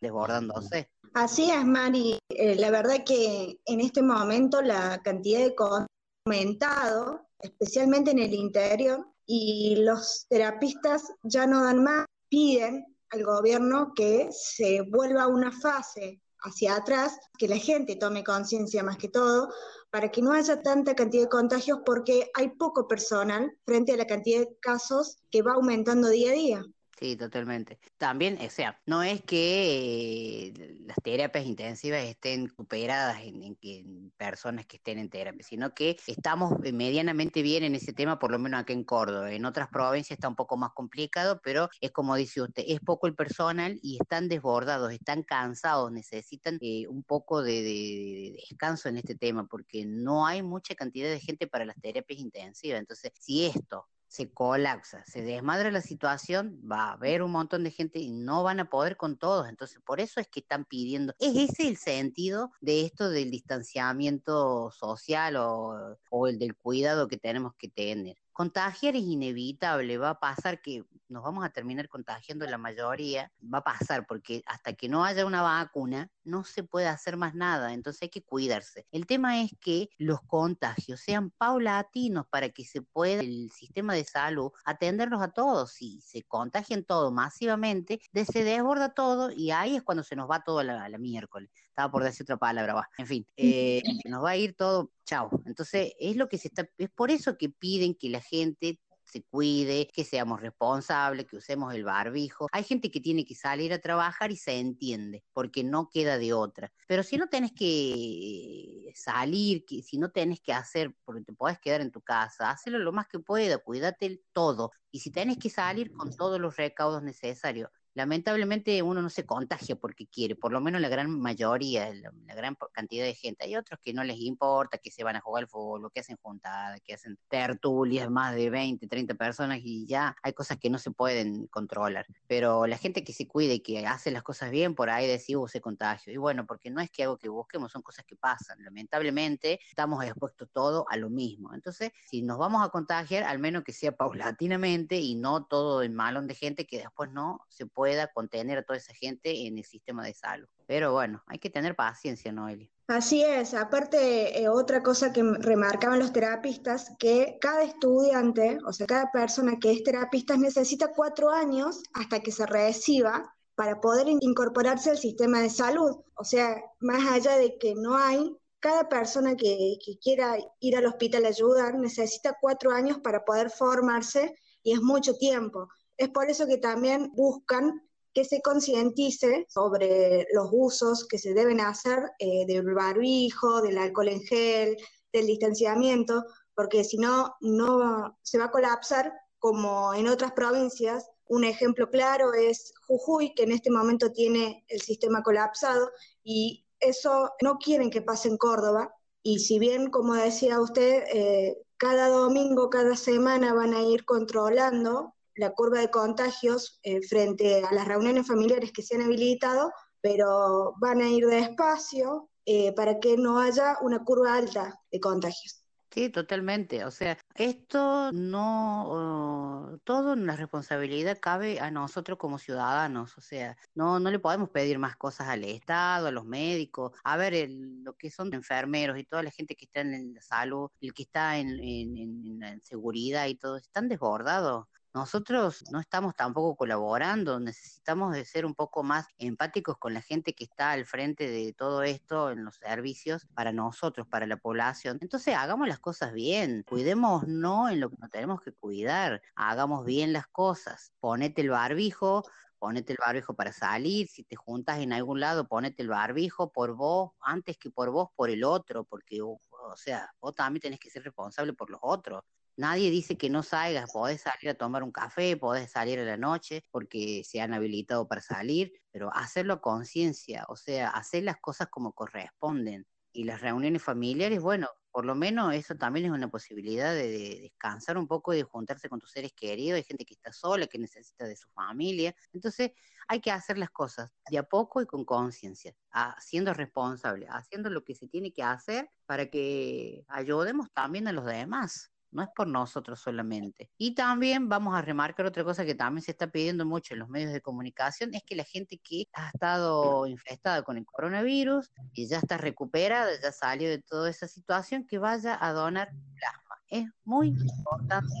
[0.00, 0.88] desbordándose.
[1.14, 2.18] Así es, Mari.
[2.30, 8.20] Eh, la verdad que en este momento la cantidad de cosas ha aumentado, especialmente en
[8.20, 15.24] el interior, y los terapistas ya no dan más, piden al gobierno que se vuelva
[15.24, 19.52] a una fase hacia atrás, que la gente tome conciencia más que todo,
[19.90, 24.06] para que no haya tanta cantidad de contagios, porque hay poco personal frente a la
[24.06, 26.64] cantidad de casos que va aumentando día a día.
[27.02, 27.80] Sí, totalmente.
[27.98, 34.76] También, o sea, no es que eh, las terapias intensivas estén superadas en, personas que
[34.76, 38.60] estén en terapia, sino que estamos eh, medianamente bien en ese tema, por lo menos
[38.60, 39.32] acá en Córdoba.
[39.32, 43.08] En otras provincias está un poco más complicado, pero es como dice usted, es poco
[43.08, 48.88] el personal y están desbordados, están cansados, necesitan eh, un poco de, de- de descanso
[48.88, 52.78] en este tema, porque no hay mucha cantidad de gente para las terapias intensivas.
[52.78, 57.70] Entonces, si esto se colapsa, se desmadra la situación, va a haber un montón de
[57.70, 59.48] gente y no van a poder con todos.
[59.48, 61.14] Entonces, por eso es que están pidiendo.
[61.18, 67.16] ¿Es ese el sentido de esto del distanciamiento social o, o el del cuidado que
[67.16, 68.18] tenemos que tener?
[68.32, 73.58] Contagiar es inevitable, va a pasar que nos vamos a terminar contagiando la mayoría, va
[73.58, 77.74] a pasar porque hasta que no haya una vacuna no se puede hacer más nada,
[77.74, 78.86] entonces hay que cuidarse.
[78.90, 84.04] El tema es que los contagios sean paulatinos para que se pueda el sistema de
[84.04, 85.72] salud atenderlos a todos.
[85.72, 90.42] Si se contagian todo masivamente, se desborda todo y ahí es cuando se nos va
[90.42, 91.50] todo a la miércoles.
[91.72, 92.88] Estaba por decir otra palabra, va.
[92.98, 95.30] En fin, eh, nos va a ir todo, chao.
[95.46, 99.22] Entonces, es lo que se está, es por eso que piden que la gente se
[99.22, 102.46] cuide, que seamos responsables, que usemos el barbijo.
[102.52, 106.34] Hay gente que tiene que salir a trabajar y se entiende, porque no queda de
[106.34, 106.72] otra.
[106.86, 111.58] Pero si no tenés que salir, que si no tenés que hacer, porque te podés
[111.58, 114.72] quedar en tu casa, hazlo lo más que pueda, cuídate todo.
[114.90, 119.76] Y si tenés que salir con todos los recaudos necesarios, lamentablemente uno no se contagia
[119.76, 123.44] porque quiere, por lo menos la gran mayoría, la, gran cantidad de gente.
[123.44, 126.16] Hay otros que no les importa, que se van a jugar al fútbol, que hacen
[126.22, 130.78] juntadas, que hacen tertulias, más de 20, 30 personas y ya hay cosas que no
[130.78, 132.06] se pueden controlar.
[132.26, 135.32] Pero la gente que se cuida y que hace las cosas bien, por ahí decide
[135.46, 136.12] se contagio.
[136.12, 138.62] Y bueno, porque no es que algo que busquemos, son cosas que pasan.
[138.62, 141.54] Lamentablemente estamos expuestos todo a lo mismo.
[141.54, 145.90] Entonces, si nos vamos a contagiar, al menos que sea paulatinamente y no todo el
[145.90, 149.58] malón de gente que después no se puede pueda contener a toda esa gente en
[149.58, 150.46] el sistema de salud.
[150.66, 152.68] Pero bueno, hay que tener paciencia, Noelia.
[152.86, 158.86] Así es, aparte eh, otra cosa que remarcaban los terapistas, que cada estudiante, o sea,
[158.86, 164.18] cada persona que es terapista necesita cuatro años hasta que se reciba para poder in-
[164.20, 165.92] incorporarse al sistema de salud.
[166.14, 170.86] O sea, más allá de que no hay, cada persona que, que quiera ir al
[170.86, 175.68] hospital a ayudar necesita cuatro años para poder formarse y es mucho tiempo.
[176.02, 177.80] Es por eso que también buscan
[178.12, 184.08] que se concientice sobre los usos que se deben hacer eh, del barbijo, del alcohol
[184.08, 184.76] en gel,
[185.12, 186.24] del distanciamiento,
[186.56, 191.08] porque si no, no se va a colapsar como en otras provincias.
[191.28, 195.88] Un ejemplo claro es Jujuy, que en este momento tiene el sistema colapsado
[196.24, 198.92] y eso no quieren que pase en Córdoba.
[199.22, 205.14] Y si bien, como decía usted, eh, cada domingo, cada semana van a ir controlando
[205.36, 210.74] la curva de contagios eh, frente a las reuniones familiares que se han habilitado, pero
[210.80, 215.58] van a ir despacio eh, para que no haya una curva alta de contagios.
[215.94, 216.86] Sí, totalmente.
[216.86, 223.16] O sea, esto no, todo en la responsabilidad cabe a nosotros como ciudadanos.
[223.18, 226.92] O sea, no, no le podemos pedir más cosas al Estado, a los médicos.
[227.04, 230.22] A ver, el- lo que son enfermeros y toda la gente que está en la
[230.22, 234.66] salud, el que está en, en, en- en seguridad y todo, están desbordados.
[234.94, 240.34] Nosotros no estamos tampoco colaborando, necesitamos de ser un poco más empáticos con la gente
[240.34, 244.98] que está al frente de todo esto en los servicios para nosotros, para la población.
[245.00, 249.86] Entonces hagamos las cosas bien, cuidemos no en lo que nos tenemos que cuidar, hagamos
[249.86, 252.22] bien las cosas, ponete el barbijo,
[252.58, 256.74] ponete el barbijo para salir, si te juntas en algún lado, ponete el barbijo por
[256.74, 259.40] vos, antes que por vos, por el otro, porque, o
[259.74, 262.22] sea, vos también tenés que ser responsable por los otros.
[262.56, 266.16] Nadie dice que no salgas, podés salir a tomar un café, podés salir a la
[266.16, 271.36] noche porque se han habilitado para salir, pero hacerlo a conciencia, o sea, hacer las
[271.40, 272.86] cosas como corresponden.
[273.14, 277.40] Y las reuniones familiares, bueno, por lo menos eso también es una posibilidad de, de
[277.42, 279.76] descansar un poco y de juntarse con tus seres queridos.
[279.76, 282.14] Hay gente que está sola, que necesita de su familia.
[282.32, 282.72] Entonces,
[283.08, 287.70] hay que hacer las cosas de a poco y con conciencia, a- siendo responsable, haciendo
[287.70, 291.92] lo que se tiene que hacer para que ayudemos también a los demás.
[292.12, 293.70] No es por nosotros solamente.
[293.78, 297.08] Y también vamos a remarcar otra cosa que también se está pidiendo mucho en los
[297.08, 302.06] medios de comunicación, es que la gente que ha estado infestada con el coronavirus y
[302.06, 306.56] ya está recuperada, ya salió de toda esa situación, que vaya a donar plasma.
[306.68, 308.14] Es muy importante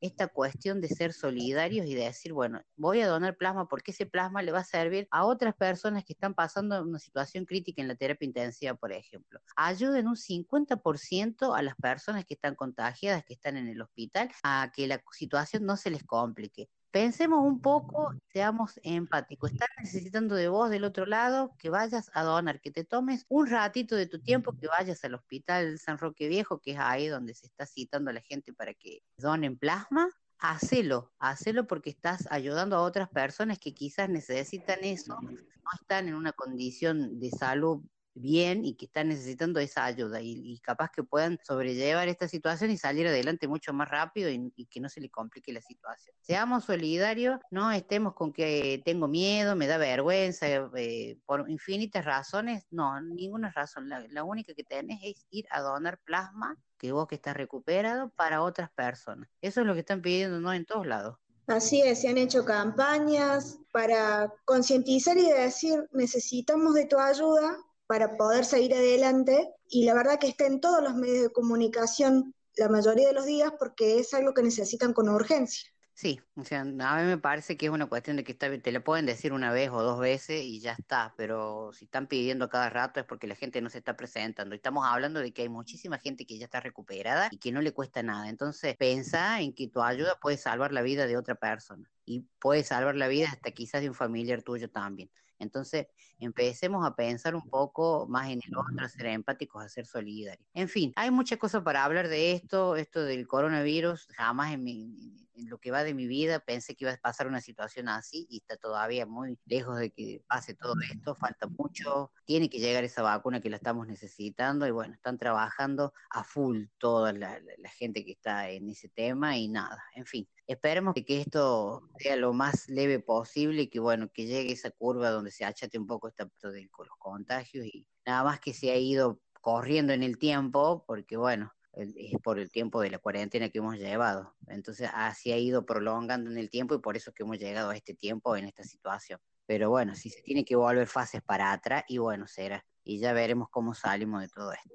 [0.00, 4.06] esta cuestión de ser solidarios y de decir, bueno, voy a donar plasma porque ese
[4.06, 7.88] plasma le va a servir a otras personas que están pasando una situación crítica en
[7.88, 9.40] la terapia intensiva, por ejemplo.
[9.56, 14.70] Ayuden un 50% a las personas que están contagiadas, que están en el hospital, a
[14.74, 16.68] que la situación no se les complique.
[16.90, 19.52] Pensemos un poco, seamos empáticos.
[19.52, 23.46] Están necesitando de vos del otro lado que vayas a donar, que te tomes un
[23.46, 27.34] ratito de tu tiempo, que vayas al hospital San Roque Viejo, que es ahí donde
[27.34, 30.08] se está citando a la gente para que donen plasma.
[30.38, 36.14] Hacelo, hacelo porque estás ayudando a otras personas que quizás necesitan eso, no están en
[36.14, 37.82] una condición de salud
[38.18, 42.76] bien y que están necesitando esa ayuda y, capaz que puedan sobrellevar esta situación y
[42.76, 46.14] salir adelante mucho más rápido y, que no se le complique la situación.
[46.20, 52.66] Seamos solidarios, no estemos con que tengo miedo, me da vergüenza, eh, por infinitas razones,
[52.70, 53.88] no, ninguna razón.
[53.88, 58.10] La, la única que tenés es ir a donar plasma, que vos que estás recuperado,
[58.10, 59.28] para otras personas.
[59.40, 60.52] Eso es lo que están pidiendo, ¿no?
[60.52, 61.16] En todos lados.
[61.48, 67.56] Así es, se han hecho campañas para concientizar y decir, necesitamos de tu ayuda
[67.88, 72.34] para poder seguir adelante y la verdad que está en todos los medios de comunicación
[72.56, 75.70] la mayoría de los días porque es algo que necesitan con urgencia.
[75.94, 78.70] Sí, o sea, a mí me parece que es una cuestión de que está, te
[78.70, 82.48] lo pueden decir una vez o dos veces y ya está, pero si están pidiendo
[82.48, 84.54] cada rato es porque la gente no se está presentando.
[84.54, 87.72] Estamos hablando de que hay muchísima gente que ya está recuperada y que no le
[87.72, 88.28] cuesta nada.
[88.28, 92.62] Entonces, pensa en que tu ayuda puede salvar la vida de otra persona y puede
[92.62, 95.10] salvar la vida hasta quizás de un familiar tuyo también.
[95.38, 95.86] Entonces,
[96.18, 100.46] empecemos a pensar un poco más en el otro, a ser empáticos, a ser solidarios.
[100.54, 104.08] En fin, hay muchas cosas para hablar de esto, esto del coronavirus.
[104.16, 107.26] Jamás en, mi, en lo que va de mi vida pensé que iba a pasar
[107.26, 111.14] una situación así y está todavía muy lejos de que pase todo esto.
[111.14, 115.92] Falta mucho, tiene que llegar esa vacuna que la estamos necesitando y bueno, están trabajando
[116.10, 120.06] a full toda la, la, la gente que está en ese tema y nada, en
[120.06, 120.28] fin.
[120.48, 125.10] Esperemos que esto sea lo más leve posible y que bueno, que llegue esa curva
[125.10, 128.76] donde se achate un poco esta de los contagios y nada más que se ha
[128.76, 133.58] ido corriendo en el tiempo, porque bueno, es por el tiempo de la cuarentena que
[133.58, 134.34] hemos llevado.
[134.46, 137.68] Entonces así ha ido prolongando en el tiempo y por eso es que hemos llegado
[137.68, 139.20] a este tiempo en esta situación.
[139.44, 142.64] Pero bueno, si se tiene que volver fases para atrás, y bueno, será.
[142.84, 144.74] Y ya veremos cómo salimos de todo esto.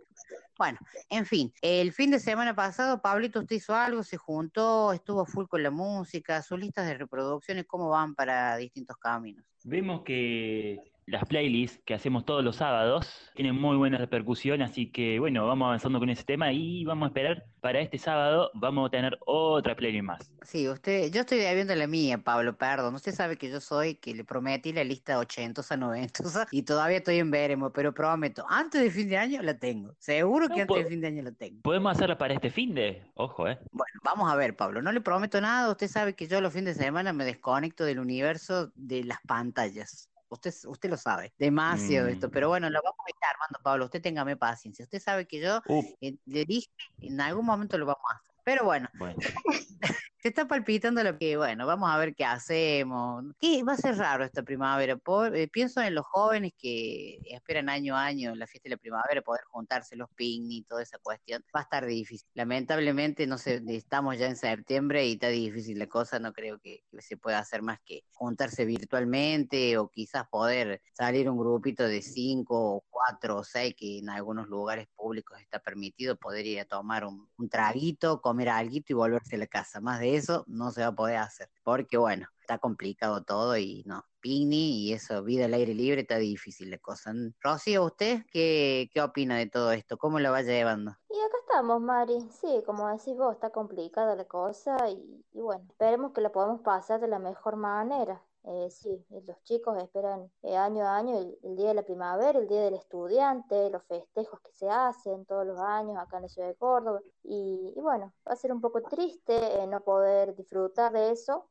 [0.57, 0.77] Bueno,
[1.09, 5.47] en fin, el fin de semana pasado, Pablito, usted hizo algo, se juntó, estuvo full
[5.47, 9.43] con la música, sus listas de reproducciones, ¿cómo van para distintos caminos?
[9.63, 15.19] Vemos que las playlists que hacemos todos los sábados tienen muy buena repercusión, así que
[15.19, 18.91] bueno, vamos avanzando con ese tema y vamos a esperar para este sábado, vamos a
[18.91, 20.31] tener otra playlist más.
[20.41, 22.95] Sí, usted, yo estoy viendo la mía, Pablo, perdón.
[22.95, 26.97] Usted sabe que yo soy, que le prometí la lista 80 a 90 y todavía
[26.97, 29.95] estoy en veremos, pero prometo, antes de fin de año la tengo.
[29.99, 31.61] Seguro que No, antes de fin de año la tengo.
[31.61, 33.57] Podemos hacerla para este fin de, ojo, eh.
[33.71, 35.71] Bueno, vamos a ver, Pablo, no le prometo nada.
[35.71, 40.12] Usted sabe que yo los fines de semana me desconecto del universo de las pantallas.
[40.33, 42.11] Usted, usted lo sabe, demasiado Mm.
[42.11, 43.85] esto, pero bueno, lo vamos a estar armando, Pablo.
[43.85, 44.83] Usted téngame paciencia.
[44.83, 45.85] Usted sabe que yo Uf.
[46.01, 46.67] eh, le dije,
[47.01, 48.35] en algún momento lo vamos a hacer.
[48.43, 49.15] Pero bueno, Bueno,
[50.23, 53.25] se está palpitando lo que, bueno, vamos a ver qué hacemos.
[53.41, 53.61] ¿Qué?
[53.61, 54.95] Va a ser raro esta primavera.
[54.95, 58.77] Por- eh, pienso en los jóvenes que esperan año a año la fiesta de la
[58.77, 61.43] primavera, poder juntarse los picnic, toda esa cuestión.
[61.53, 62.25] Va a estar difícil.
[62.35, 66.19] Lamentablemente, no sé, estamos ya en septiembre y está difícil la cosa.
[66.19, 71.29] No creo que, que se pueda hacer más que juntarse virtualmente o quizás poder salir
[71.29, 76.15] un grupito de cinco o cuatro o seis que en algunos lugares públicos está permitido
[76.15, 79.81] poder ir a tomar un, un traguito, comer algo y volverse a la casa.
[79.81, 83.83] Más de eso no se va a poder hacer, porque bueno, está complicado todo y
[83.85, 87.13] no, picnic y eso, vida al aire libre, está difícil la cosa.
[87.41, 89.97] Rocío, ¿usted qué, qué opina de todo esto?
[89.97, 90.95] ¿Cómo lo va llevando?
[91.09, 92.19] Y acá estamos, Mari.
[92.41, 96.61] Sí, como decís vos, está complicada la cosa y, y bueno, esperemos que la podamos
[96.61, 98.21] pasar de la mejor manera.
[98.45, 101.83] Eh, sí, eh, los chicos esperan eh, año a año el, el día de la
[101.83, 106.23] primavera, el día del estudiante, los festejos que se hacen todos los años acá en
[106.23, 106.99] la ciudad de Córdoba.
[107.23, 109.33] Y, y bueno, va a ser un poco triste
[109.63, 111.49] eh, no poder disfrutar de eso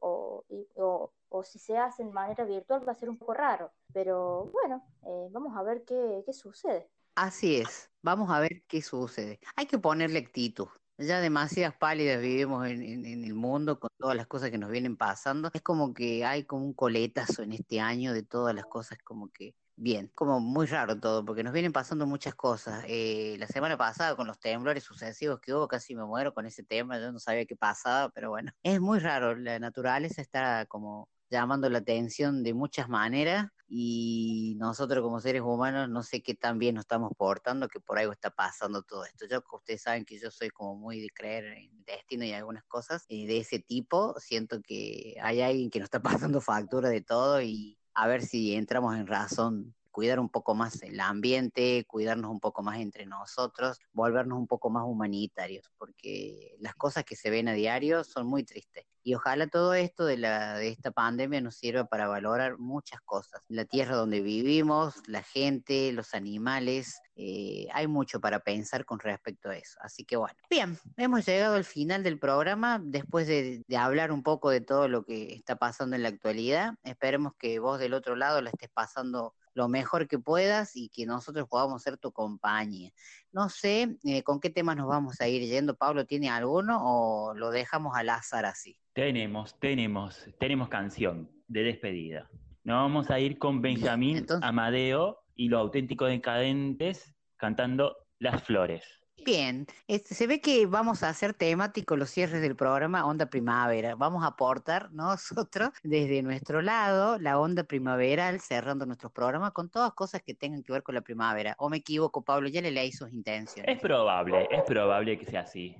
[0.00, 3.34] o, y- o, o si se hace de manera virtual va a ser un poco
[3.34, 3.72] raro.
[3.92, 4.84] Pero bueno,
[5.32, 6.88] vamos a ver qué, qué sucede.
[7.16, 9.40] Así es, vamos a ver qué sucede.
[9.56, 10.68] Hay que ponerle actitud.
[11.02, 14.70] Ya demasiadas pálidas vivimos en, en- en el mundo con todas las cosas que nos
[14.70, 15.50] vienen pasando.
[15.54, 19.30] Es como que hay como un coletazo en este año de todas las cosas como
[19.30, 22.84] que bien, como muy raro todo, porque nos vienen pasando muchas cosas.
[22.86, 26.64] Eh, la semana pasada con los temblores sucesivos que hubo, casi me muero con ese
[26.64, 29.34] tema, yo no sabía qué pasaba, pero bueno, es muy raro.
[29.36, 35.88] La naturaleza está como llamando la atención de muchas maneras y nosotros como seres humanos
[35.88, 39.26] no sé qué tan bien nos estamos portando que por algo está pasando todo esto.
[39.30, 43.04] Yo, ustedes saben que yo soy como muy de creer en destino y algunas cosas
[43.06, 47.40] y de ese tipo, siento que hay alguien que nos está pasando factura de todo
[47.40, 52.40] y a ver si entramos en razón cuidar un poco más el ambiente, cuidarnos un
[52.40, 57.48] poco más entre nosotros, volvernos un poco más humanitarios, porque las cosas que se ven
[57.48, 58.84] a diario son muy tristes.
[59.02, 63.42] Y ojalá todo esto de, la, de esta pandemia nos sirva para valorar muchas cosas.
[63.48, 69.50] La tierra donde vivimos, la gente, los animales, eh, hay mucho para pensar con respecto
[69.50, 69.78] a eso.
[69.82, 74.48] Así que bueno, bien, hemos llegado al final del programa, después de, hablar un poco
[74.48, 76.74] de todo lo que está pasando en la actualidad.
[76.82, 81.06] Esperemos que vos del otro lado la estés pasando lo mejor que puedas y que
[81.06, 82.92] nosotros podamos ser tu compañía.
[83.32, 85.76] No sé eh, con qué temas nos vamos a ir yendo.
[85.76, 88.76] Pablo, ¿tiene alguno o lo dejamos al azar así?
[88.92, 92.28] tenemos, tenemos, tenemos canción de despedida.
[92.64, 98.99] Nos vamos a ir con Benjamín Amadeo y los auténticos decadentes cantando Las Flores.
[99.24, 103.94] Bien, este, se ve que vamos a hacer temático los cierres del programa Onda Primavera.
[103.94, 109.92] Vamos a aportar nosotros desde nuestro lado la onda primaveral cerrando nuestros programas con todas
[109.92, 111.54] cosas que tengan que ver con la primavera.
[111.58, 112.48] ¿O me equivoco, Pablo?
[112.48, 113.76] Ya le leí sus intenciones.
[113.76, 115.76] Es probable, es probable que sea así.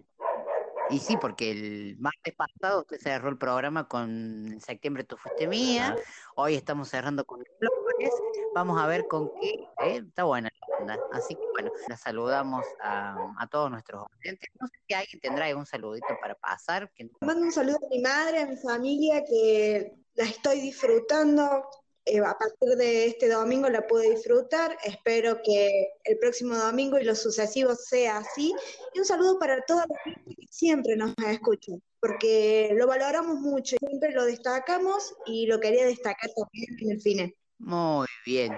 [0.91, 5.47] Y sí, porque el martes pasado usted cerró el programa con En septiembre tú fuiste
[5.47, 5.97] mía,
[6.35, 8.13] hoy estamos cerrando con Flores,
[8.55, 10.03] vamos a ver con qué, ¿eh?
[10.07, 10.99] está buena la onda.
[11.13, 14.51] Así que bueno, la saludamos a, a todos nuestros oyentes.
[14.61, 16.91] No sé si alguien tendrá algún saludito para pasar.
[16.93, 17.09] Que...
[17.21, 21.65] Mando un saludo a mi madre, a mi familia, que la estoy disfrutando.
[22.07, 24.77] Eh, a partir de este domingo la pude disfrutar.
[24.85, 28.55] Espero que el próximo domingo y los sucesivos sea así.
[28.95, 33.77] Y un saludo para toda la gente que siempre nos escucha, porque lo valoramos mucho,
[33.79, 37.35] siempre lo destacamos y lo quería destacar también en el final.
[37.59, 38.57] Muy bien,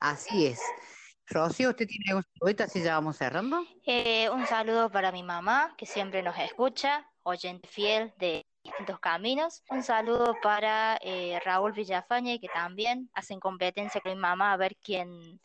[0.00, 0.60] así es.
[1.26, 2.64] Rocío, ¿usted tiene algún saludito?
[2.64, 3.64] Así ya vamos cerrando.
[3.86, 8.44] Eh, un saludo para mi mamá, que siempre nos escucha, oyente fiel de
[8.82, 9.62] distintos caminos.
[9.70, 14.76] Un saludo para eh, Raúl Villafañe, que también hacen competencia con mi mamá a ver
[14.82, 15.40] quién,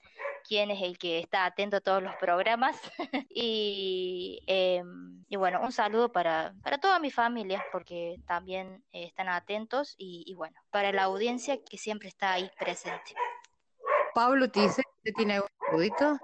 [0.48, 2.76] quién es el que está atento a todos los programas.
[3.30, 9.30] y, em, y bueno, un saludo para, para toda mi familia, porque también eh, están
[9.30, 9.94] atentos.
[10.00, 13.14] Y, y bueno, para la audiencia que siempre está ahí presente.
[14.16, 16.18] Pablo, ¿te dice que tiene algún saludito?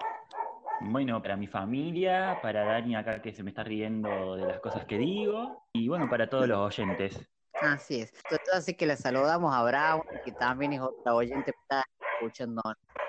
[0.79, 4.85] Bueno, para mi familia, para Dani acá que se me está riendo de las cosas
[4.85, 7.19] que digo, y bueno, para todos los oyentes.
[7.61, 8.13] Así es.
[8.29, 11.83] Entonces, así que la saludamos a Bravo, que también es otra oyente que está
[12.19, 12.61] escuchando.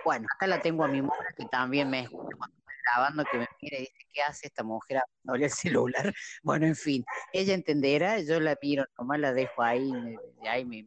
[0.05, 3.39] Bueno, acá la tengo a mi mujer que también me escucha cuando estoy grabando, que
[3.39, 6.15] me mira y dice, ¿qué hace esta mujer hablándole el celular?
[6.43, 10.17] Bueno, en fin, ella entenderá, yo la miro, nomás la dejo ahí, me,
[10.49, 10.87] ahí me,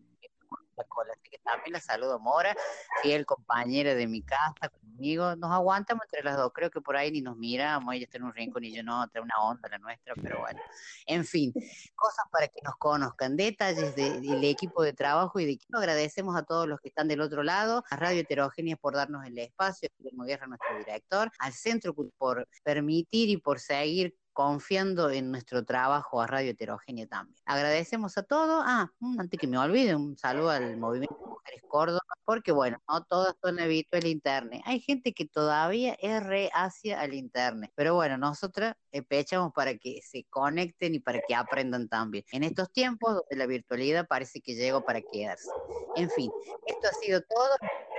[0.77, 1.13] la cola.
[1.13, 2.55] Así que también la saludo, Mora,
[3.01, 5.35] fiel compañera de mi casa, conmigo.
[5.35, 6.51] Nos aguantamos entre las dos.
[6.53, 7.93] Creo que por ahí ni nos miramos.
[7.93, 10.59] Ella está en un rincón y yo no, trae una onda la nuestra, pero bueno.
[11.05, 11.51] En fin,
[11.95, 15.77] cosas para que nos conozcan, detalles de- del equipo de trabajo y de equipo.
[15.77, 19.37] Agradecemos a todos los que están del otro lado, a Radio Heterogénea por darnos el
[19.39, 25.31] espacio, a Guillermo Guerra, nuestro director, al Centro por permitir y por seguir confiando en
[25.31, 27.41] nuestro trabajo a Radio Heterogénea también.
[27.43, 28.64] Agradecemos a todos.
[28.68, 28.88] Ah,
[29.18, 33.59] antes que me olvide, un saludo al Movimiento Mujeres Córdoba, porque bueno, no todas son
[33.59, 34.61] habituales al internet.
[34.65, 40.01] Hay gente que todavía es reacia al internet, pero bueno, nosotras eh, pechamos para que
[40.03, 42.23] se conecten y para que aprendan también.
[42.31, 45.49] En estos tiempos donde la virtualidad parece que llegó para quedarse.
[45.95, 46.30] En fin,
[46.68, 47.49] esto ha sido todo.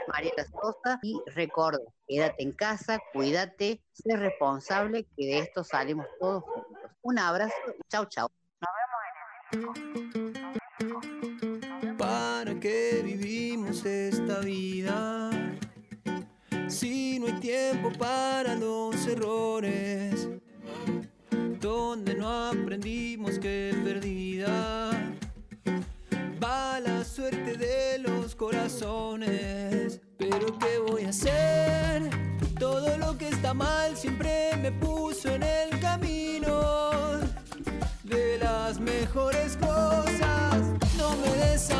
[0.08, 6.42] Mariela Sosa y recuerda, quédate en casa, cuídate, sé responsable, que de esto salimos todos
[6.42, 6.90] juntos.
[7.02, 7.54] Un abrazo,
[7.88, 8.28] chau chau.
[11.96, 15.30] ¿Para qué vivimos esta vida?
[16.68, 20.28] Si no hay tiempo para los errores,
[21.60, 24.97] donde no aprendimos que perdida
[26.42, 30.00] va la suerte de los corazones.
[30.16, 32.10] Pero ¿qué voy a hacer?
[32.58, 37.20] Todo lo que está mal siempre me puso en el camino
[38.04, 40.62] de las mejores cosas.
[40.96, 41.70] No me des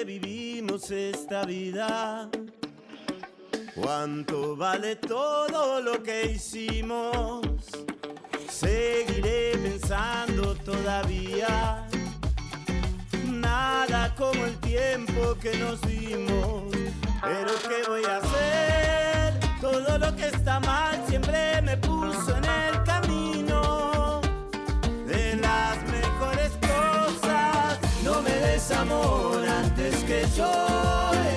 [0.00, 2.30] ¿Para qué vivimos esta vida?
[3.74, 7.42] ¿Cuánto vale todo lo que hicimos?
[8.48, 11.86] Seguiré pensando todavía.
[13.30, 16.72] Nada como el tiempo que nos dimos.
[17.20, 19.38] Pero ¿qué voy a hacer?
[19.60, 24.22] Todo lo que está mal siempre me puso en el camino
[25.06, 27.78] de las mejores cosas.
[28.02, 28.70] No me des
[30.28, 31.29] soy